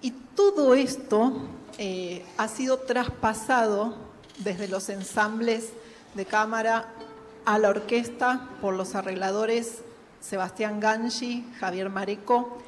Y 0.00 0.12
todo 0.34 0.72
esto 0.72 1.34
eh, 1.76 2.24
ha 2.38 2.48
sido 2.48 2.78
traspasado 2.78 3.94
desde 4.38 4.68
los 4.68 4.88
ensambles 4.88 5.74
de 6.14 6.24
cámara 6.24 6.86
a 7.44 7.58
la 7.58 7.68
orquesta 7.68 8.48
por 8.62 8.72
los 8.72 8.94
arregladores 8.94 9.82
Sebastián 10.22 10.80
Gangi, 10.80 11.44
Javier 11.60 11.90
Mareco 11.90 12.62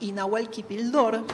y 0.00 0.12
Nahuel 0.12 0.50
Kipildor. 0.50 1.24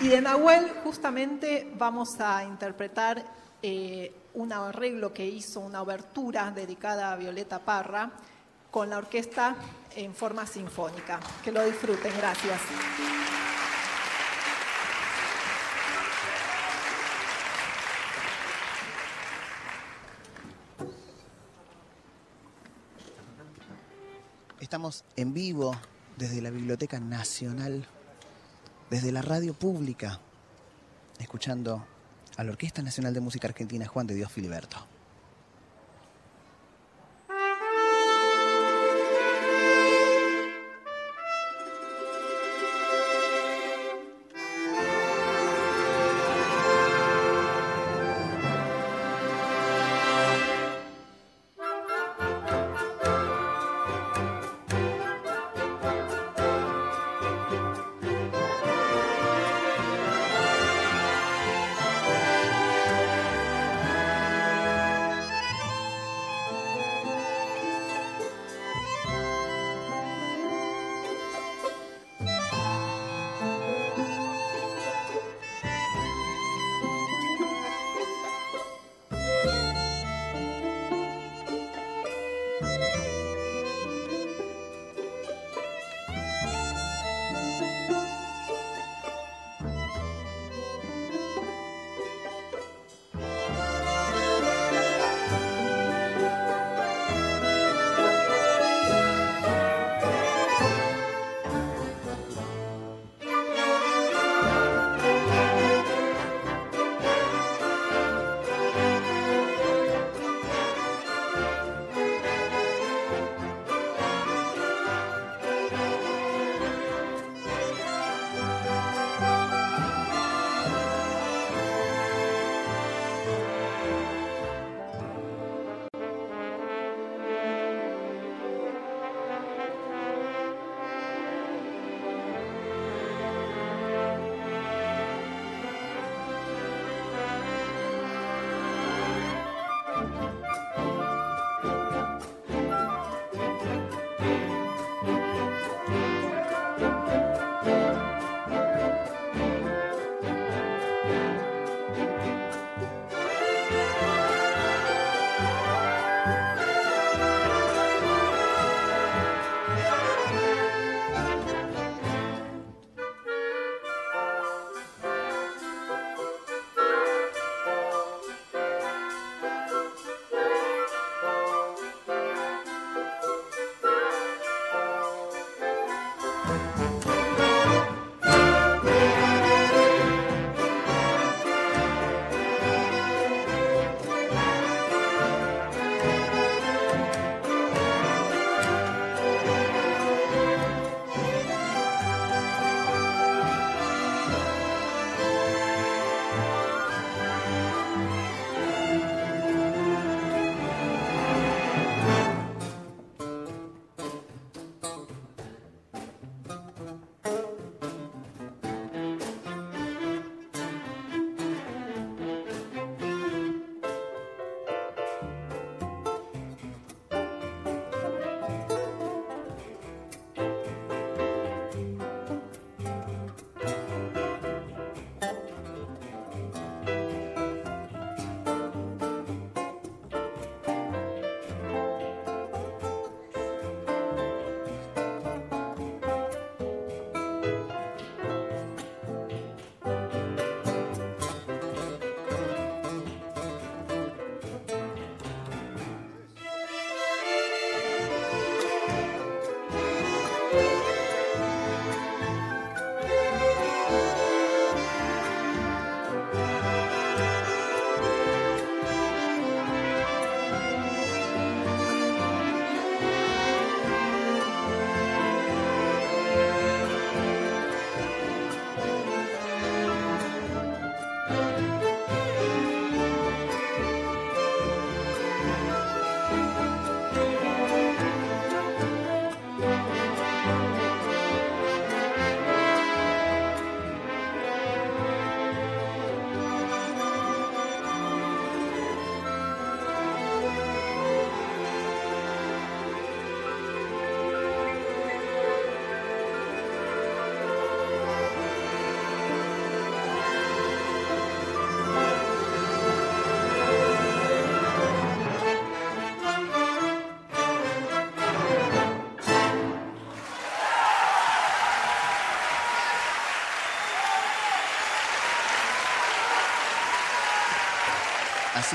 Y 0.00 0.08
de 0.08 0.20
Nahuel 0.20 0.70
justamente 0.84 1.72
vamos 1.76 2.20
a 2.20 2.44
interpretar 2.44 3.24
eh, 3.62 4.14
un 4.34 4.52
arreglo 4.52 5.12
que 5.12 5.26
hizo, 5.26 5.60
una 5.60 5.82
obertura 5.82 6.52
dedicada 6.52 7.10
a 7.10 7.16
Violeta 7.16 7.58
Parra 7.58 8.12
con 8.70 8.90
la 8.90 8.98
orquesta 8.98 9.56
en 9.96 10.14
forma 10.14 10.46
sinfónica. 10.46 11.18
Que 11.42 11.50
lo 11.50 11.64
disfruten, 11.64 12.12
gracias. 12.18 12.60
Estamos 24.60 25.04
en 25.16 25.34
vivo 25.34 25.76
desde 26.16 26.40
la 26.40 26.48
Biblioteca 26.48 26.98
Nacional, 26.98 27.86
desde 28.88 29.12
la 29.12 29.20
radio 29.20 29.52
pública, 29.52 30.18
escuchando 31.18 31.86
a 32.38 32.42
la 32.42 32.52
Orquesta 32.52 32.80
Nacional 32.80 33.12
de 33.12 33.20
Música 33.20 33.48
Argentina 33.48 33.86
Juan 33.86 34.06
de 34.06 34.14
Dios 34.14 34.32
Filiberto. 34.32 34.78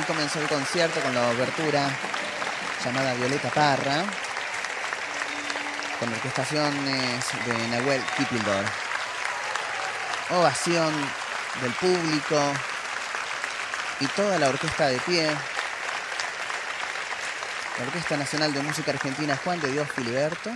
Comenzó 0.07 0.39
el 0.39 0.47
concierto 0.47 0.99
con 1.01 1.13
la 1.13 1.29
obertura 1.29 1.89
llamada 2.83 3.13
Violeta 3.13 3.49
Parra, 3.49 4.03
con 5.99 6.11
orquestaciones 6.11 7.25
de 7.45 7.67
Nahuel 7.67 8.01
Kipildor. 8.17 8.65
Ovación 10.31 10.93
del 11.61 11.71
público 11.73 12.53
y 13.99 14.07
toda 14.07 14.39
la 14.39 14.49
orquesta 14.49 14.87
de 14.87 14.99
pie. 14.99 15.27
La 17.77 17.85
Orquesta 17.85 18.17
Nacional 18.17 18.53
de 18.53 18.61
Música 18.61 18.91
Argentina 18.91 19.37
Juan 19.43 19.59
de 19.61 19.71
Dios 19.71 19.87
Filiberto. 19.95 20.51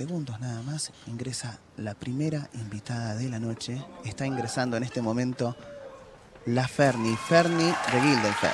Segundos 0.00 0.40
nada 0.40 0.62
más 0.62 0.92
ingresa 1.08 1.58
la 1.76 1.92
primera 1.92 2.48
invitada 2.54 3.16
de 3.16 3.28
la 3.28 3.38
noche. 3.38 3.84
Está 4.02 4.24
ingresando 4.24 4.78
en 4.78 4.82
este 4.82 5.02
momento 5.02 5.54
la 6.46 6.66
Ferni, 6.66 7.14
Ferni 7.16 7.66
de 7.66 8.00
Gildenfer. 8.00 8.50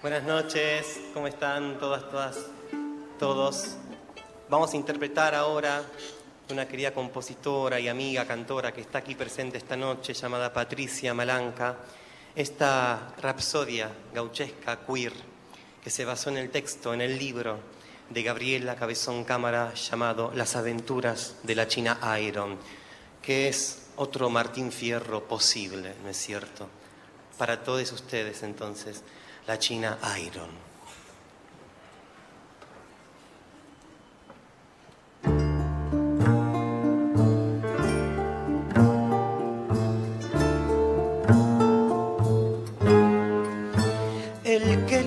Buenas 0.00 0.22
noches, 0.22 1.00
¿cómo 1.12 1.26
están 1.26 1.78
todas, 1.78 2.08
todas, 2.08 2.46
todos? 3.18 3.76
Vamos 4.48 4.72
a 4.72 4.76
interpretar 4.76 5.34
ahora 5.34 5.82
una 6.50 6.68
querida 6.68 6.94
compositora 6.94 7.80
y 7.80 7.88
amiga 7.88 8.24
cantora 8.24 8.72
que 8.72 8.80
está 8.80 8.98
aquí 8.98 9.16
presente 9.16 9.58
esta 9.58 9.76
noche, 9.76 10.14
llamada 10.14 10.52
Patricia 10.52 11.12
Malanca, 11.12 11.78
esta 12.32 13.12
rapsodia 13.20 13.90
gauchesca 14.14 14.86
queer 14.86 15.12
que 15.82 15.90
se 15.90 16.04
basó 16.04 16.30
en 16.30 16.36
el 16.36 16.50
texto, 16.50 16.94
en 16.94 17.00
el 17.00 17.18
libro 17.18 17.58
de 18.08 18.22
Gabriela 18.22 18.76
Cabezón 18.76 19.24
Cámara 19.24 19.74
llamado 19.74 20.30
Las 20.32 20.54
aventuras 20.54 21.38
de 21.42 21.56
la 21.56 21.66
China 21.66 21.98
Iron, 22.20 22.56
que 23.20 23.48
es 23.48 23.88
otro 23.96 24.30
Martín 24.30 24.70
Fierro 24.70 25.24
posible, 25.24 25.94
¿no 26.04 26.10
es 26.10 26.16
cierto? 26.18 26.68
Para 27.36 27.64
todos 27.64 27.90
ustedes 27.90 28.44
entonces, 28.44 29.02
la 29.48 29.58
China 29.58 29.98
Iron. 30.24 30.65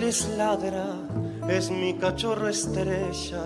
Les 0.10 0.28
ladra 0.38 0.88
es 1.48 1.70
mi 1.70 1.94
cachorro 1.94 2.48
estrella. 2.48 3.44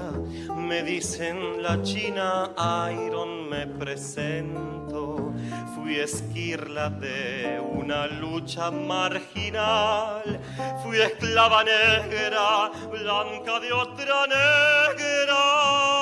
Me 0.55 0.81
dicen 0.81 1.61
la 1.61 1.81
China 1.81 2.51
Iron, 2.89 3.49
me 3.49 3.67
presento. 3.67 5.33
Fui 5.75 5.99
esquirla 5.99 6.89
de 6.89 7.59
una 7.59 8.07
lucha 8.07 8.71
marginal. 8.71 10.39
Fui 10.81 11.01
esclava 11.01 11.65
negra, 11.65 12.71
blanca 12.89 13.59
de 13.59 13.73
otra 13.73 14.25
negra. 14.27 15.92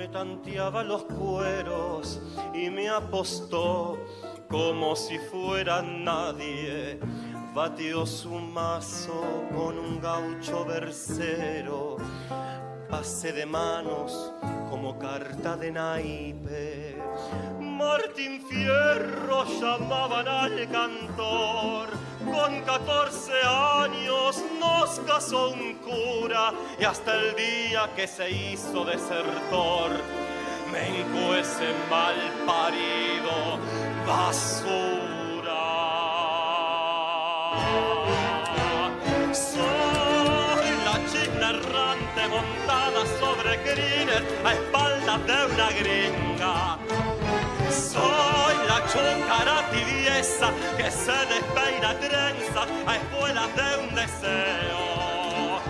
Me 0.00 0.08
tanteaba 0.08 0.82
los 0.82 1.02
cueros 1.04 2.22
y 2.54 2.70
me 2.70 2.88
apostó 2.88 3.98
como 4.48 4.96
si 4.96 5.18
fuera 5.18 5.82
nadie. 5.82 6.98
Batió 7.54 8.06
su 8.06 8.30
mazo 8.30 9.22
con 9.54 9.78
un 9.78 10.00
gaucho 10.00 10.64
versero. 10.64 11.98
Pase 12.88 13.34
de 13.34 13.44
manos 13.44 14.32
como 14.70 14.98
carta 14.98 15.54
de 15.58 15.70
naipe. 15.70 16.96
Martín 17.80 18.44
Fierro 18.46 19.44
llamaban 19.58 20.28
al 20.28 20.68
cantor. 20.70 21.88
Con 22.26 22.60
14 22.60 23.32
años 23.42 24.44
nos 24.60 25.00
casó 25.00 25.48
un 25.48 25.74
cura 25.76 26.52
y 26.78 26.84
hasta 26.84 27.14
el 27.14 27.34
día 27.34 27.88
que 27.96 28.06
se 28.06 28.30
hizo 28.30 28.84
desertor 28.84 29.92
me 30.70 30.88
hincó 30.90 31.34
ese 31.34 31.72
mal 31.88 32.16
parido 32.46 33.58
basura. 34.06 35.00
Soy 39.32 40.68
la 40.84 40.96
china 41.10 41.50
errante 41.50 42.28
montada 42.28 43.06
sobre 43.18 43.56
crines 43.62 44.22
a 44.44 44.52
espaldas 44.52 45.26
de 45.26 45.54
una 45.54 45.70
gringa. 45.70 47.19
Soy 47.70 48.54
la 48.66 48.82
tibieza 49.70 50.50
que 50.76 50.90
se 50.90 51.12
despeina 51.12 51.94
trenza 52.00 52.66
a 52.86 52.96
espuelas 52.96 53.54
de 53.54 53.76
un 53.84 53.94
deseo. 53.94 55.60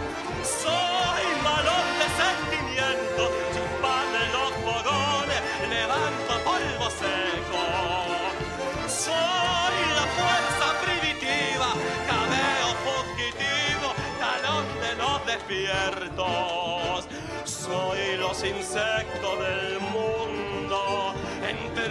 Soy 0.43 1.25
malón 1.45 1.87
de 2.01 2.09
sentimiento, 2.23 3.23
chispa 3.53 3.97
de 4.17 4.25
los 4.33 4.51
fogones, 4.65 5.41
levanto 5.69 6.33
polvo 6.43 6.89
seco. 6.91 7.63
Soy 8.89 9.77
la 9.99 10.07
fuerza 10.17 10.67
primitiva, 10.85 11.69
cabeo 12.09 12.71
fugitivo, 12.87 13.89
talón 14.19 14.67
de 14.81 14.93
los 14.97 15.27
despiertos. 15.27 17.01
Soy 17.45 18.17
los 18.17 18.43
insectos 18.43 19.39
del 19.39 19.80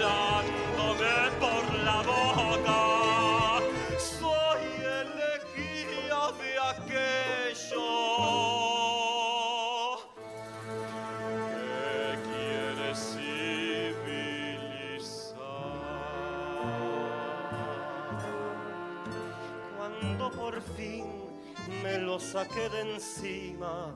enterándome 0.10 1.32
por 1.40 1.64
la 1.84 2.02
boca. 2.02 2.82
Soy 3.98 4.64
elegía 5.02 6.22
de 6.40 6.52
aquello 6.74 7.88
que 11.54 12.20
quiere 12.28 12.90
civilizar. 12.96 13.28
Cuando 19.78 20.26
por 20.32 20.56
fin 20.76 21.06
me 21.84 21.96
lo 22.00 22.20
saqué 22.20 22.70
de 22.70 22.82
encima, 22.96 23.96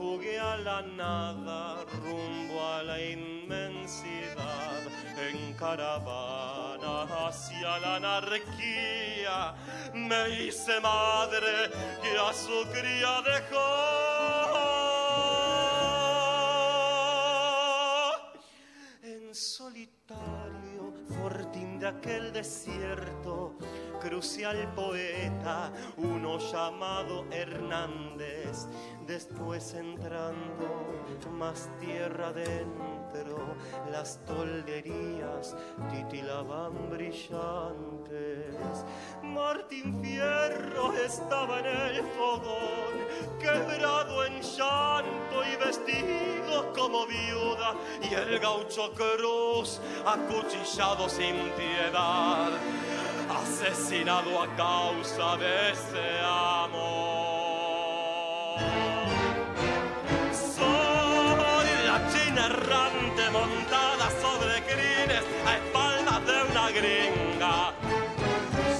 fugué 0.00 0.40
a 0.40 0.56
la 0.56 0.80
nada 0.80 1.84
rumbo 2.02 2.56
a 2.64 2.82
la 2.82 2.98
inmensidad 2.98 4.80
en 5.28 5.52
caravana 5.52 7.02
hacia 7.02 7.78
la 7.80 7.96
anarquía. 7.96 9.54
Me 9.92 10.20
hice 10.30 10.80
madre 10.80 11.52
que 12.02 12.12
a 12.18 12.32
su 12.32 12.58
cría 12.72 13.20
dejó 13.32 13.68
en 19.02 19.34
solitario, 19.34 20.94
fortín 21.18 21.78
de 21.78 21.88
aquel 21.88 22.32
desierto, 22.32 23.58
crucé 24.00 24.46
al 24.46 24.72
poeta, 24.74 25.70
uno 25.96 26.38
llamado 26.38 27.26
Hernández, 27.30 28.66
después 29.06 29.74
entrando 29.74 30.90
más 31.40 31.68
tierra 31.78 32.28
adentro, 32.28 33.56
las 33.90 34.24
tolderías 34.24 35.56
titilaban 35.90 36.90
brillantes. 36.90 38.54
Martín 39.22 40.02
Fierro 40.02 40.92
estaba 40.92 41.60
en 41.60 41.66
el 41.66 42.02
fogón, 42.12 42.94
quebrado 43.38 44.24
en 44.26 44.40
llanto 44.42 45.44
y 45.50 45.56
vestido 45.64 46.72
como 46.74 47.06
viuda, 47.06 47.74
y 48.02 48.14
el 48.14 48.38
gaucho 48.38 48.92
Cruz 48.92 49.80
acuchillado 50.04 51.08
sin 51.08 51.36
piedad, 51.56 52.50
asesinado 53.30 54.42
a 54.42 54.46
causa 54.56 55.36
de 55.36 55.70
ese 55.72 56.20
amor. 56.24 57.00
Soy 60.32 61.68
la 61.86 61.98
china 62.12 62.46
errante 62.46 63.30
montada 63.30 64.10
sobre 64.20 64.62
crines 64.70 65.24
a 65.46 65.56
espaldas 65.56 66.26
de 66.26 66.36
una 66.50 66.70
gringa. 66.70 67.72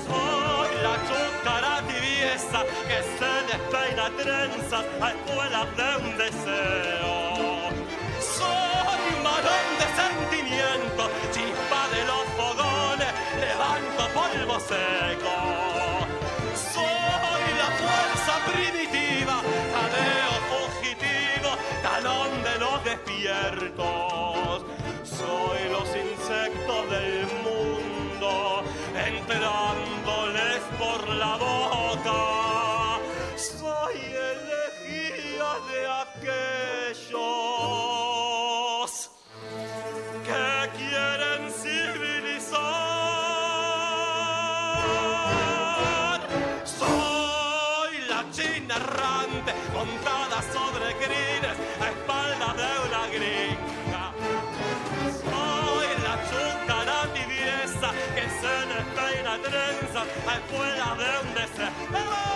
Soy 0.06 0.70
la 0.82 0.94
chúcara 1.08 1.82
tibieza 1.86 2.60
que 2.88 2.98
se 3.16 3.32
despeina 3.50 4.10
trenzas 4.16 4.84
a 5.00 5.10
espuelas 5.10 5.66
de 5.76 5.88
un 6.04 6.18
deseo. 6.18 7.14
Soy 8.36 9.00
Balón 9.22 9.68
de 9.80 9.86
sentimiento, 10.02 11.02
polvo 14.14 14.58
seco. 14.60 15.34
Soy 16.74 17.44
la 17.62 17.70
fuerza 17.80 18.34
primitiva, 18.50 19.36
jadeo 19.74 20.34
fugitivo, 20.50 21.50
talón 21.82 22.30
de 22.42 22.54
los 22.58 22.84
despiertos. 22.84 24.64
Soy 25.04 25.60
los 25.70 25.88
insectos 26.06 26.90
del 26.90 27.26
mundo, 27.46 28.62
entrándoles 28.94 30.60
por 30.78 31.08
la 31.08 31.36
boca. 31.36 32.20
Soy 33.36 33.96
elegía 34.32 35.50
de 35.70 35.80
aquellos 36.04 37.79
trenzas 60.00 60.26
a 60.26 60.38
espuelas 60.38 60.98
de 60.98 61.28
un 61.28 61.34
deseo. 61.34 62.29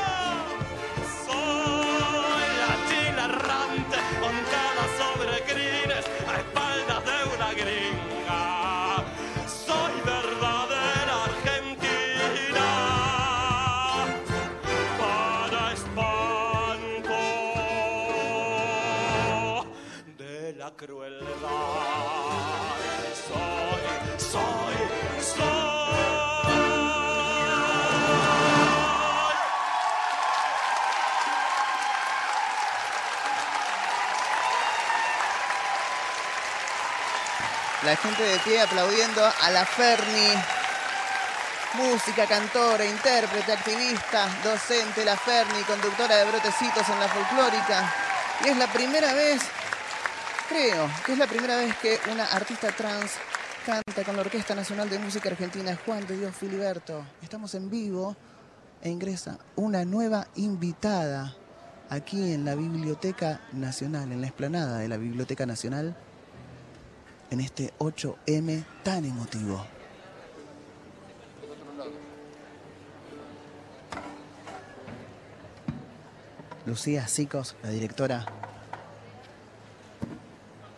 La 37.84 37.96
gente 37.96 38.22
de 38.22 38.38
pie 38.38 38.62
aplaudiendo 38.62 39.22
a 39.22 39.50
la 39.50 39.66
Ferni. 39.66 40.32
Música, 41.74 42.26
cantora, 42.26 42.82
intérprete, 42.82 43.52
activista, 43.52 44.26
docente, 44.42 45.04
la 45.04 45.14
Ferni, 45.18 45.62
conductora 45.64 46.16
de 46.16 46.24
brotecitos 46.24 46.88
en 46.88 46.98
la 46.98 47.08
folclórica. 47.08 47.92
Y 48.42 48.48
es 48.48 48.56
la 48.56 48.68
primera 48.68 49.12
vez, 49.12 49.42
creo, 50.48 50.88
que 51.04 51.12
es 51.12 51.18
la 51.18 51.26
primera 51.26 51.56
vez 51.56 51.76
que 51.76 52.00
una 52.10 52.24
artista 52.24 52.68
trans 52.68 53.12
canta 53.66 54.02
con 54.02 54.16
la 54.16 54.22
Orquesta 54.22 54.54
Nacional 54.54 54.88
de 54.88 54.98
Música 54.98 55.28
Argentina, 55.28 55.78
Juan 55.84 56.06
de 56.06 56.16
Dios 56.16 56.34
Filiberto. 56.34 57.04
Estamos 57.20 57.54
en 57.54 57.68
vivo 57.68 58.16
e 58.80 58.88
ingresa 58.88 59.36
una 59.56 59.84
nueva 59.84 60.26
invitada 60.36 61.36
aquí 61.90 62.32
en 62.32 62.46
la 62.46 62.54
Biblioteca 62.54 63.42
Nacional, 63.52 64.10
en 64.10 64.22
la 64.22 64.28
explanada 64.28 64.78
de 64.78 64.88
la 64.88 64.96
Biblioteca 64.96 65.44
Nacional 65.44 65.94
en 67.30 67.40
este 67.40 67.72
8M 67.78 68.64
tan 68.82 69.04
emotivo. 69.04 69.64
Lucía 76.66 77.06
Sicos, 77.06 77.56
la 77.62 77.68
directora, 77.68 78.24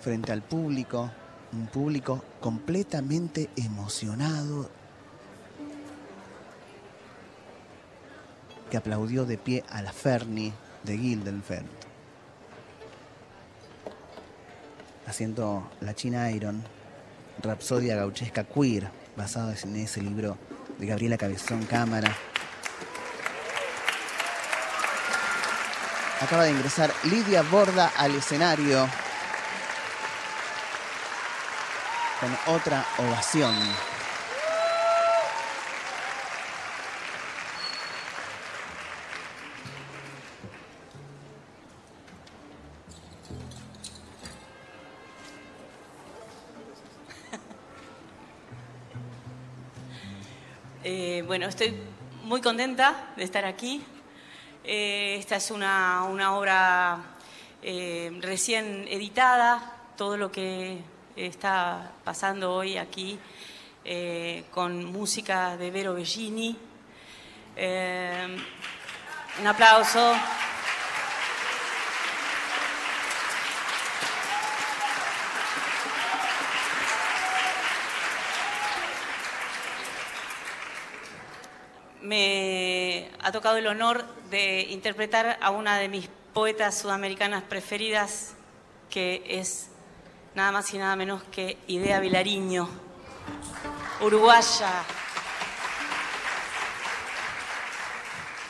frente 0.01 0.32
al 0.32 0.43
público, 0.43 1.10
un 1.52 1.68
público 1.68 2.24
completamente 2.40 3.51
emocionado, 3.56 4.68
que 8.70 8.77
aplaudió 8.77 9.24
de 9.24 9.39
pie 9.39 9.64
a 9.68 9.81
la 9.81 9.93
Ferni 9.93 10.52
de 10.82 10.98
Gildenfeld. 10.98 11.85
Haciendo 15.06 15.70
La 15.80 15.94
China 15.94 16.30
Iron, 16.30 16.62
Rapsodia 17.42 17.96
Gauchesca 17.96 18.44
Queer, 18.44 18.90
basado 19.16 19.52
en 19.62 19.76
ese 19.76 20.02
libro 20.02 20.36
de 20.78 20.86
Gabriela 20.86 21.16
Cabezón 21.16 21.64
Cámara. 21.64 22.14
Acaba 26.20 26.44
de 26.44 26.50
ingresar 26.50 26.92
Lidia 27.04 27.42
Borda 27.42 27.92
al 27.96 28.14
escenario 28.14 28.88
con 32.20 32.54
otra 32.54 32.84
ovación. 32.98 33.54
Eh, 50.98 51.23
bueno, 51.27 51.47
estoy 51.47 51.74
muy 52.24 52.40
contenta 52.40 53.12
de 53.16 53.24
estar 53.24 53.44
aquí. 53.44 53.82
Eh, 54.64 55.16
esta 55.18 55.36
es 55.36 55.51
una, 55.51 56.06
obra 56.35 56.98
eh, 57.62 58.10
recién 58.23 58.89
editada, 58.89 59.77
todo 59.94 60.16
lo 60.16 60.32
que 60.32 60.78
está 61.14 61.93
pasando 62.02 62.55
hoy 62.55 62.78
aquí 62.78 63.18
con 64.51 64.86
música 64.86 65.59
de 65.59 65.70
Vero 65.70 65.93
Bellini. 65.93 66.56
Un 69.39 69.47
aplauso. 69.47 70.14
Me 82.06 83.10
ha 83.20 83.32
tocado 83.32 83.56
el 83.56 83.66
honor 83.66 84.04
de 84.30 84.62
interpretar 84.70 85.38
a 85.40 85.50
una 85.50 85.78
de 85.78 85.88
mis 85.88 86.08
poetas 86.32 86.78
sudamericanas 86.78 87.42
preferidas, 87.42 88.34
que 88.90 89.24
es 89.26 89.68
nada 90.34 90.52
más 90.52 90.72
y 90.72 90.78
nada 90.78 90.94
menos 90.94 91.24
que 91.24 91.58
Idea 91.66 91.98
Vilariño, 91.98 92.68
uruguaya. 94.00 94.84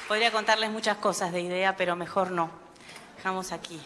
Podría 0.06 0.30
contarles 0.30 0.70
muchas 0.70 0.98
cosas 0.98 1.32
de 1.32 1.40
Idea, 1.40 1.76
pero 1.76 1.96
mejor 1.96 2.30
no. 2.30 2.50
Dejamos 3.16 3.52
aquí. 3.52 3.80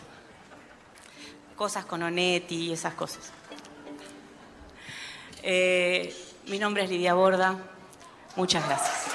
Cosas 1.54 1.84
con 1.84 2.02
Onetti 2.02 2.56
y 2.56 2.72
esas 2.72 2.94
cosas. 2.94 3.30
Eh, 5.42 6.14
mi 6.46 6.58
nombre 6.58 6.82
es 6.82 6.90
Lidia 6.90 7.14
Borda. 7.14 7.56
Muchas 8.36 8.66
gracias. 8.66 9.09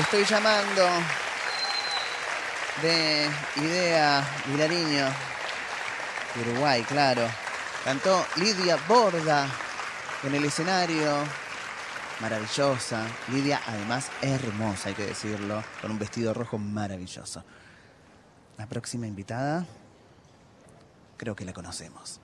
Estoy 0.00 0.24
llamando 0.24 0.82
de 2.80 3.28
Idea 3.56 4.26
Vilariño, 4.46 5.06
Uruguay, 6.40 6.82
claro. 6.84 7.28
Cantó 7.84 8.24
Lidia 8.36 8.78
Borda 8.88 9.46
en 10.22 10.34
el 10.34 10.44
escenario. 10.46 11.22
Maravillosa. 12.18 13.06
Lidia, 13.28 13.60
además, 13.66 14.10
hermosa, 14.22 14.88
hay 14.88 14.94
que 14.94 15.04
decirlo, 15.04 15.62
con 15.82 15.90
un 15.90 15.98
vestido 15.98 16.32
rojo 16.32 16.56
maravilloso. 16.56 17.44
La 18.56 18.66
próxima 18.66 19.06
invitada, 19.06 19.66
creo 21.18 21.36
que 21.36 21.44
la 21.44 21.52
conocemos. 21.52 22.20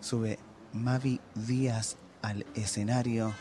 Sube 0.00 0.38
Mavi 0.72 1.20
Díaz 1.34 1.96
al 2.22 2.46
escenario 2.54 3.34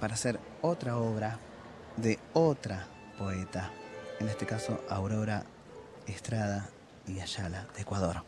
para 0.00 0.14
hacer 0.14 0.38
otra 0.62 0.96
obra 0.96 1.38
de 1.96 2.18
otra 2.32 2.86
poeta, 3.18 3.70
en 4.20 4.28
este 4.28 4.46
caso 4.46 4.84
Aurora 4.88 5.44
Estrada 6.06 6.68
y 7.06 7.20
Ayala 7.20 7.66
de 7.74 7.82
Ecuador. 7.82 8.22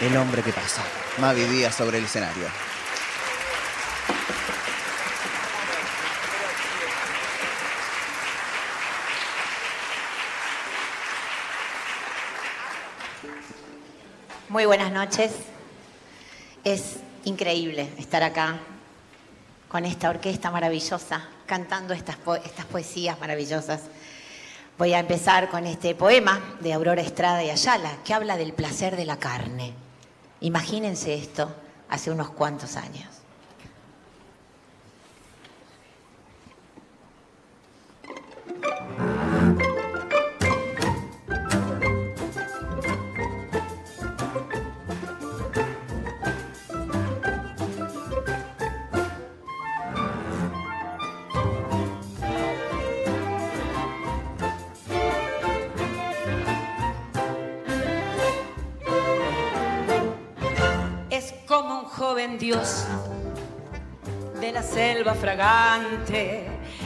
El 0.00 0.16
hombre 0.16 0.42
que 0.42 0.52
pasa. 0.52 0.82
Mavi 1.18 1.44
Díaz 1.44 1.74
sobre 1.74 1.98
el 1.98 2.04
escenario. 2.04 2.48
Muy 14.48 14.66
buenas 14.66 14.92
noches. 14.92 15.32
Es 16.64 17.03
increíble 17.24 17.92
estar 17.98 18.22
acá 18.22 18.58
con 19.68 19.84
esta 19.84 20.10
orquesta 20.10 20.50
maravillosa, 20.50 21.26
cantando 21.46 21.94
estas, 21.94 22.16
estas 22.44 22.64
poesías 22.66 23.18
maravillosas. 23.18 23.82
Voy 24.78 24.94
a 24.94 25.00
empezar 25.00 25.50
con 25.50 25.66
este 25.66 25.94
poema 25.94 26.56
de 26.60 26.72
Aurora 26.72 27.02
Estrada 27.02 27.42
y 27.42 27.50
Ayala, 27.50 27.98
que 28.04 28.14
habla 28.14 28.36
del 28.36 28.52
placer 28.52 28.96
de 28.96 29.04
la 29.04 29.18
carne. 29.18 29.72
Imagínense 30.40 31.14
esto 31.14 31.54
hace 31.88 32.10
unos 32.10 32.30
cuantos 32.30 32.76
años. 32.76 33.23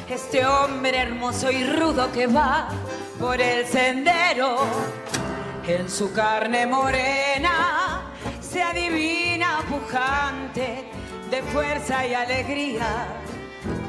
Este 0.08 0.46
hombre 0.46 0.96
hermoso 0.96 1.50
y 1.50 1.64
rudo 1.64 2.10
que 2.12 2.26
va 2.26 2.68
por 3.18 3.40
el 3.40 3.66
sendero. 3.66 4.56
En 5.66 5.90
su 5.90 6.12
carne 6.12 6.66
morena 6.66 8.10
se 8.40 8.62
adivina 8.62 9.58
pujante 9.68 10.84
de 11.30 11.42
fuerza 11.42 12.06
y 12.06 12.14
alegría, 12.14 13.06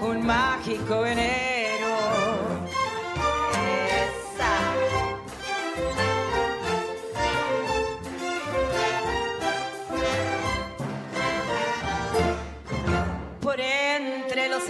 un 0.01 0.25
mágico 0.25 1.01
venero. 1.01 1.48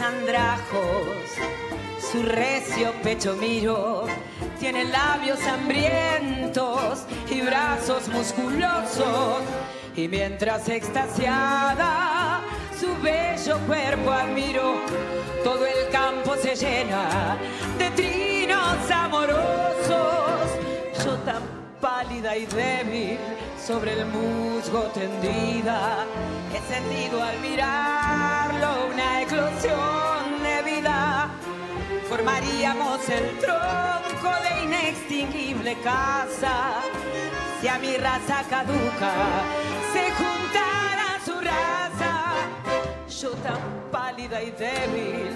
Andrajos. 0.10 1.16
Su 2.12 2.24
recio 2.24 2.92
pecho 3.04 3.36
miro, 3.36 4.06
tiene 4.60 4.84
labios 4.86 5.40
hambrientos 5.46 7.06
y 7.30 7.42
brazos 7.42 8.08
musculosos. 8.08 9.44
Y 9.96 10.08
mientras 10.08 10.68
extasiada 10.70 12.42
su 12.80 12.88
bello 13.02 13.58
cuerpo 13.68 14.12
admiro, 14.12 14.76
todo 15.44 15.66
el 15.66 15.90
campo 15.92 16.36
se 16.36 16.56
llena 16.56 17.38
de 17.78 17.90
trinos 17.92 18.92
amorosos. 18.92 20.50
Yo 21.06 21.16
tan 21.26 21.44
pálida 21.80 22.36
y 22.36 22.46
débil 22.46 23.20
sobre 23.70 23.94
el 23.94 24.06
musgo 24.08 24.82
tendida, 24.96 26.04
he 26.52 26.74
sentido 26.74 27.22
al 27.22 27.40
mirarlo 27.40 28.88
una 28.92 29.22
eclosión 29.22 30.42
de 30.42 30.72
vida. 30.72 31.30
Formaríamos 32.10 33.08
el 33.10 33.38
tronco 33.38 34.32
de 34.44 34.64
inextinguible 34.64 35.78
casa 35.84 36.82
si 37.62 37.68
a 37.68 37.78
mi 37.78 37.96
raza 37.98 38.44
caduca 38.50 39.14
se 39.94 40.04
juntara 40.20 41.08
su 41.24 41.36
raza. 41.40 42.14
Yo 43.22 43.30
tan 43.44 43.62
pálida 43.92 44.42
y 44.42 44.50
débil 44.50 45.30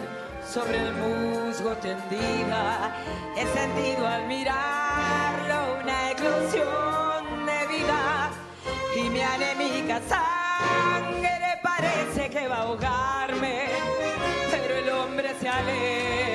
sobre 0.44 0.80
el 0.80 0.92
musgo 0.96 1.70
tendida, 1.84 2.96
he 3.38 3.46
sentido 3.60 4.08
al 4.08 4.26
mirarlo 4.26 5.82
una 5.84 6.12
eclosión 6.14 6.93
anémica 9.94 10.02
sangre 10.10 11.60
parece 11.62 12.30
que 12.30 12.48
va 12.48 12.58
a 12.58 12.62
ahogarme, 12.62 13.68
pero 14.52 14.78
el 14.78 14.90
hombre 14.90 15.36
se 15.40 15.48
aleja 15.50 16.33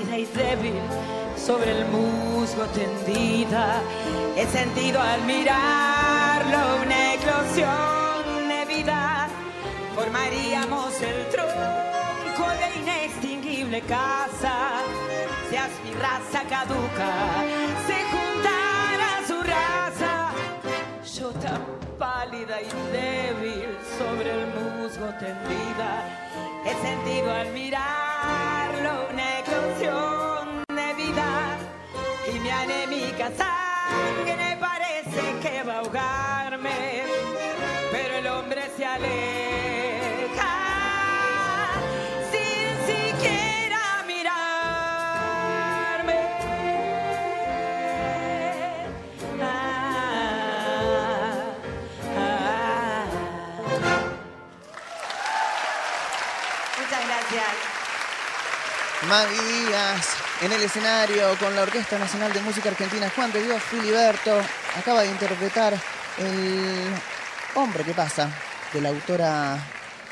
pálida 0.00 0.18
y 0.18 0.24
débil 0.26 0.74
sobre 1.36 1.72
el 1.72 1.84
musgo 1.86 2.64
tendida, 2.74 3.80
he 4.36 4.46
sentido 4.46 5.00
al 5.00 5.22
mirarlo 5.24 6.82
una 6.82 7.14
eclosión 7.14 8.48
de 8.48 8.64
vida. 8.66 9.28
Formaríamos 9.94 11.00
el 11.02 11.28
tronco 11.28 12.50
de 12.60 12.80
inextinguible 12.80 13.80
casa, 13.82 14.82
si 15.48 15.56
a 15.56 15.68
mi 15.84 15.92
raza 15.94 16.42
caduca 16.48 17.12
se 17.86 17.98
juntara 18.12 19.26
su 19.26 19.42
raza. 19.42 20.32
Yo 21.18 21.30
tan 21.40 21.62
pálida 21.98 22.60
y 22.60 22.68
débil 22.92 23.76
sobre 23.98 24.30
el 24.30 24.46
musgo 24.46 25.06
tendida, 25.18 26.04
he 26.64 26.74
sentido 26.86 27.30
al 27.32 27.50
mirarlo 27.52 29.08
una 29.12 29.39
anémica 32.62 33.30
sangre 33.36 34.56
parece 34.58 35.22
que 35.42 35.62
va 35.62 35.74
a 35.74 35.78
ahogarme, 35.78 37.04
pero 37.90 38.14
el 38.16 38.26
hombre 38.26 38.70
se 38.76 38.84
aleja 38.84 40.54
sin 42.30 42.86
siquiera 42.86 43.82
mirarme. 44.06 44.40
Ah, 49.42 50.34
ah. 52.18 53.04
Muchas 56.78 57.02
gracias. 57.06 57.54
Díaz 59.30 60.19
en 60.40 60.52
el 60.52 60.62
escenario 60.62 61.36
con 61.38 61.54
la 61.54 61.62
Orquesta 61.62 61.98
Nacional 61.98 62.32
de 62.32 62.40
Música 62.40 62.70
Argentina, 62.70 63.10
Juan 63.14 63.30
de 63.32 63.42
Dios 63.42 63.62
Filiberto, 63.62 64.40
acaba 64.76 65.02
de 65.02 65.10
interpretar 65.10 65.74
el 66.18 66.88
hombre 67.54 67.84
que 67.84 67.92
pasa 67.92 68.30
de 68.72 68.80
la 68.80 68.88
autora, 68.88 69.58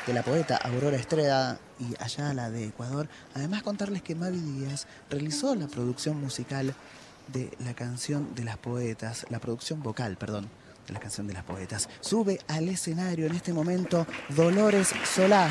de 0.05 0.13
la 0.13 0.21
poeta 0.21 0.57
Aurora 0.57 0.97
Estrella 0.97 1.57
y 1.79 1.95
Ayala 2.01 2.51
de 2.51 2.65
Ecuador. 2.65 3.07
Además 3.33 3.63
contarles 3.63 4.03
que 4.03 4.13
Mavi 4.13 4.39
Díaz 4.39 4.85
realizó 5.09 5.55
la 5.55 5.67
producción 5.67 6.21
musical 6.21 6.75
de 7.27 7.49
la 7.65 7.73
canción 7.73 8.35
de 8.35 8.43
las 8.43 8.57
poetas, 8.57 9.25
la 9.29 9.39
producción 9.39 9.81
vocal, 9.81 10.15
perdón, 10.17 10.47
de 10.85 10.93
la 10.93 10.99
canción 10.99 11.25
de 11.25 11.33
las 11.33 11.43
poetas. 11.43 11.89
Sube 12.01 12.39
al 12.47 12.69
escenario 12.69 13.25
en 13.25 13.35
este 13.35 13.51
momento 13.51 14.05
Dolores 14.29 14.93
Solá. 15.03 15.49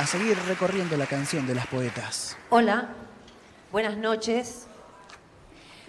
A 0.00 0.06
seguir 0.06 0.38
recorriendo 0.48 0.96
la 0.96 1.04
canción 1.06 1.46
de 1.46 1.54
las 1.54 1.66
poetas. 1.66 2.34
Hola, 2.48 2.88
buenas 3.70 3.96
noches. 3.98 4.66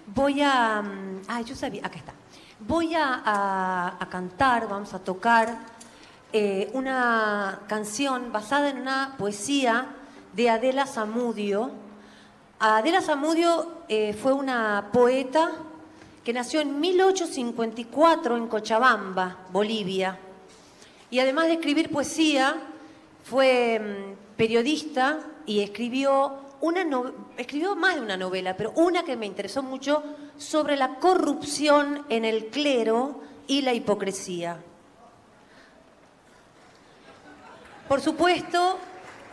Voy 0.07 0.41
a... 0.41 0.83
Ah, 1.29 1.41
yo 1.41 1.55
sabía, 1.55 1.85
acá 1.85 1.97
está. 1.97 2.13
Voy 2.59 2.93
a, 2.93 3.21
a- 3.23 3.95
a 3.99 4.09
cantar, 4.09 4.67
vamos 4.67 4.93
a 4.93 4.99
tocar 4.99 5.59
eh, 6.33 6.69
una 6.73 7.61
canción 7.67 8.33
basada 8.33 8.69
en 8.69 8.79
una 8.81 9.15
poesía 9.17 9.85
de 10.33 10.49
Adela 10.49 10.85
Zamudio. 10.85 11.71
Adela 12.59 13.01
Zamudio 13.01 13.83
eh, 13.87 14.11
fue 14.13 14.33
una 14.33 14.89
poeta 14.91 15.51
que 16.25 16.33
nació 16.33 16.59
en 16.59 16.81
1854 16.81 18.35
en 18.35 18.47
Cochabamba, 18.47 19.37
Bolivia. 19.53 20.19
Y 21.09 21.19
además 21.19 21.45
de 21.47 21.53
escribir 21.53 21.89
poesía, 21.89 22.57
fue 23.23 23.79
mm, 23.79 24.37
periodista 24.37 25.19
y 25.45 25.61
escribió, 25.61 26.39
una 26.61 26.85
escribió 27.37 27.75
más 27.75 27.95
de 27.95 28.01
una 28.01 28.17
novela, 28.17 28.55
pero 28.55 28.71
una 28.75 29.03
que 29.03 29.15
me 29.15 29.25
interesó 29.25 29.63
mucho 29.63 30.03
sobre 30.37 30.75
la 30.75 30.95
corrupción 30.95 32.05
en 32.09 32.25
el 32.25 32.47
clero 32.47 33.21
y 33.47 33.61
la 33.61 33.73
hipocresía. 33.73 34.57
Por 37.87 37.99
supuesto, 37.99 38.79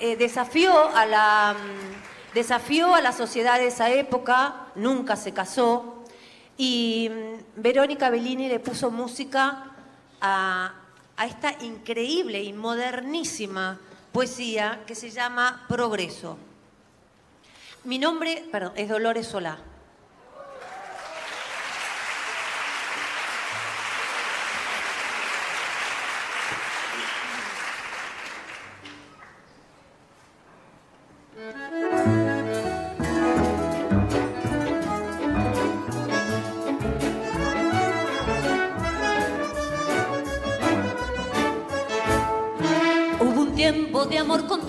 eh, 0.01 0.17
desafió, 0.17 0.89
a 0.95 1.07
la, 1.07 1.55
mm, 1.55 2.35
desafió 2.35 2.95
a 2.95 3.01
la 3.01 3.13
sociedad 3.13 3.59
de 3.59 3.69
esa 3.69 3.91
época, 3.91 4.67
nunca 4.75 5.17
se 5.17 5.33
casó, 5.33 6.05
y 6.57 7.09
mm, 7.09 7.63
Verónica 7.63 8.11
Bellini 8.11 8.49
le 8.49 8.59
puso 8.59 8.91
música 8.91 9.71
a, 10.21 10.75
a 11.19 11.27
esta 11.27 11.53
increíble 11.65 12.43
y 12.43 12.53
modernísima 12.53 13.79
poesía 14.13 14.85
que 14.87 14.95
se 14.95 15.11
llama 15.11 15.67
Progreso. 15.69 16.39
Mi 17.85 17.99
nombre, 17.99 18.45
es 18.77 18.89
Dolores 18.89 19.27
Solá. 19.27 19.59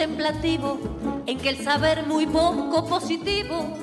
En 0.01 1.37
que 1.39 1.49
el 1.49 1.61
saber 1.61 2.05
muy 2.05 2.25
poco 2.25 2.85
positivo, 2.85 3.77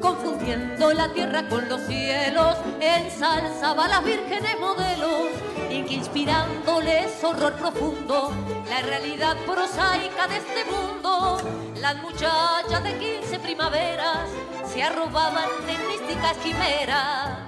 confundiendo 0.00 0.94
la 0.94 1.12
tierra 1.12 1.46
con 1.46 1.68
los 1.68 1.82
cielos, 1.82 2.56
ensalzaba 2.80 3.84
a 3.84 3.88
las 3.88 4.04
vírgenes 4.04 4.58
modelos 4.58 5.26
y 5.70 5.82
que 5.82 5.94
inspirándoles 5.94 7.22
horror 7.22 7.52
profundo, 7.54 8.32
la 8.70 8.80
realidad 8.80 9.36
prosaica 9.44 10.26
de 10.28 10.38
este 10.38 10.64
mundo, 10.70 11.38
las 11.82 11.96
muchachas 12.00 12.82
de 12.82 12.96
15 12.96 13.38
primaveras 13.40 14.30
se 14.72 14.82
arrobaban 14.82 15.50
en 15.68 15.86
místicas 15.86 16.38
quimeras. 16.38 17.47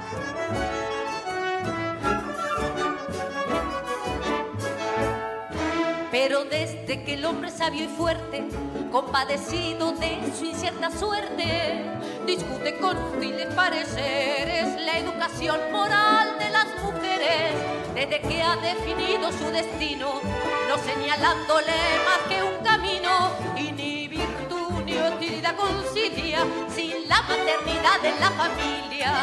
Pero 6.22 6.44
desde 6.44 7.02
que 7.02 7.14
el 7.14 7.24
hombre 7.24 7.50
sabio 7.50 7.84
y 7.84 7.88
fuerte, 7.88 8.46
compadecido 8.92 9.92
de 9.92 10.18
su 10.38 10.44
incierta 10.44 10.90
suerte, 10.90 11.82
discute 12.26 12.76
con 12.76 12.94
útiles 13.16 13.46
pareceres 13.54 14.82
la 14.82 14.98
educación 14.98 15.58
moral 15.72 16.38
de 16.38 16.50
las 16.50 16.66
mujeres, 16.82 17.54
de 17.94 18.20
que 18.20 18.42
ha 18.42 18.54
definido 18.56 19.32
su 19.32 19.50
destino, 19.50 20.20
no 20.68 20.76
señalándole 20.84 21.72
más 22.04 22.18
que 22.28 22.42
un 22.42 22.62
camino 22.62 23.30
y 23.56 23.72
ni 23.72 24.08
virtud 24.08 24.82
ni 24.84 24.98
utilidad 24.98 25.56
concilia 25.56 26.44
sin 26.68 27.08
la 27.08 27.22
maternidad 27.22 27.98
de 28.02 28.20
la 28.20 28.30
familia. 28.32 29.14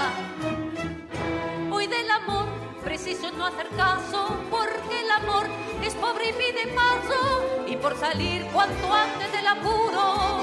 Hoy 1.71 1.85
del 1.85 2.09
amor 2.09 2.56
preciso 2.87 3.29
no 3.31 3.45
hacer 3.45 3.67
caso 3.75 4.29
porque 4.49 5.01
el 5.01 5.11
amor 5.11 5.45
es 5.83 5.93
pobre 5.95 6.29
y 6.29 6.31
pide 6.31 6.73
paso 6.73 7.65
y 7.67 7.75
por 7.75 7.97
salir 7.97 8.45
cuanto 8.53 8.93
antes 8.93 9.29
del 9.29 9.45
apuro 9.45 10.39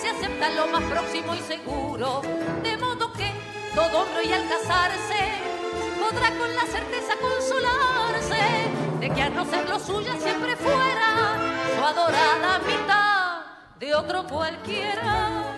se 0.00 0.08
acepta 0.08 0.48
lo 0.50 0.68
más 0.68 0.84
próximo 0.84 1.34
y 1.34 1.40
seguro 1.40 2.22
de 2.62 2.76
modo 2.76 3.12
que 3.14 3.32
todo 3.74 4.02
hombre 4.02 4.26
y 4.26 4.32
al 4.32 4.48
casarse 4.48 5.42
podrá 5.98 6.30
con 6.38 6.54
la 6.54 6.66
certeza 6.66 7.14
consolarse 7.20 8.44
de 9.00 9.10
que 9.10 9.22
a 9.22 9.30
no 9.30 9.44
ser 9.44 9.68
lo 9.68 9.80
suya 9.80 10.14
siempre 10.20 10.54
fuera 10.54 11.36
su 11.74 11.84
adorada 11.84 12.60
mitad 12.60 13.40
de 13.80 13.94
otro 13.96 14.24
cualquiera. 14.24 15.48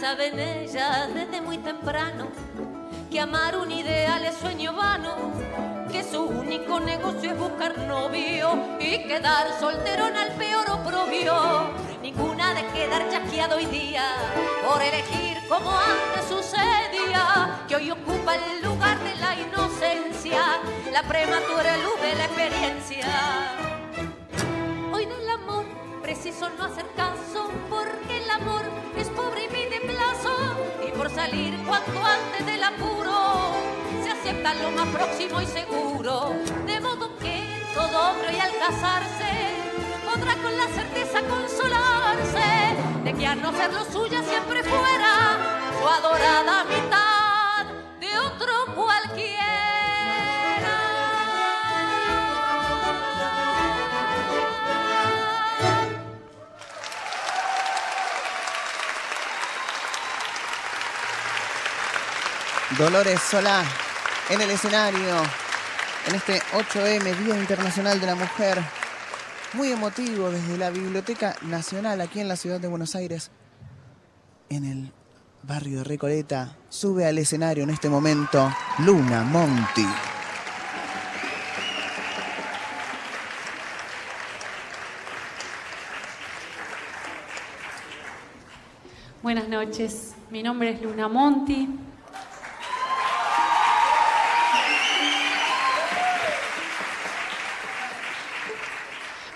Saben 0.00 0.38
ellas 0.38 1.12
desde 1.12 1.42
muy 1.42 1.58
temprano 1.58 2.28
que 3.10 3.20
amar 3.20 3.58
un 3.58 3.70
ideal 3.70 4.24
es 4.24 4.34
sueño 4.36 4.72
vano, 4.72 5.14
que 5.92 6.02
su 6.02 6.22
único 6.22 6.80
negocio 6.80 7.32
es 7.32 7.38
buscar 7.38 7.76
novio 7.80 8.78
y 8.78 9.06
quedar 9.06 9.48
solterona 9.58 10.22
al 10.22 10.30
peor 10.36 10.70
oprobio. 10.70 11.34
Ninguna 12.02 12.54
de 12.54 12.66
quedar 12.68 13.10
chasqueado 13.10 13.56
hoy 13.56 13.66
día 13.66 14.04
por 14.66 14.80
elegir 14.80 15.36
como 15.48 15.70
antes 15.70 16.24
sucedía, 16.28 17.60
que 17.68 17.76
hoy 17.76 17.90
ocupa 17.90 18.36
el 18.36 18.62
lugar 18.62 18.98
de 19.00 19.14
la 19.16 19.34
inocencia, 19.34 20.60
la 20.92 21.02
prematura 21.02 21.76
luz 21.76 22.00
de 22.00 22.14
la 22.14 22.24
experiencia. 22.24 23.06
Hoy 24.94 25.04
del 25.04 25.28
amor 25.28 25.64
preciso 26.00 26.48
no 26.56 26.64
hacer 26.64 26.86
caso 26.96 27.50
porque 27.68 28.22
el 28.22 28.30
amor 28.30 28.62
es 28.96 29.08
pobre 29.10 29.44
y 29.44 29.48
salir 31.14 31.56
cuanto 31.66 32.04
antes 32.04 32.46
del 32.46 32.62
apuro. 32.62 33.52
Se 34.02 34.10
acepta 34.10 34.54
lo 34.54 34.70
más 34.72 34.88
próximo 34.88 35.40
y 35.40 35.46
seguro. 35.46 36.34
De 36.66 36.80
modo 36.80 37.16
que 37.18 37.62
todo 37.74 38.10
hombre 38.10 38.36
y 38.36 38.40
al 38.40 38.52
casarse 38.58 39.32
podrá 40.04 40.34
con 40.36 40.56
la 40.56 40.68
certeza 40.74 41.20
consolarse 41.22 42.76
de 43.04 43.14
que 43.14 43.26
a 43.26 43.34
no 43.34 43.52
ser 43.52 43.72
lo 43.72 43.84
suya 43.84 44.22
siempre 44.22 44.62
fuera 44.62 45.38
su 45.78 45.88
adorada 45.88 46.64
mitad 46.64 47.66
de 48.00 48.18
otro 48.18 48.74
cualquiera 48.74 49.49
Dolores 62.80 63.20
Solá 63.20 63.62
en 64.30 64.40
el 64.40 64.48
escenario 64.48 65.16
en 66.08 66.14
este 66.14 66.40
8M, 66.54 67.14
Día 67.24 67.38
Internacional 67.38 68.00
de 68.00 68.06
la 68.06 68.14
Mujer. 68.14 68.58
Muy 69.52 69.70
emotivo 69.70 70.30
desde 70.30 70.56
la 70.56 70.70
Biblioteca 70.70 71.36
Nacional 71.42 72.00
aquí 72.00 72.20
en 72.20 72.28
la 72.28 72.36
ciudad 72.36 72.58
de 72.58 72.68
Buenos 72.68 72.94
Aires, 72.94 73.30
en 74.48 74.64
el 74.64 74.92
barrio 75.42 75.80
de 75.80 75.84
Recoleta. 75.84 76.56
Sube 76.70 77.04
al 77.04 77.18
escenario 77.18 77.64
en 77.64 77.70
este 77.70 77.90
momento 77.90 78.50
Luna 78.78 79.24
Monti. 79.24 79.86
Buenas 89.22 89.48
noches, 89.48 90.14
mi 90.30 90.42
nombre 90.42 90.70
es 90.70 90.80
Luna 90.80 91.08
Monti. 91.08 91.89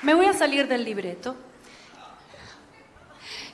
Me 0.05 0.13
voy 0.13 0.27
a 0.27 0.35
salir 0.35 0.69
del 0.69 0.85
libreto. 0.85 1.35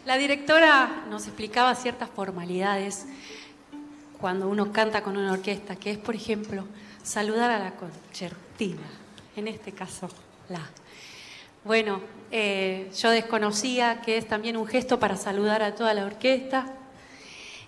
La 0.04 0.16
directora 0.16 1.04
nos 1.08 1.28
explicaba 1.28 1.76
ciertas 1.76 2.10
formalidades 2.10 3.06
cuando 4.20 4.48
uno 4.48 4.72
canta 4.72 5.00
con 5.04 5.16
una 5.16 5.30
orquesta, 5.30 5.76
que 5.76 5.92
es, 5.92 5.98
por 5.98 6.16
ejemplo, 6.16 6.66
saludar 7.04 7.52
a 7.52 7.60
la 7.60 7.76
concertina, 7.76 8.82
en 9.36 9.46
este 9.46 9.70
caso 9.70 10.08
la. 10.48 10.68
Bueno, 11.62 12.00
eh, 12.32 12.90
yo 12.96 13.10
desconocía 13.10 14.00
que 14.00 14.16
es 14.16 14.26
también 14.26 14.56
un 14.56 14.66
gesto 14.66 14.98
para 14.98 15.16
saludar 15.16 15.62
a 15.62 15.76
toda 15.76 15.94
la 15.94 16.04
orquesta 16.04 16.74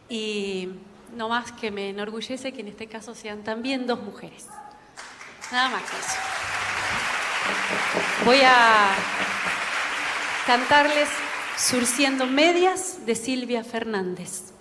y 0.09 0.71
no 1.15 1.29
más 1.29 1.53
que 1.53 1.71
me 1.71 1.91
enorgullece 1.91 2.53
que 2.53 2.63
en 2.63 2.69
este 2.69 2.89
caso 2.89 3.15
sean 3.15 3.45
también 3.45 3.87
dos 3.87 4.03
mujeres. 4.03 4.49
Nada 5.53 5.69
más 5.69 5.83
que 5.83 5.97
eso. 5.97 6.62
Voy 8.25 8.41
a 8.45 8.95
cantarles 10.47 11.09
Surciendo 11.57 12.27
Medias 12.27 13.05
de 13.07 13.15
Silvia 13.15 13.63
Fernández. 13.63 14.53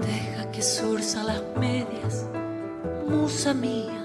Deja 0.00 0.50
que 0.50 0.62
surza 0.62 1.22
las 1.24 1.42
medias, 1.56 2.26
musa 3.06 3.54
mía. 3.54 3.97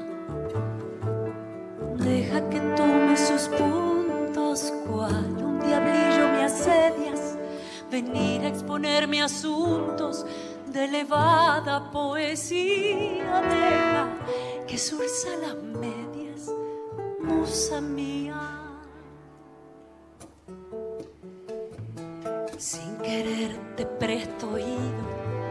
Venir 7.94 8.42
a 8.42 8.48
exponerme 8.48 9.22
asuntos 9.22 10.26
de 10.66 10.86
elevada 10.86 11.92
poesía. 11.92 13.40
Deja 13.42 14.08
que 14.66 14.80
surza 14.80 15.30
las 15.40 15.62
medias, 15.62 16.52
musa 17.22 17.82
mía. 17.82 18.42
Sin 22.58 22.98
querer 22.98 23.52
te 23.76 23.86
presto 23.86 24.50
oído, 24.50 25.04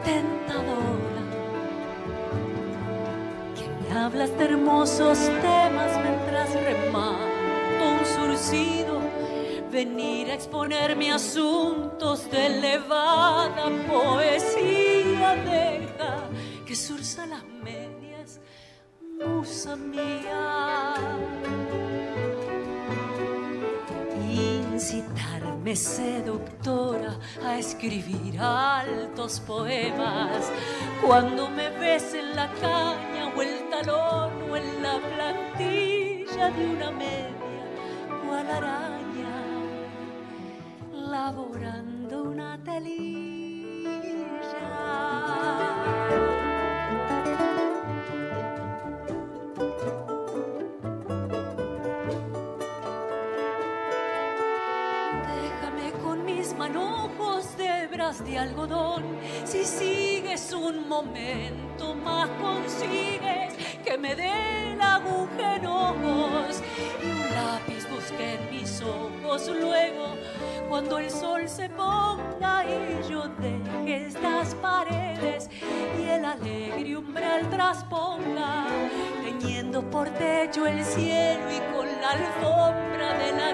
tentadora 0.04 1.22
me 3.88 3.98
hablas 4.00 4.36
de 4.36 4.44
hermosos 4.46 5.16
temas 5.40 5.92
mientras 6.02 6.52
remato 6.54 7.84
un 8.00 8.04
surcido. 8.16 9.01
Venir 9.72 10.30
a 10.30 10.34
exponerme 10.34 11.10
asuntos 11.10 12.30
de 12.30 12.46
elevada 12.46 13.70
poesía. 13.88 15.34
Deja 15.46 16.28
que 16.66 16.76
surza 16.76 17.24
las 17.24 17.42
medias, 17.64 18.38
musa 19.18 19.74
mía. 19.74 20.92
Incitarme 24.30 25.74
seductora 25.74 27.18
a 27.42 27.58
escribir 27.58 28.38
altos 28.38 29.40
poemas 29.40 30.52
cuando 31.00 31.48
me 31.48 31.70
ves 31.70 32.12
en 32.12 32.36
la 32.36 32.52
caña 32.60 33.32
o 33.34 33.40
el 33.40 33.70
talón 33.70 34.50
o 34.50 34.54
en 34.54 34.82
la 34.82 34.98
plantilla 34.98 36.50
de 36.50 36.66
una 36.66 36.90
media 36.90 37.64
cual 38.26 38.50
araña 38.50 39.01
laborando 41.12 42.22
una 42.22 42.58
telilla. 42.64 43.02
Déjame 55.26 55.92
con 56.02 56.24
mis 56.24 56.56
manojos 56.56 57.58
de 57.58 57.86
bras 57.88 58.24
de 58.24 58.38
algodón. 58.38 59.02
Si 59.44 59.64
sigues 59.66 60.50
un 60.54 60.88
momento 60.88 61.94
más, 61.94 62.30
consigues 62.40 63.52
que 63.84 63.98
me 63.98 64.14
dé 64.14 64.76
la 64.76 64.96
aguja 64.96 65.56
en 65.56 65.66
ojos 65.66 66.62
y 67.02 67.06
un 67.06 67.34
lápiz 67.34 67.88
busque 67.90 68.16
que 68.16 68.34
en 68.34 68.50
mis 68.50 68.82
ojos 68.82 69.48
luego, 69.48 70.14
cuando 70.68 70.98
el 70.98 71.10
sol 71.10 71.48
se 71.48 71.68
ponga 71.70 72.64
y 72.64 73.10
yo 73.10 73.28
deje 73.40 74.06
estas 74.06 74.54
paredes 74.56 75.48
y 75.98 76.08
el 76.08 76.24
alegre 76.24 76.96
umbral 76.96 77.48
trasponga, 77.50 78.66
teñiendo 79.24 79.82
por 79.90 80.08
techo 80.10 80.66
el 80.66 80.84
cielo 80.84 81.50
y 81.50 81.74
con 81.74 81.86
la 82.00 82.10
alfombra 82.10 83.14
de 83.18 83.32
la 83.32 83.52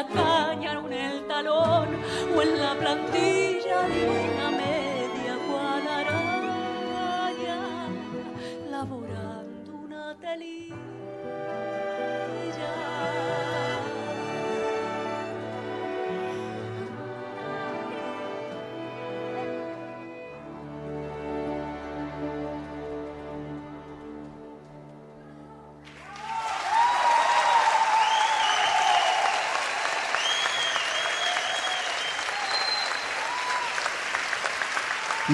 la 0.00 0.06
caña 0.06 0.72
en 0.72 0.92
el 0.92 1.26
talón 1.26 1.88
o 2.34 2.42
en 2.42 2.58
la 2.58 2.74
plantilla 2.74 4.29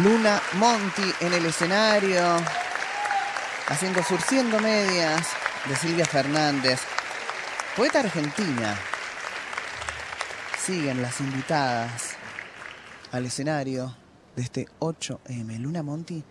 Luna 0.07 0.41
Monti 0.53 1.13
en 1.19 1.33
el 1.33 1.47
escenario, 1.47 2.23
haciendo 3.67 4.05
Surciendo 4.05 4.61
Medias 4.61 5.27
de 5.69 5.75
Silvia 5.75 6.05
Fernández, 6.05 6.79
poeta 7.77 7.99
argentina. 7.99 8.79
Siguen 10.65 11.03
las 11.03 11.19
invitadas 11.19 12.11
al 13.11 13.27
escenario 13.27 13.97
de 14.37 14.43
este 14.43 14.69
8M. 14.79 15.59
Luna 15.59 15.83
Monti, 15.83 16.23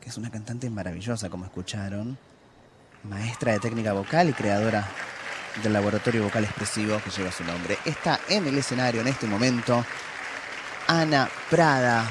que 0.00 0.08
es 0.08 0.16
una 0.16 0.30
cantante 0.30 0.70
maravillosa, 0.70 1.28
como 1.28 1.44
escucharon, 1.44 2.16
maestra 3.02 3.52
de 3.52 3.60
técnica 3.60 3.92
vocal 3.92 4.30
y 4.30 4.32
creadora 4.32 4.88
del 5.62 5.74
laboratorio 5.74 6.22
vocal 6.22 6.44
expresivo 6.44 6.98
que 7.04 7.10
lleva 7.10 7.30
su 7.32 7.44
nombre. 7.44 7.76
Está 7.84 8.18
en 8.30 8.46
el 8.46 8.56
escenario 8.56 9.02
en 9.02 9.08
este 9.08 9.26
momento 9.26 9.84
Ana 10.88 11.28
Prada. 11.50 12.10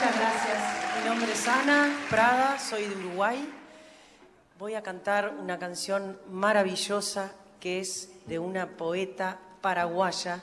Muchas 0.00 0.18
gracias. 0.18 0.58
Mi 0.96 1.08
nombre 1.10 1.32
es 1.32 1.48
Ana 1.60 1.94
Prada, 2.08 2.58
soy 2.58 2.86
de 2.86 2.96
Uruguay. 2.96 3.46
Voy 4.58 4.72
a 4.72 4.82
cantar 4.82 5.36
una 5.38 5.58
canción 5.58 6.18
maravillosa 6.30 7.34
que 7.60 7.80
es 7.80 8.08
de 8.24 8.38
una 8.38 8.78
poeta 8.78 9.38
paraguaya 9.60 10.42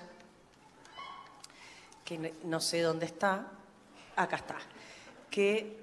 que 2.06 2.36
no 2.44 2.62
sé 2.62 2.82
dónde 2.82 3.08
está, 3.08 3.48
acá 4.16 4.36
está, 4.36 4.58
que 5.32 5.80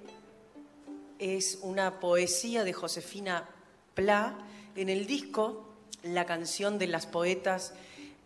es 1.19 1.59
una 1.63 1.99
poesía 1.99 2.63
de 2.63 2.73
Josefina 2.73 3.49
Pla. 3.95 4.37
En 4.77 4.89
el 4.89 5.05
disco, 5.05 5.75
la 6.05 6.27
canción 6.27 6.79
de 6.79 6.87
las 6.87 7.07
poetas 7.07 7.75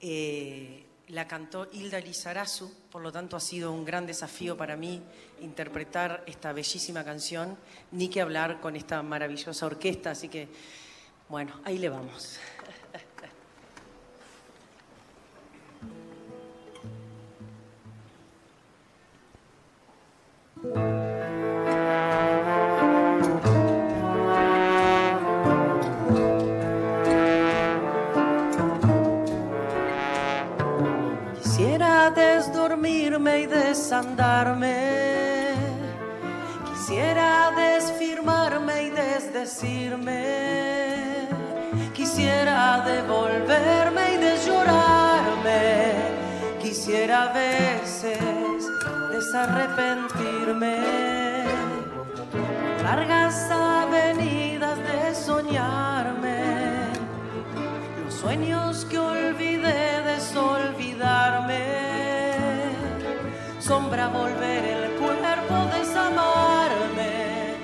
eh, 0.03 0.85
la 1.09 1.27
cantó 1.27 1.69
Hilda 1.73 2.01
Lizarazu, 2.01 2.73
por 2.91 3.03
lo 3.03 3.11
tanto 3.11 3.37
ha 3.37 3.41
sido 3.41 3.73
un 3.73 3.85
gran 3.85 4.07
desafío 4.07 4.57
para 4.57 4.77
mí 4.77 5.03
interpretar 5.41 6.23
esta 6.27 6.53
bellísima 6.53 7.05
canción, 7.05 7.57
ni 7.93 8.09
que 8.09 8.21
hablar 8.21 8.61
con 8.61 8.77
esta 8.77 9.03
maravillosa 9.03 9.67
orquesta, 9.67 10.11
así 10.11 10.29
que, 10.29 10.49
bueno, 11.29 11.61
ahí 11.65 11.79
le 11.79 11.89
vamos. 11.89 12.39
y 33.19 33.47
desandarme. 33.47 34.77
Quisiera 36.69 37.51
desfirmarme 37.51 38.85
y 38.85 38.91
desdecirme. 38.91 40.25
Quisiera 41.95 42.85
devolverme 42.87 44.15
y 44.15 44.19
deslorarme. 44.19 45.95
Quisiera 46.63 47.25
a 47.25 47.33
veces 47.33 48.65
desarrepentirme. 49.11 50.79
Largas 52.85 53.51
avenidas 53.51 54.79
de 54.79 55.15
soñarme. 55.15 56.39
Los 58.05 58.15
sueños 58.15 58.85
que 58.85 58.99
olvidé 58.99 60.03
desolvidarme. 60.05 61.38
Volver 64.13 64.65
el 64.65 64.91
cuerpo, 64.93 65.69
desamarme. 65.77 67.57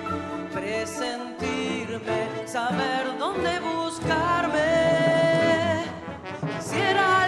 Presentirme, 0.52 2.28
saber 2.46 3.18
dónde 3.18 3.60
buscarme. 3.60 4.64
Quisiera 6.58 7.23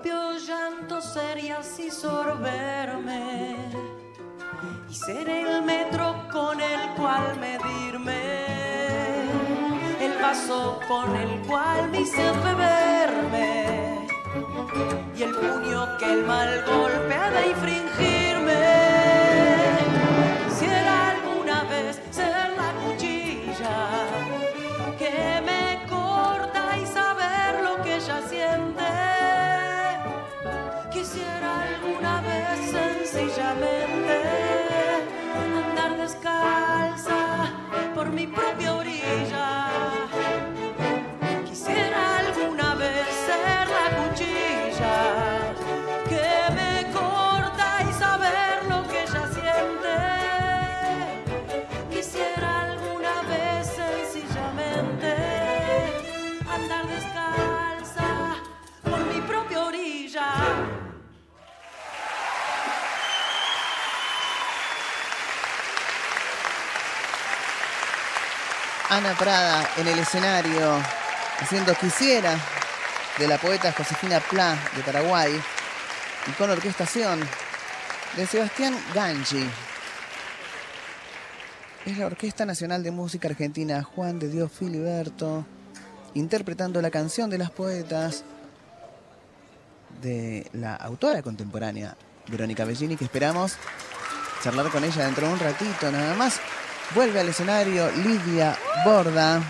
propio 0.00 0.38
llanto 0.38 1.00
sería 1.00 1.58
así 1.58 1.90
sorberme 1.90 3.56
y 4.88 4.94
ser 4.94 5.28
el 5.28 5.62
metro 5.62 6.14
con 6.30 6.60
el 6.60 6.94
cual 6.96 7.36
medirme, 7.40 8.44
el 10.00 10.22
vaso 10.22 10.78
con 10.86 11.16
el 11.16 11.40
cual 11.46 11.90
mi 11.90 12.04
sed 12.04 12.32
beberme 12.44 14.06
y 15.16 15.22
el 15.22 15.34
puño 15.34 15.98
que 15.98 16.12
el 16.12 16.24
mal 16.24 16.64
golpe 16.64 17.14
ha 17.14 17.30
de 17.30 17.48
infringirme. 17.48 18.77
Sencillamente. 32.70 34.14
Andar 35.70 35.96
descalza 35.96 37.52
por 37.94 38.10
mi 38.10 38.26
propia 38.26 38.67
Ana 68.90 69.14
Prada 69.18 69.68
en 69.76 69.86
el 69.86 69.98
escenario 69.98 70.80
haciendo 71.40 71.74
Quisiera 71.74 72.38
de 73.18 73.28
la 73.28 73.36
poeta 73.36 73.70
Josefina 73.72 74.18
Pla 74.18 74.56
de 74.74 74.82
Paraguay 74.82 75.38
y 76.26 76.30
con 76.32 76.48
orquestación 76.48 77.20
de 78.16 78.26
Sebastián 78.26 78.74
Gangi. 78.94 79.46
Es 81.84 81.98
la 81.98 82.06
Orquesta 82.06 82.46
Nacional 82.46 82.82
de 82.82 82.90
Música 82.90 83.28
Argentina 83.28 83.82
Juan 83.82 84.18
de 84.18 84.30
Dios 84.30 84.50
Filiberto 84.50 85.44
interpretando 86.14 86.80
la 86.80 86.90
canción 86.90 87.28
de 87.28 87.36
las 87.36 87.50
poetas 87.50 88.24
de 90.00 90.48
la 90.54 90.74
autora 90.76 91.20
contemporánea 91.20 91.94
Verónica 92.28 92.64
Bellini 92.64 92.96
que 92.96 93.04
esperamos 93.04 93.52
charlar 94.42 94.70
con 94.70 94.82
ella 94.82 95.04
dentro 95.04 95.26
de 95.26 95.32
un 95.34 95.40
ratito 95.40 95.92
nada 95.92 96.14
más. 96.14 96.40
Vuelve 96.94 97.20
al 97.20 97.28
escenario 97.28 97.90
Lidia 97.92 98.56
Borda. 98.84 99.42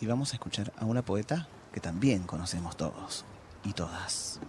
Y 0.00 0.06
vamos 0.06 0.32
a 0.32 0.36
escuchar 0.36 0.72
a 0.78 0.84
una 0.84 1.02
poeta 1.02 1.48
que 1.72 1.80
también 1.80 2.24
conocemos 2.24 2.76
todos 2.76 3.24
y 3.64 3.72
todas. 3.72 4.40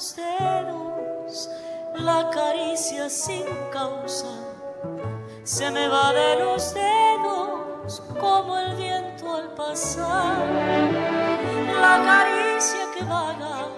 Los 0.00 0.16
dedos 0.16 1.50
la 1.94 2.30
caricia 2.30 3.10
sin 3.10 3.44
causa. 3.70 4.32
Se 5.44 5.70
me 5.70 5.88
va 5.88 6.14
de 6.14 6.36
los 6.36 6.72
dedos 6.72 8.02
como 8.18 8.58
el 8.58 8.76
viento 8.76 9.34
al 9.34 9.52
pasar. 9.52 10.38
La 11.82 12.02
caricia 12.02 12.84
que 12.94 13.04
vaga 13.04 13.68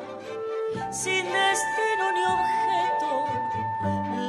sin 0.92 1.24
destino 1.24 2.04
ni 2.16 2.24
objeto. 2.36 3.10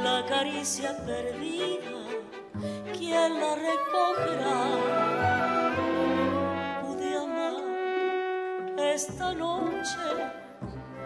La 0.04 0.26
caricia 0.26 0.98
perdida, 1.06 2.00
¿quién 2.98 3.40
la 3.40 3.54
recogerá? 3.70 4.62
Pude 6.82 7.18
amar 7.18 8.80
esta 8.80 9.32
noche 9.34 10.43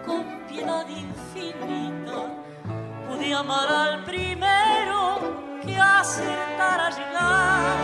con 0.07 0.23
piedad 0.47 0.87
infinita. 0.87 2.19
Pude 3.07 3.33
amar 3.33 3.67
al 3.67 4.03
primero 4.05 5.19
que 5.61 5.77
acertara 5.77 6.89
llegar. 6.89 7.75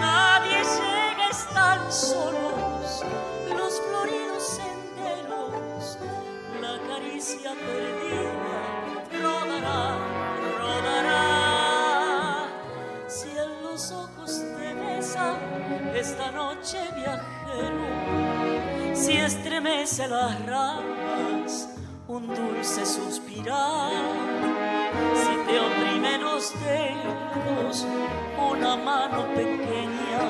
Nadie 0.00 0.58
llega, 0.58 1.28
están 1.30 1.92
solos 1.92 3.04
los 3.58 3.80
floridos 3.82 4.60
senderos. 4.60 5.98
La 6.60 6.78
caricia 6.88 7.50
perdida 7.66 8.66
rodará, 9.20 9.98
rodará. 10.58 12.46
Si 13.08 13.30
en 13.30 13.62
los 13.64 13.90
ojos 13.90 14.42
te 14.56 14.74
besan 14.74 15.36
esta 15.94 16.30
noche 16.30 16.78
viajero 16.94 18.23
si 18.94 19.12
estremece 19.12 20.06
las 20.08 20.40
ramas 20.46 21.68
un 22.06 22.26
dulce 22.28 22.86
suspirar, 22.86 23.90
si 25.14 25.36
te 25.46 25.58
oprimen 25.58 26.22
los 26.22 26.52
dedos 26.60 27.86
una 28.38 28.76
mano 28.76 29.26
pequeña 29.34 30.20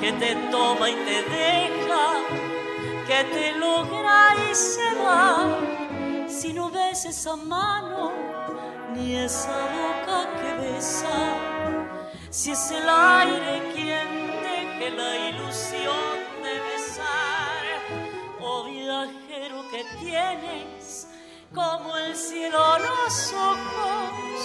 que 0.00 0.12
te 0.12 0.34
toma 0.50 0.88
y 0.90 0.94
te 0.94 1.22
deja, 1.22 2.04
que 3.06 3.24
te 3.24 3.52
logra 3.58 4.34
y 4.50 4.54
se 4.54 4.94
va, 4.94 5.58
si 6.28 6.52
no 6.52 6.70
ves 6.70 7.04
esa 7.04 7.36
mano 7.36 8.12
ni 8.94 9.16
esa 9.16 9.50
boca 9.50 10.28
que 10.40 10.66
besa, 10.66 11.36
si 12.30 12.52
es 12.52 12.70
el 12.70 12.88
aire 12.88 13.72
quien 13.74 14.30
deje 14.42 14.90
la 14.90 15.30
ilusión 15.30 16.33
que 19.70 19.84
tienes 20.00 21.06
como 21.54 21.96
el 21.96 22.14
cielo 22.16 22.78
los 22.78 23.32
ojos 23.32 24.43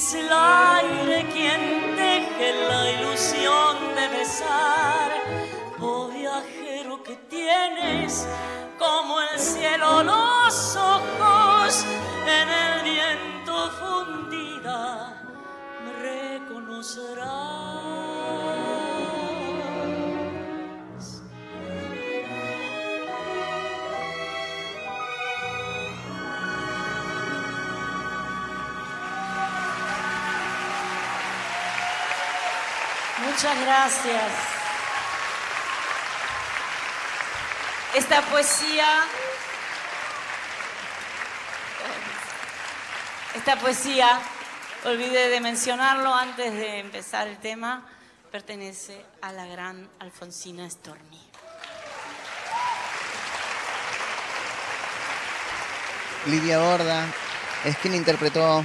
si 0.00 0.18
es 0.18 0.63
Muchas 33.44 33.60
gracias. 33.60 34.32
Esta 37.94 38.22
poesía, 38.22 38.86
esta 43.34 43.56
poesía, 43.56 44.18
olvidé 44.86 45.28
de 45.28 45.42
mencionarlo 45.42 46.14
antes 46.14 46.54
de 46.54 46.78
empezar 46.78 47.28
el 47.28 47.36
tema, 47.36 47.86
pertenece 48.32 49.04
a 49.20 49.30
la 49.32 49.44
gran 49.44 49.90
Alfonsina 49.98 50.70
Storni. 50.70 51.20
Lidia 56.28 56.60
Borda 56.60 57.04
es 57.66 57.76
quien 57.76 57.94
interpretó 57.94 58.64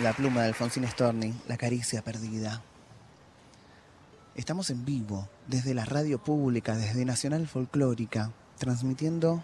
la 0.00 0.12
pluma 0.12 0.40
de 0.40 0.48
Alfonsín 0.48 0.88
Storni, 0.88 1.32
La 1.46 1.56
caricia 1.56 2.02
perdida. 2.02 2.60
Estamos 4.38 4.70
en 4.70 4.84
vivo 4.84 5.28
desde 5.48 5.74
la 5.74 5.84
radio 5.84 6.22
pública, 6.22 6.76
desde 6.76 7.04
Nacional 7.04 7.48
Folclórica, 7.48 8.30
transmitiendo 8.56 9.42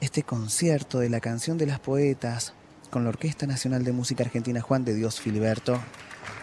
este 0.00 0.22
concierto 0.22 1.00
de 1.00 1.10
la 1.10 1.18
canción 1.18 1.58
de 1.58 1.66
las 1.66 1.80
poetas 1.80 2.54
con 2.90 3.02
la 3.02 3.08
Orquesta 3.08 3.48
Nacional 3.48 3.82
de 3.82 3.90
Música 3.90 4.22
Argentina 4.22 4.60
Juan 4.60 4.84
de 4.84 4.94
Dios 4.94 5.20
Filiberto. 5.20 5.80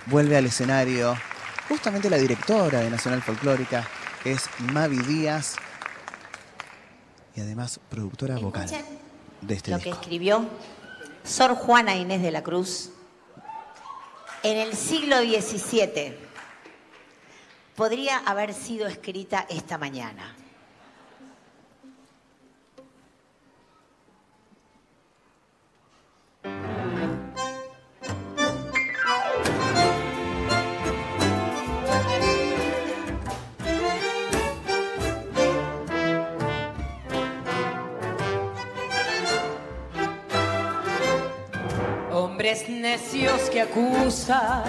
Vuelve 0.08 0.36
al 0.36 0.46
escenario 0.48 1.16
justamente 1.70 2.10
la 2.10 2.18
directora 2.18 2.82
de 2.82 2.90
Nacional 2.90 3.22
Folclórica, 3.22 3.88
que 4.22 4.34
es 4.34 4.50
Mavi 4.60 4.98
Díaz, 4.98 5.56
y 7.38 7.40
además 7.40 7.80
productora 7.90 8.38
vocal 8.38 8.70
de 9.40 9.56
este 9.56 9.72
lo 9.72 9.80
que 9.80 9.92
escribió 9.92 10.46
Sor 11.24 11.56
Juana 11.56 11.96
Inés 11.96 12.22
de 12.22 12.32
la 12.32 12.44
Cruz 12.44 12.92
en 14.44 14.58
el 14.58 14.76
siglo 14.76 15.20
XVII 15.20 16.31
podría 17.76 18.18
haber 18.20 18.54
sido 18.54 18.88
escrita 18.88 19.46
esta 19.50 19.78
mañana. 19.78 20.36
Hombres 42.12 42.68
necios 42.70 43.50
que 43.50 43.62
acusan 43.62 44.64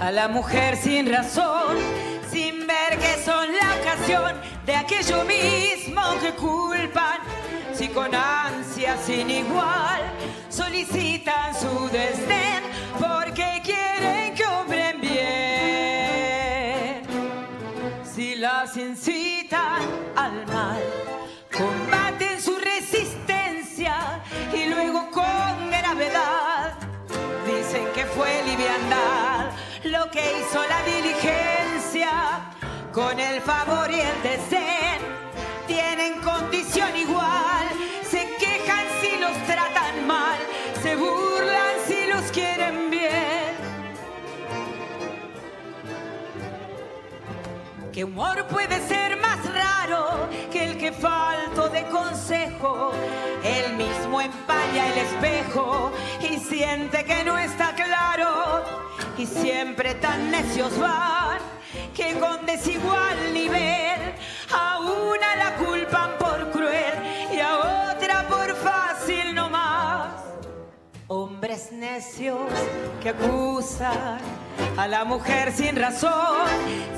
a 0.00 0.10
la 0.10 0.28
mujer 0.28 0.76
sin 0.76 1.10
razón 1.10 1.76
sin 2.30 2.66
ver 2.66 2.98
que 2.98 3.22
son 3.24 3.46
la 3.52 3.76
ocasión 3.80 4.40
de 4.66 4.74
aquello 4.74 5.24
mismo 5.24 6.02
que 6.20 6.32
culpan. 6.32 7.18
Si 7.72 7.88
con 7.88 8.14
ansia 8.14 8.96
sin 8.98 9.30
igual 9.30 10.02
solicitan 10.48 11.54
su 11.54 11.88
desdén 11.90 12.62
porque 12.98 13.62
quieren 13.64 14.34
que 14.34 14.44
obren 14.46 15.00
bien. 15.00 15.18
Si 18.04 18.36
las 18.36 18.76
incitan 18.76 19.82
al 20.16 20.46
mal, 20.46 20.82
combaten 21.56 22.40
su 22.40 22.56
resistencia 22.56 24.22
y 24.52 24.66
luego 24.66 25.10
con 25.10 25.70
gravedad 25.70 26.76
dicen 27.46 27.86
que 27.94 28.04
fue 28.06 28.42
liviandad 28.44 29.52
lo 29.84 30.10
que 30.10 30.20
hizo 30.38 30.60
la 30.68 30.82
diligencia 30.82 31.57
con 32.92 33.20
el 33.20 33.40
favor 33.40 33.90
y 33.90 34.00
el 34.00 34.22
desdén. 34.22 34.98
Tienen 35.66 36.20
condición 36.20 36.96
igual, 36.96 37.66
se 38.02 38.28
quejan 38.38 38.86
si 39.00 39.18
los 39.20 39.36
tratan 39.46 40.06
mal, 40.06 40.38
se 40.82 40.96
burlan 40.96 41.74
si 41.86 42.06
los 42.06 42.22
quieren 42.32 42.90
bien. 42.90 43.56
¿Qué 47.92 48.04
humor 48.04 48.46
puede 48.46 48.80
ser 48.86 49.16
más 49.20 49.38
raro 49.52 50.28
que 50.50 50.64
el 50.64 50.78
que 50.78 50.92
falto 50.92 51.68
de 51.68 51.84
consejo? 51.84 52.92
Él 53.44 53.74
mismo 53.74 54.20
empaña 54.20 54.86
el 54.92 54.98
espejo 54.98 55.92
y 56.20 56.38
siente 56.38 57.04
que 57.04 57.24
no 57.24 57.38
está 57.38 57.74
claro. 57.74 58.64
Y 59.16 59.26
siempre 59.26 59.94
tan 59.94 60.30
necios 60.30 60.78
van 60.78 61.57
que 61.94 62.14
con 62.14 62.46
desigual 62.46 63.32
nivel 63.32 64.14
a 64.52 64.78
una 64.80 65.36
la 65.36 65.54
culpan 65.56 66.18
por 66.18 66.50
cruel 66.50 66.94
y 67.32 67.40
a 67.40 67.90
otra 67.92 68.26
por 68.28 68.54
fácil 68.56 69.34
no 69.34 69.48
más. 69.50 70.12
Hombres 71.08 71.72
necios 71.72 72.38
que 73.02 73.10
acusan 73.10 74.18
a 74.76 74.86
la 74.86 75.04
mujer 75.04 75.52
sin 75.52 75.76
razón, 75.76 76.48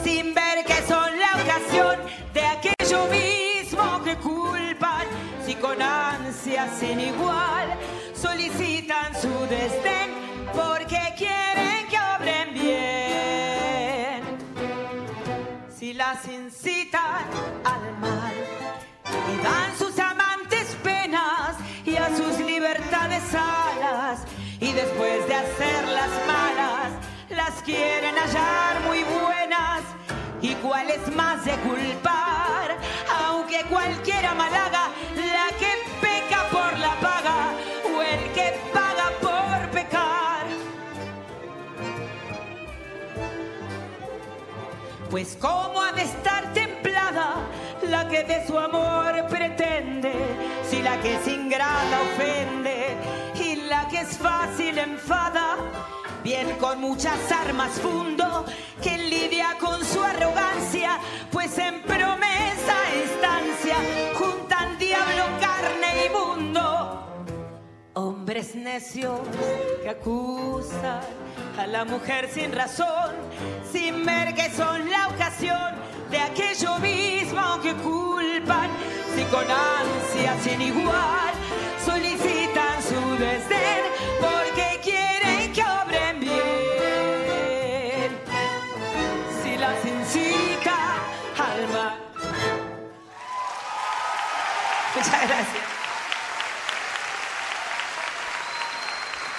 sin 0.03 0.35
ver 0.35 0.65
que 0.67 0.83
son 0.87 1.19
la 1.19 1.43
ocasión 1.43 1.97
de 2.35 2.43
aquello 2.43 3.07
mismo 3.07 4.03
que 4.05 4.17
culpan, 4.17 5.07
si 5.47 5.55
con 5.55 5.81
ansia 5.81 6.69
sin 6.79 7.01
igual 7.01 7.69
solicitan 8.15 9.15
su 9.15 9.29
desdén 9.47 10.00
quieren 27.71 28.17
hallar 28.17 28.81
muy 28.87 29.05
buenas 29.05 29.83
y 30.43 30.55
cuál 30.57 30.91
es 30.91 31.15
más 31.15 31.45
de 31.45 31.53
culpar. 31.69 32.77
Aunque 33.23 33.63
cualquiera 33.65 34.35
malaga 34.35 34.91
la 35.17 35.57
que 35.59 35.73
peca 36.01 36.49
por 36.51 36.79
la 36.79 36.95
paga 37.01 37.53
o 37.95 38.03
el 38.03 38.33
que 38.33 38.59
paga 38.73 39.07
por 39.21 39.71
pecar. 39.71 40.47
Pues 45.11 45.37
cómo 45.41 45.81
ha 45.81 45.93
de 45.93 46.03
estar 46.03 46.53
templada 46.53 47.35
la 47.89 48.09
que 48.09 48.23
de 48.25 48.47
su 48.47 48.59
amor 48.59 49.27
pretende, 49.29 50.13
si 50.69 50.83
la 50.83 51.01
que 51.01 51.17
es 51.17 51.27
ingrata 51.27 51.99
ofende 52.13 52.97
y 53.35 53.57
la 53.69 53.89
que 53.89 54.01
es 54.01 54.17
fácil 54.19 54.79
enfada, 54.79 55.57
bien 56.23 56.57
con 56.59 56.81
muchas 56.81 57.31
armas 57.33 57.73
fundo 57.73 58.45
que 58.83 58.97
lidia 58.99 59.57
con 59.59 59.85
su 59.85 60.03
arrogancia, 60.03 60.99
pues 61.31 61.57
en 61.59 61.83
promesa 61.83 62.75
e 62.93 63.03
instancia 63.03 63.77
juntan 64.15 64.79
diablo, 64.79 65.25
carne 65.41 66.07
y 66.07 66.09
mundo. 66.11 67.07
Hombres 67.95 68.55
necios 68.55 69.21
que 69.83 69.91
acusan 69.91 71.01
a 71.59 71.67
la 71.67 71.85
mujer 71.85 72.29
sin 72.33 72.53
razón, 72.53 73.15
sin 73.71 74.05
ver 74.05 74.35
que 74.35 74.51
son 74.51 74.89
la 74.91 75.09
ocasión 75.09 75.75
de 76.11 76.19
aquello 76.19 76.79
mismo 76.79 77.61
que 77.63 77.75
culpan, 77.75 78.71
si 79.15 79.25
con 79.25 79.45
ansia 79.45 80.37
sin 80.43 80.61
igual 80.63 81.33
solicitan 81.85 82.83
su 82.83 83.17
desdén 83.19 83.90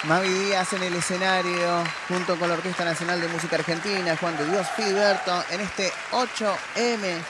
Mavi 0.03 0.29
Díaz 0.29 0.73
en 0.73 0.81
el 0.81 0.95
escenario, 0.95 1.83
junto 2.07 2.37
con 2.39 2.49
la 2.49 2.55
Orquesta 2.55 2.83
Nacional 2.83 3.21
de 3.21 3.27
Música 3.27 3.57
Argentina, 3.57 4.17
Juan 4.17 4.35
de 4.35 4.49
Dios 4.49 4.67
Filiberto, 4.75 5.43
en 5.51 5.61
este 5.61 5.91
8M. 6.11 7.21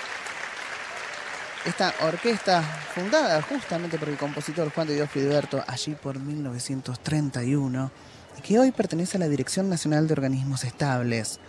Esta 1.66 1.94
orquesta 2.00 2.64
fundada 2.96 3.42
justamente 3.42 3.98
por 3.98 4.08
el 4.08 4.18
compositor 4.18 4.72
Juan 4.72 4.88
de 4.88 4.96
Dios 4.96 5.10
Filiberto, 5.10 5.62
allí 5.68 5.96
por 5.96 6.18
1931, 6.18 7.92
y 8.38 8.42
que 8.42 8.58
hoy 8.58 8.72
pertenece 8.72 9.18
a 9.18 9.20
la 9.20 9.28
Dirección 9.28 9.70
Nacional 9.70 10.08
de 10.08 10.14
Organismos 10.14 10.64
Estables. 10.64 11.42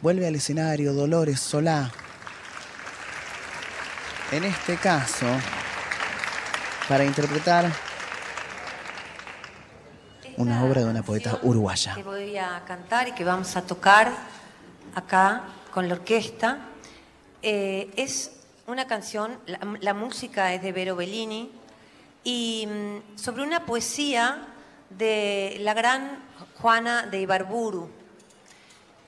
Vuelve 0.00 0.28
al 0.28 0.36
escenario 0.36 0.92
Dolores 0.92 1.40
Solá. 1.40 1.90
En 4.30 4.44
este 4.44 4.76
caso, 4.76 5.26
para 6.88 7.04
interpretar 7.04 7.68
una 10.36 10.64
obra 10.64 10.82
de 10.82 10.90
una 10.90 11.02
poeta 11.02 11.38
uruguaya. 11.42 11.94
que 11.94 12.02
voy 12.02 12.36
a 12.36 12.62
cantar 12.66 13.08
y 13.08 13.12
que 13.12 13.24
vamos 13.24 13.56
a 13.56 13.62
tocar 13.62 14.12
acá 14.94 15.44
con 15.72 15.88
la 15.88 15.94
orquesta. 15.94 16.58
Eh, 17.42 17.90
es 17.96 18.32
una 18.66 18.86
canción, 18.86 19.38
la, 19.46 19.58
la 19.80 19.94
música 19.94 20.52
es 20.52 20.62
de 20.62 20.72
Vero 20.72 20.96
Bellini 20.96 21.50
y 22.24 22.66
mm, 22.66 23.18
sobre 23.18 23.42
una 23.42 23.64
poesía 23.64 24.48
de 24.90 25.56
la 25.60 25.72
gran 25.74 26.18
Juana 26.60 27.06
de 27.06 27.20
Ibarburu, 27.20 27.88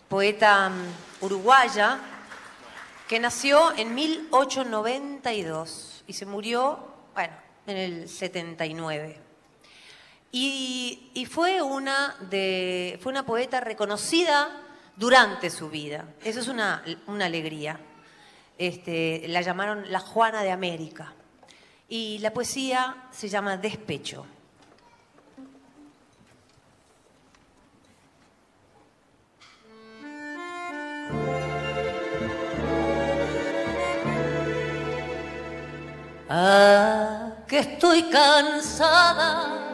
poeta 0.09 0.71
mm, 0.71 1.25
uruguaya 1.25 1.99
que 3.09 3.19
nació 3.19 3.77
en 3.77 3.93
1892 3.95 6.05
y 6.07 6.13
se 6.13 6.27
murió, 6.27 6.79
bueno, 7.15 7.35
en 7.67 7.77
el 7.77 8.09
79. 8.09 9.28
Y, 10.31 11.27
fue, 11.31 11.63
una 11.63 12.17
fue 12.21 13.11
una 13.13 13.25
poeta 13.25 13.61
reconocida 13.61 14.51
durante 14.97 15.51
su 15.51 15.71
vida. 15.71 16.05
Eso 16.23 16.41
es 16.41 16.49
una, 16.49 16.85
una 17.07 17.27
alegría. 17.27 17.81
Este, 18.59 19.25
la 19.29 19.41
llamaron 19.41 19.91
la 19.91 20.01
Juana 20.01 20.43
de 20.43 20.51
América. 20.51 21.15
Y 21.89 22.19
la 22.19 22.33
poesía 22.33 23.09
se 23.11 23.29
llama 23.29 23.57
Despecho. 23.57 24.27
Ah, 36.31 37.33
que 37.49 37.61
estoy 37.61 38.03
cansada, 38.11 39.68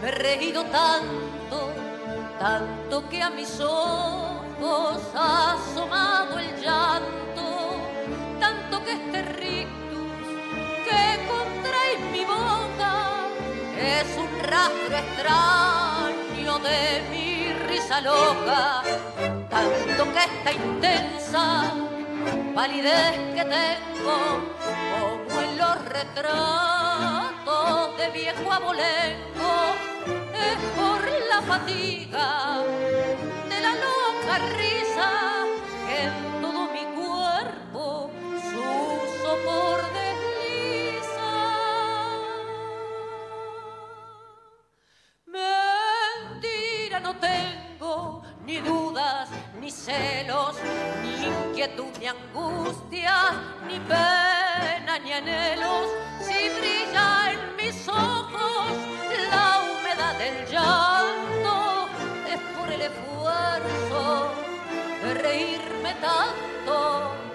me 0.00 0.08
he 0.08 0.10
reído 0.10 0.64
tanto, 0.64 1.72
tanto 2.38 3.08
que 3.08 3.22
a 3.22 3.30
mis 3.30 3.60
ojos 3.60 5.02
ha 5.14 5.54
asomado 5.54 6.38
el 6.38 6.60
llanto, 6.60 7.76
tanto 8.38 8.84
que 8.84 8.92
este 8.92 9.22
rictus 9.22 10.26
que 10.84 11.26
contrae 11.26 11.98
mi 12.12 12.24
boca 12.24 13.26
es 13.78 14.06
un 14.18 14.40
rastro 14.40 14.96
extraño 14.96 16.58
de 16.58 17.02
mi 17.10 17.52
risa 17.66 18.00
loca, 18.00 18.82
tanto 19.50 20.12
que 20.12 20.18
esta 20.18 20.52
intensa 20.52 21.72
palidez 22.54 23.12
que 23.34 23.44
tengo 23.44 24.18
como 24.64 25.40
en 25.42 25.58
los 25.58 25.84
retratos 25.84 26.36
de 27.98 28.10
viejo 28.10 28.52
abolengo 28.52 29.74
es 30.34 30.58
por 30.76 31.00
la 31.30 31.42
fatiga 31.42 32.62
de 33.48 33.60
la 33.60 33.72
loca 33.74 34.38
risa 34.56 35.10
que 35.86 35.96
en 36.04 36.14
todo 36.40 36.62
mi 36.72 36.84
cuerpo 37.00 38.10
su 38.50 38.64
sopor 39.22 39.78
desliza. 39.98 41.32
Mentira 45.26 46.98
no 47.00 47.12
tengo, 47.16 48.22
ni 48.44 48.56
dudas, 48.58 49.28
ni 49.60 49.70
celos, 49.70 50.56
ni 51.02 51.25
inquietud, 51.66 51.98
ni 51.98 52.06
angustia, 52.06 53.16
ni 53.66 53.78
pena, 53.80 54.98
ni 55.02 55.12
anhelos. 55.12 55.90
Si 56.20 56.48
brilla 56.58 57.32
en 57.32 57.56
mis 57.56 57.88
ojos 57.88 58.72
la 59.30 59.62
humedad 59.62 60.14
del 60.18 60.46
llanto, 60.46 61.88
es 62.28 62.40
por 62.56 62.72
el 62.72 62.82
esfuerzo 62.82 64.30
de 65.02 65.14
reírme 65.14 65.94
tanto. 66.00 67.25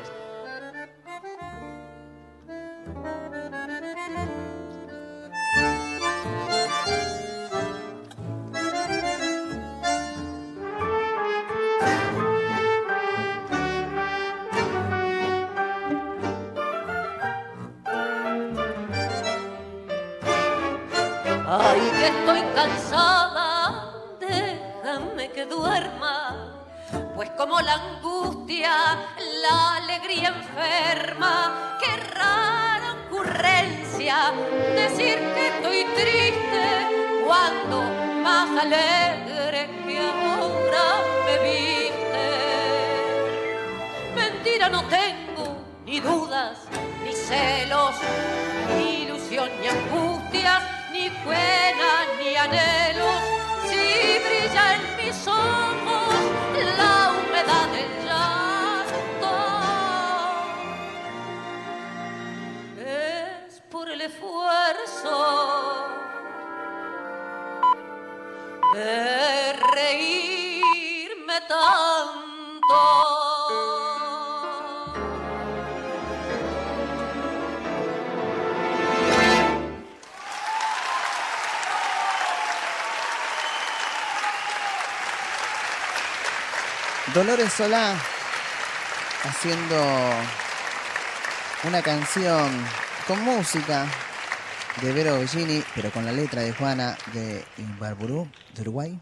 Estoy 22.08 22.42
cansada, 22.56 23.94
déjame 24.20 25.32
que 25.32 25.46
duerma, 25.46 26.54
pues 27.16 27.30
como 27.32 27.60
la 27.62 27.74
angustia, 27.74 28.72
la 29.42 29.76
alegría 29.76 30.30
enferma, 30.30 31.78
qué 31.80 31.96
rara 32.16 32.96
ocurrencia 33.06 34.32
decir 34.76 35.18
que 35.36 35.48
estoy 35.48 35.86
triste 35.96 36.64
cuando 37.26 37.82
más 38.24 38.50
alegre 38.64 39.70
que 39.86 40.00
ahora 40.00 40.86
me 41.26 41.36
viste. 41.50 42.28
Mentira 44.16 44.70
no 44.70 44.84
tengo, 44.86 45.58
ni 45.86 46.00
dudas, 46.00 46.58
ni 47.04 47.14
celos, 47.14 47.96
ni 48.78 49.04
ilusión, 49.04 49.50
ni 49.62 49.68
angustias, 49.68 50.11
ni 51.02 51.10
pena, 51.26 51.92
ni 52.20 52.36
anhelos. 52.36 53.22
Si 53.68 53.84
brilla 54.26 54.66
en 54.76 54.84
mis 54.98 55.28
ojos 55.28 56.14
la 56.80 56.96
humedad 57.18 57.68
del 57.76 57.92
llanto, 58.06 59.34
es 62.78 63.62
por 63.72 63.90
el 63.90 64.02
esfuerzo 64.02 65.18
de 68.74 69.54
reírme 69.76 71.38
tanto. 71.48 73.21
Dolores 87.14 87.52
Solá 87.52 87.94
haciendo 89.26 89.76
una 91.68 91.82
canción 91.82 92.50
con 93.06 93.22
música 93.26 93.86
de 94.82 94.94
Vero 94.94 95.20
Bellini, 95.20 95.62
pero 95.76 95.92
con 95.92 96.06
la 96.06 96.14
letra 96.14 96.42
de 96.42 96.54
Juana 96.54 96.98
de 97.14 97.44
Imbarburú, 97.58 98.30
de 98.56 98.62
Uruguay. 98.62 99.00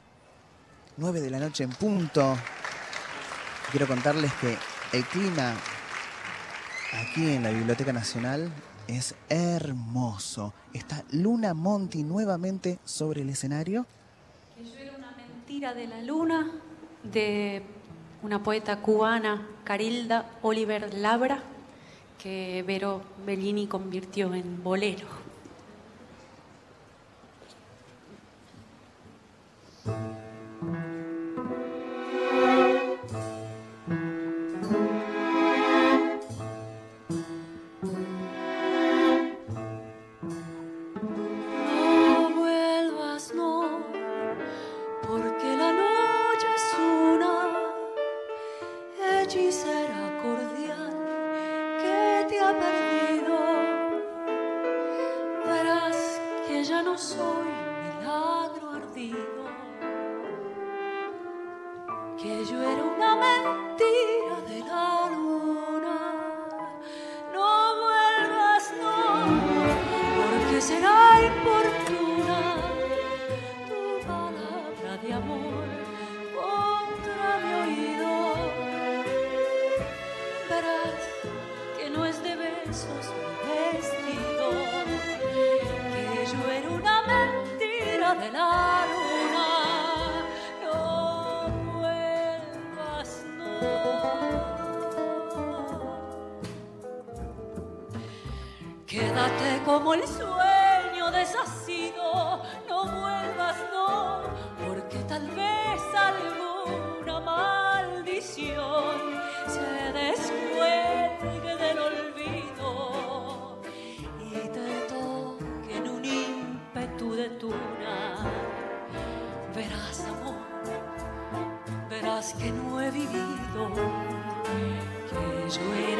9 0.97 1.21
de 1.21 1.29
la 1.29 1.37
noche 1.37 1.63
en 1.63 1.69
punto. 1.69 2.35
Quiero 3.69 3.85
contarles 3.85 4.33
que 4.41 4.57
el 4.91 5.05
clima 5.05 5.53
aquí 6.93 7.35
en 7.35 7.43
la 7.43 7.51
Biblioteca 7.51 7.93
Nacional 7.93 8.51
es 8.87 9.13
hermoso. 9.29 10.55
Está 10.73 11.03
Luna 11.11 11.53
Monti 11.53 12.01
nuevamente 12.03 12.79
sobre 12.85 13.21
el 13.21 13.29
escenario. 13.29 13.85
Que 14.55 14.63
yo 14.63 14.79
era 14.79 14.97
una 14.97 15.11
mentira 15.11 15.75
de 15.75 15.85
la 15.85 16.01
luna 16.01 16.49
de 17.03 17.78
una 18.21 18.43
poeta 18.43 18.81
cubana, 18.81 19.47
Carilda 19.63 20.29
Oliver 20.41 20.93
Labra, 20.93 21.41
que 22.17 22.63
Vero 22.67 23.01
Bellini 23.25 23.67
convirtió 23.67 24.33
en 24.33 24.61
bolero. 24.63 25.07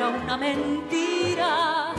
Una 0.09 0.37
mentira 0.37 1.93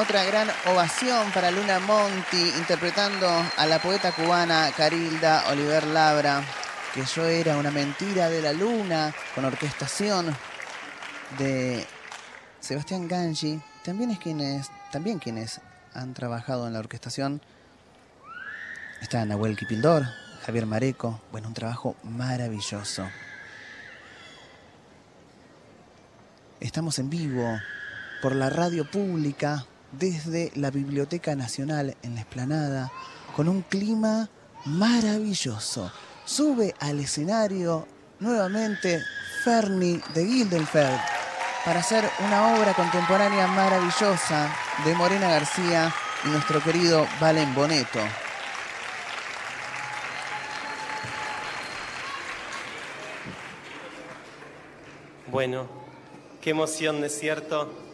Otra 0.00 0.22
gran 0.22 0.48
ovación 0.66 1.32
para 1.32 1.50
Luna 1.50 1.80
Monti 1.80 2.50
interpretando 2.56 3.26
a 3.56 3.66
la 3.66 3.82
poeta 3.82 4.12
cubana 4.12 4.70
Carilda 4.76 5.48
Oliver 5.50 5.88
Labra, 5.88 6.40
que 6.94 7.04
yo 7.04 7.26
era 7.26 7.56
una 7.56 7.72
mentira 7.72 8.30
de 8.30 8.40
la 8.40 8.52
luna, 8.52 9.12
con 9.34 9.44
orquestación 9.44 10.36
de 11.36 11.84
Sebastián 12.60 13.08
Gangi, 13.08 13.60
también 13.82 14.12
es 14.12 14.20
quienes, 14.20 14.70
también 14.92 15.18
quienes 15.18 15.60
han 15.92 16.14
trabajado 16.14 16.68
en 16.68 16.74
la 16.74 16.78
orquestación. 16.78 17.42
Está 19.02 19.24
Nahuel 19.24 19.56
Kipildor, 19.56 20.06
Javier 20.46 20.66
Mareco, 20.66 21.20
bueno, 21.32 21.48
un 21.48 21.54
trabajo 21.54 21.96
maravilloso. 22.04 23.04
Estamos 26.60 27.00
en 27.00 27.10
vivo 27.10 27.58
por 28.22 28.36
la 28.36 28.48
radio 28.48 28.88
pública 28.88 29.66
desde 29.92 30.52
la 30.54 30.70
Biblioteca 30.70 31.34
Nacional 31.34 31.96
en 32.02 32.14
la 32.14 32.20
Esplanada 32.20 32.92
con 33.34 33.48
un 33.48 33.62
clima 33.62 34.28
maravilloso. 34.64 35.90
Sube 36.24 36.74
al 36.80 37.00
escenario 37.00 37.86
nuevamente 38.20 39.00
Ferni 39.44 40.00
de 40.14 40.26
Gildenfeld 40.26 41.00
para 41.64 41.80
hacer 41.80 42.04
una 42.26 42.56
obra 42.56 42.74
contemporánea 42.74 43.46
maravillosa 43.46 44.54
de 44.84 44.94
Morena 44.94 45.28
García 45.28 45.92
y 46.24 46.28
nuestro 46.28 46.62
querido 46.62 47.06
Valen 47.20 47.54
Boneto. 47.54 48.00
Bueno, 55.30 55.68
qué 56.40 56.50
emoción, 56.50 57.00
¿no 57.00 57.06
es 57.06 57.18
cierto? 57.18 57.87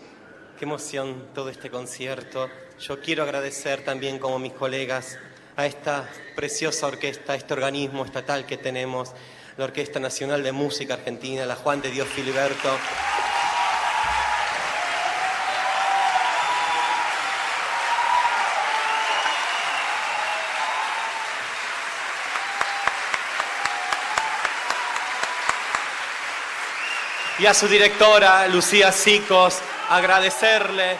Qué 0.59 0.66
emoción 0.66 1.31
todo 1.35 1.48
este 1.48 1.68
concierto. 1.68 2.48
Yo 2.78 3.01
quiero 3.01 3.24
agradecer 3.24 3.85
también, 3.85 4.20
como 4.20 4.39
mis 4.39 4.52
colegas, 4.52 5.18
a 5.56 5.66
esta 5.66 6.09
preciosa 6.36 6.86
orquesta, 6.86 7.32
a 7.32 7.36
este 7.36 7.55
organismo 7.55 8.05
estatal 8.05 8.47
que 8.47 8.56
tenemos, 8.56 9.10
la 9.56 9.64
Orquesta 9.64 9.98
Nacional 9.98 10.44
de 10.44 10.52
Música 10.52 10.94
Argentina, 10.94 11.44
la 11.44 11.56
Juan 11.56 11.82
de 11.82 11.90
Dios 11.90 12.06
Filiberto. 12.06 12.70
y 27.36 27.47
a 27.47 27.52
su 27.52 27.66
directora, 27.66 28.47
Lucía 28.47 28.93
Sicos, 28.93 29.60
agradecerle 29.94 30.96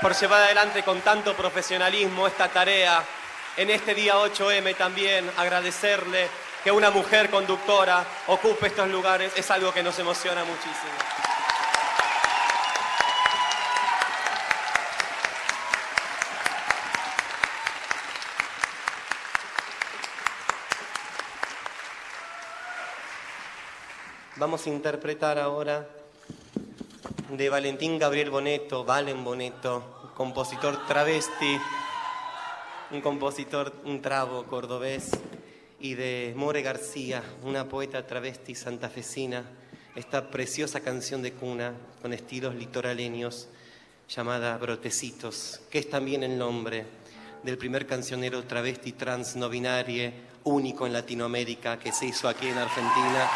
por 0.00 0.14
llevar 0.14 0.44
adelante 0.44 0.82
con 0.82 1.02
tanto 1.02 1.36
profesionalismo 1.36 2.26
esta 2.26 2.48
tarea. 2.48 3.04
En 3.58 3.68
este 3.68 3.94
día 3.94 4.14
8M 4.16 4.74
también 4.76 5.30
agradecerle 5.36 6.26
que 6.64 6.72
una 6.72 6.90
mujer 6.90 7.28
conductora 7.28 8.02
ocupe 8.28 8.68
estos 8.68 8.88
lugares 8.88 9.32
es 9.36 9.50
algo 9.50 9.74
que 9.74 9.82
nos 9.82 9.98
emociona 9.98 10.42
muchísimo. 10.44 10.90
Vamos 24.36 24.66
a 24.66 24.70
interpretar 24.70 25.38
ahora 25.38 25.86
de 27.30 27.48
Valentín 27.48 27.98
Gabriel 27.98 28.30
Boneto, 28.30 28.84
Valen 28.84 29.22
Boneto, 29.22 30.12
compositor 30.14 30.86
travesti, 30.86 31.58
un 32.90 33.00
compositor, 33.00 33.72
un 33.84 34.02
trabo 34.02 34.44
cordobés, 34.44 35.10
y 35.78 35.94
de 35.94 36.34
More 36.36 36.60
García, 36.62 37.22
una 37.42 37.68
poeta 37.68 38.06
travesti 38.06 38.54
santafesina, 38.54 39.44
esta 39.94 40.30
preciosa 40.30 40.80
canción 40.80 41.22
de 41.22 41.32
cuna 41.32 41.72
con 42.02 42.12
estilos 42.12 42.54
litoraleños 42.54 43.48
llamada 44.08 44.58
Brotecitos, 44.58 45.60
que 45.70 45.78
es 45.78 45.88
también 45.88 46.22
el 46.22 46.36
nombre 46.36 46.84
del 47.42 47.56
primer 47.56 47.86
cancionero 47.86 48.44
travesti 48.44 48.92
trans 48.92 49.36
no 49.36 49.48
binarie 49.48 50.12
único 50.44 50.86
en 50.86 50.92
Latinoamérica 50.92 51.78
que 51.78 51.92
se 51.92 52.06
hizo 52.06 52.28
aquí 52.28 52.48
en 52.48 52.58
Argentina. 52.58 53.30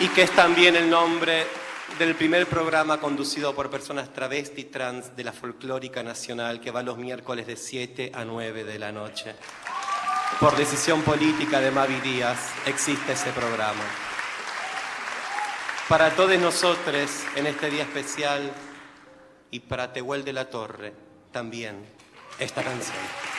Y 0.00 0.08
que 0.08 0.22
es 0.22 0.30
también 0.30 0.76
el 0.76 0.88
nombre 0.88 1.46
del 1.98 2.14
primer 2.14 2.46
programa 2.46 2.98
conducido 2.98 3.54
por 3.54 3.70
personas 3.70 4.12
travesti 4.12 4.64
trans 4.64 5.14
de 5.14 5.24
la 5.24 5.32
Folclórica 5.32 6.02
Nacional 6.02 6.58
que 6.58 6.70
va 6.70 6.82
los 6.82 6.96
miércoles 6.96 7.46
de 7.46 7.56
7 7.56 8.12
a 8.14 8.24
9 8.24 8.64
de 8.64 8.78
la 8.78 8.92
noche. 8.92 9.34
Por 10.38 10.56
decisión 10.56 11.02
política 11.02 11.60
de 11.60 11.70
Mavi 11.70 12.00
Díaz 12.00 12.38
existe 12.64 13.12
ese 13.12 13.30
programa. 13.32 13.84
Para 15.86 16.10
todos 16.16 16.38
nosotros 16.38 17.10
en 17.36 17.46
este 17.46 17.68
día 17.68 17.82
especial 17.82 18.50
y 19.50 19.60
para 19.60 19.92
Tehuel 19.92 20.24
de 20.24 20.32
la 20.32 20.48
Torre 20.48 20.94
también 21.30 21.84
esta 22.38 22.62
canción. 22.62 23.29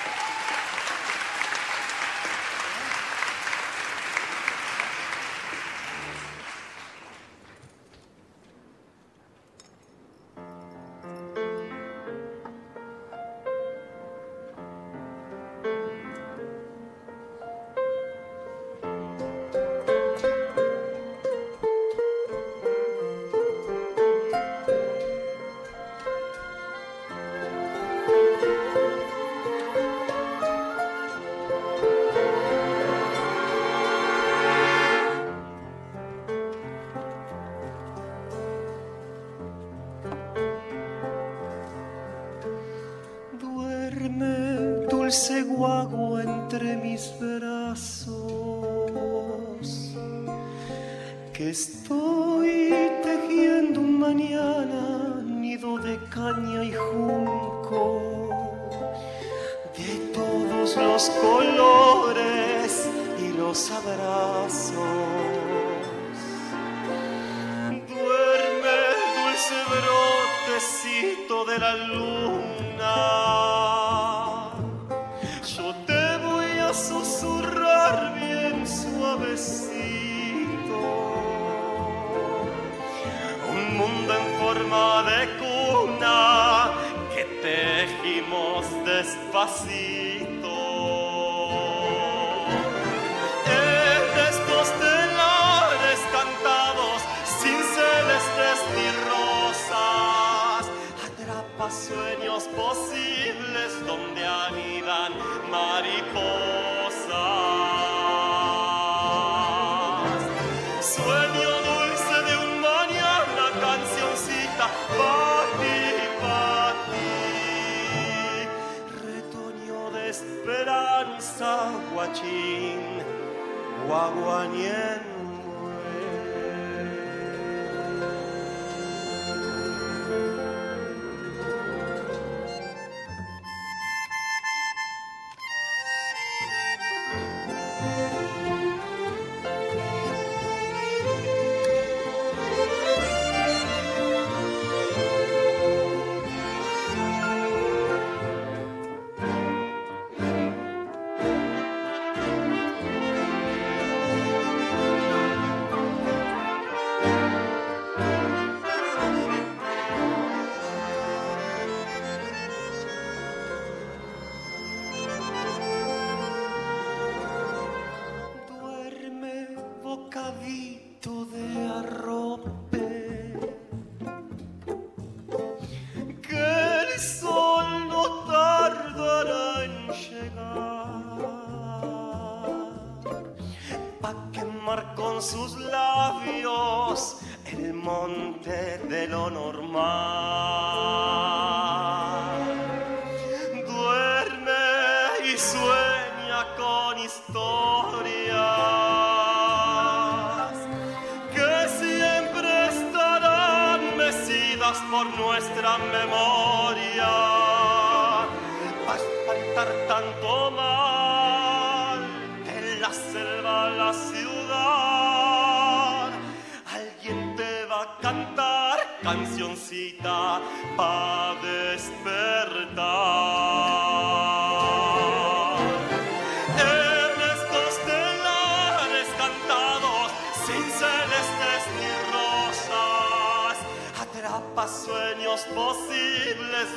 Con 184.95 185.21
sus 185.21 185.57
labios 185.57 187.17
el 187.51 187.73
monte 187.73 188.77
de 188.89 189.07
lo 189.07 189.29
normal 189.29 191.20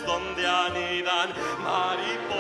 donde 0.06 0.47
anidan 0.47 1.28
mariposas 1.62 2.34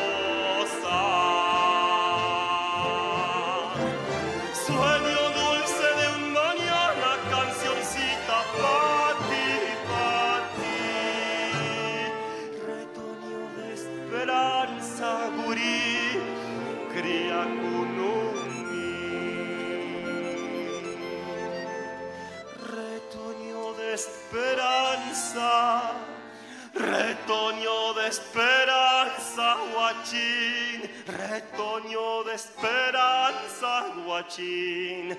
esperanza, 28.14 29.56
guachín, 29.72 30.88
retoño 31.06 32.22
de 32.24 32.34
esperanza, 32.34 33.72
guachín, 34.06 35.18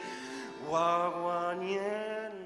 guaguañén. 0.70 2.45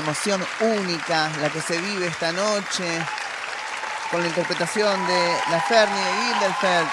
Emoción 0.00 0.44
única 0.60 1.30
la 1.40 1.48
que 1.50 1.60
se 1.60 1.80
vive 1.80 2.08
esta 2.08 2.32
noche 2.32 3.04
con 4.10 4.20
la 4.20 4.28
interpretación 4.28 5.06
de 5.06 5.34
la 5.50 5.60
Fernie 5.60 6.04
de 6.04 6.12
Gildelfeld 6.12 6.88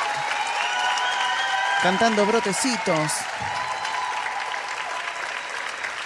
cantando 1.81 2.25
Brotecitos 2.25 3.11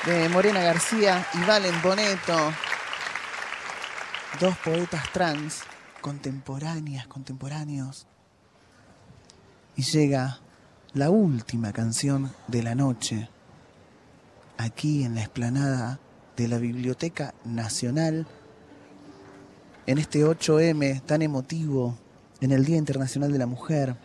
de 0.06 0.30
Morena 0.30 0.62
García 0.62 1.26
y 1.34 1.46
Valen 1.46 1.82
Boneto, 1.82 2.54
dos 4.40 4.58
poetas 4.58 5.12
trans 5.12 5.62
contemporáneas, 6.02 7.08
contemporáneos. 7.08 8.08
Y 9.76 9.84
llega 9.84 10.40
la 10.94 11.10
última 11.10 11.72
canción 11.72 12.34
de 12.48 12.64
la 12.64 12.76
noche, 12.76 13.30
aquí 14.58 15.04
en 15.04 15.16
la 15.16 15.22
explanada 15.22 16.00
de 16.42 16.48
la 16.48 16.58
Biblioteca 16.58 17.36
Nacional, 17.46 18.26
en 19.86 20.00
este 20.00 20.26
8M 20.26 21.06
tan 21.06 21.22
emotivo, 21.22 21.96
en 22.40 22.52
el 22.52 22.66
Día 22.66 22.78
Internacional 22.78 23.32
de 23.32 23.38
la 23.38 23.46
Mujer, 23.46 23.96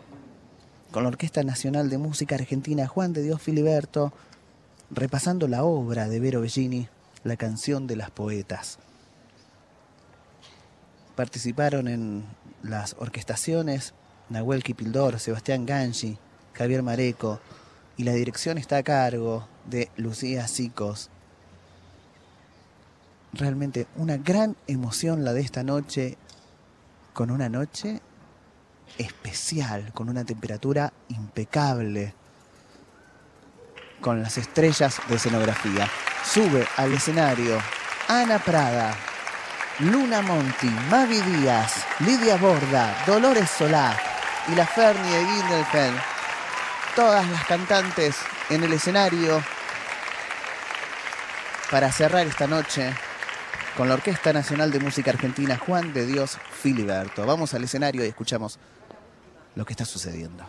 con 0.91 1.01
la 1.01 1.09
Orquesta 1.09 1.41
Nacional 1.41 1.89
de 1.89 1.97
Música 1.97 2.35
Argentina 2.35 2.85
Juan 2.85 3.11
de 3.11 3.23
Dios 3.23 3.41
Filiberto, 3.41 4.13
repasando 4.91 5.47
la 5.47 5.63
obra 5.63 6.07
de 6.07 6.19
Vero 6.19 6.41
Bellini, 6.41 6.87
La 7.23 7.37
canción 7.37 7.87
de 7.87 7.95
las 7.95 8.11
poetas. 8.11 8.77
participaron 11.15 11.87
en 11.87 12.23
las 12.61 12.95
orquestaciones 12.99 13.95
Nahuel 14.29 14.61
Kipildor, 14.61 15.19
Sebastián 15.19 15.65
Gangi, 15.65 16.19
Javier 16.53 16.83
Mareco, 16.83 17.39
y 17.97 18.03
la 18.03 18.13
dirección 18.13 18.59
está 18.59 18.77
a 18.77 18.83
cargo 18.83 19.47
de 19.65 19.89
Lucía 19.97 20.47
Sicos. 20.47 21.09
Realmente 23.37 23.85
una 23.97 24.17
gran 24.17 24.55
emoción 24.65 25.23
la 25.23 25.31
de 25.31 25.41
esta 25.41 25.63
noche, 25.63 26.17
con 27.13 27.29
una 27.29 27.49
noche 27.49 28.01
especial, 28.97 29.91
con 29.93 30.09
una 30.09 30.25
temperatura 30.25 30.91
impecable, 31.09 32.15
con 34.01 34.23
las 34.23 34.39
estrellas 34.39 34.99
de 35.07 35.15
escenografía. 35.15 35.87
Sube 36.25 36.65
al 36.77 36.93
escenario 36.93 37.59
Ana 38.07 38.39
Prada, 38.39 38.95
Luna 39.81 40.23
Monti, 40.23 40.69
Mavi 40.89 41.21
Díaz, 41.21 41.85
Lidia 41.99 42.37
Borda, 42.37 43.03
Dolores 43.05 43.51
Solá 43.51 43.95
y 44.47 44.55
la 44.55 44.65
Fernie 44.65 45.13
de 45.13 45.25
Gindelfeld. 45.25 45.99
Todas 46.95 47.29
las 47.29 47.45
cantantes 47.45 48.17
en 48.49 48.63
el 48.63 48.73
escenario 48.73 49.43
para 51.69 51.91
cerrar 51.91 52.25
esta 52.25 52.47
noche 52.47 52.95
con 53.77 53.87
la 53.87 53.93
Orquesta 53.93 54.33
Nacional 54.33 54.71
de 54.71 54.79
Música 54.79 55.11
Argentina 55.11 55.55
Juan 55.55 55.93
de 55.93 56.07
Dios 56.07 56.39
Filiberto. 56.51 57.27
Vamos 57.27 57.53
al 57.53 57.63
escenario 57.63 58.03
y 58.03 58.07
escuchamos 58.07 58.57
lo 59.53 59.65
que 59.65 59.73
está 59.73 59.85
sucediendo. 59.85 60.43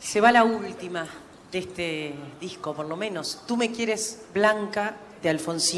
Se 0.00 0.20
va 0.20 0.32
la 0.32 0.42
última 0.42 1.06
de 1.52 1.58
este 1.60 2.14
disco, 2.40 2.74
por 2.74 2.86
lo 2.86 2.96
menos. 2.96 3.42
Tú 3.46 3.56
me 3.56 3.70
quieres 3.70 4.22
blanca 4.34 4.96
de 5.22 5.30
Alfonsín. 5.30 5.70